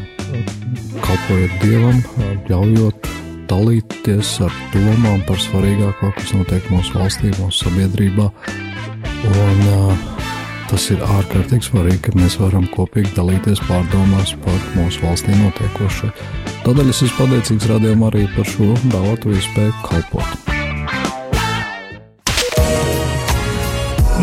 Kalpojot 1.04 1.54
Dievam, 1.62 2.00
ļaujot 2.48 3.12
dalīties 3.52 4.32
ar 4.42 4.56
domām 4.72 5.22
par 5.28 5.38
svarīgāko, 5.38 6.10
kas 6.16 6.34
notiek 6.34 6.66
mūsu 6.72 6.98
valstī, 6.98 7.30
mūsu 7.38 7.68
sabiedrībā. 7.68 8.26
Un, 9.30 9.64
uh, 9.68 10.13
tas 10.74 10.88
ir 10.90 10.98
ārkārtīgi 11.06 11.68
svarīgi, 11.68 12.00
ka 12.02 12.10
mēs 12.18 12.34
varam 12.40 12.64
kopīgi 12.74 13.12
dalīties 13.14 13.60
pārdomās 13.68 14.32
par 14.42 14.56
mūsu 14.74 15.04
valstī 15.04 15.30
notiekošo. 15.38 16.08
Tādēļ 16.64 16.88
es 16.90 17.02
esmu 17.06 17.18
pateicīgs 17.20 17.68
radījumam 17.70 18.08
arī 18.08 18.24
par 18.34 18.46
šo 18.50 18.66
dāvāto 18.90 19.30
iespēju 19.36 19.72
kalpot. 19.86 20.28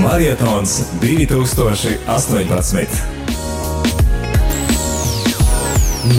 Marietons 0.03 0.71
2018. 0.99 2.99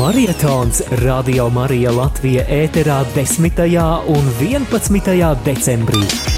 Marietons 0.01 0.81
Radio 1.05 1.45
Marija 1.53 1.93
Latvija 1.93 2.49
ēterā 2.63 3.05
10. 3.13 3.53
un 4.17 4.25
11. 4.41 5.37
decembrī. 5.45 6.32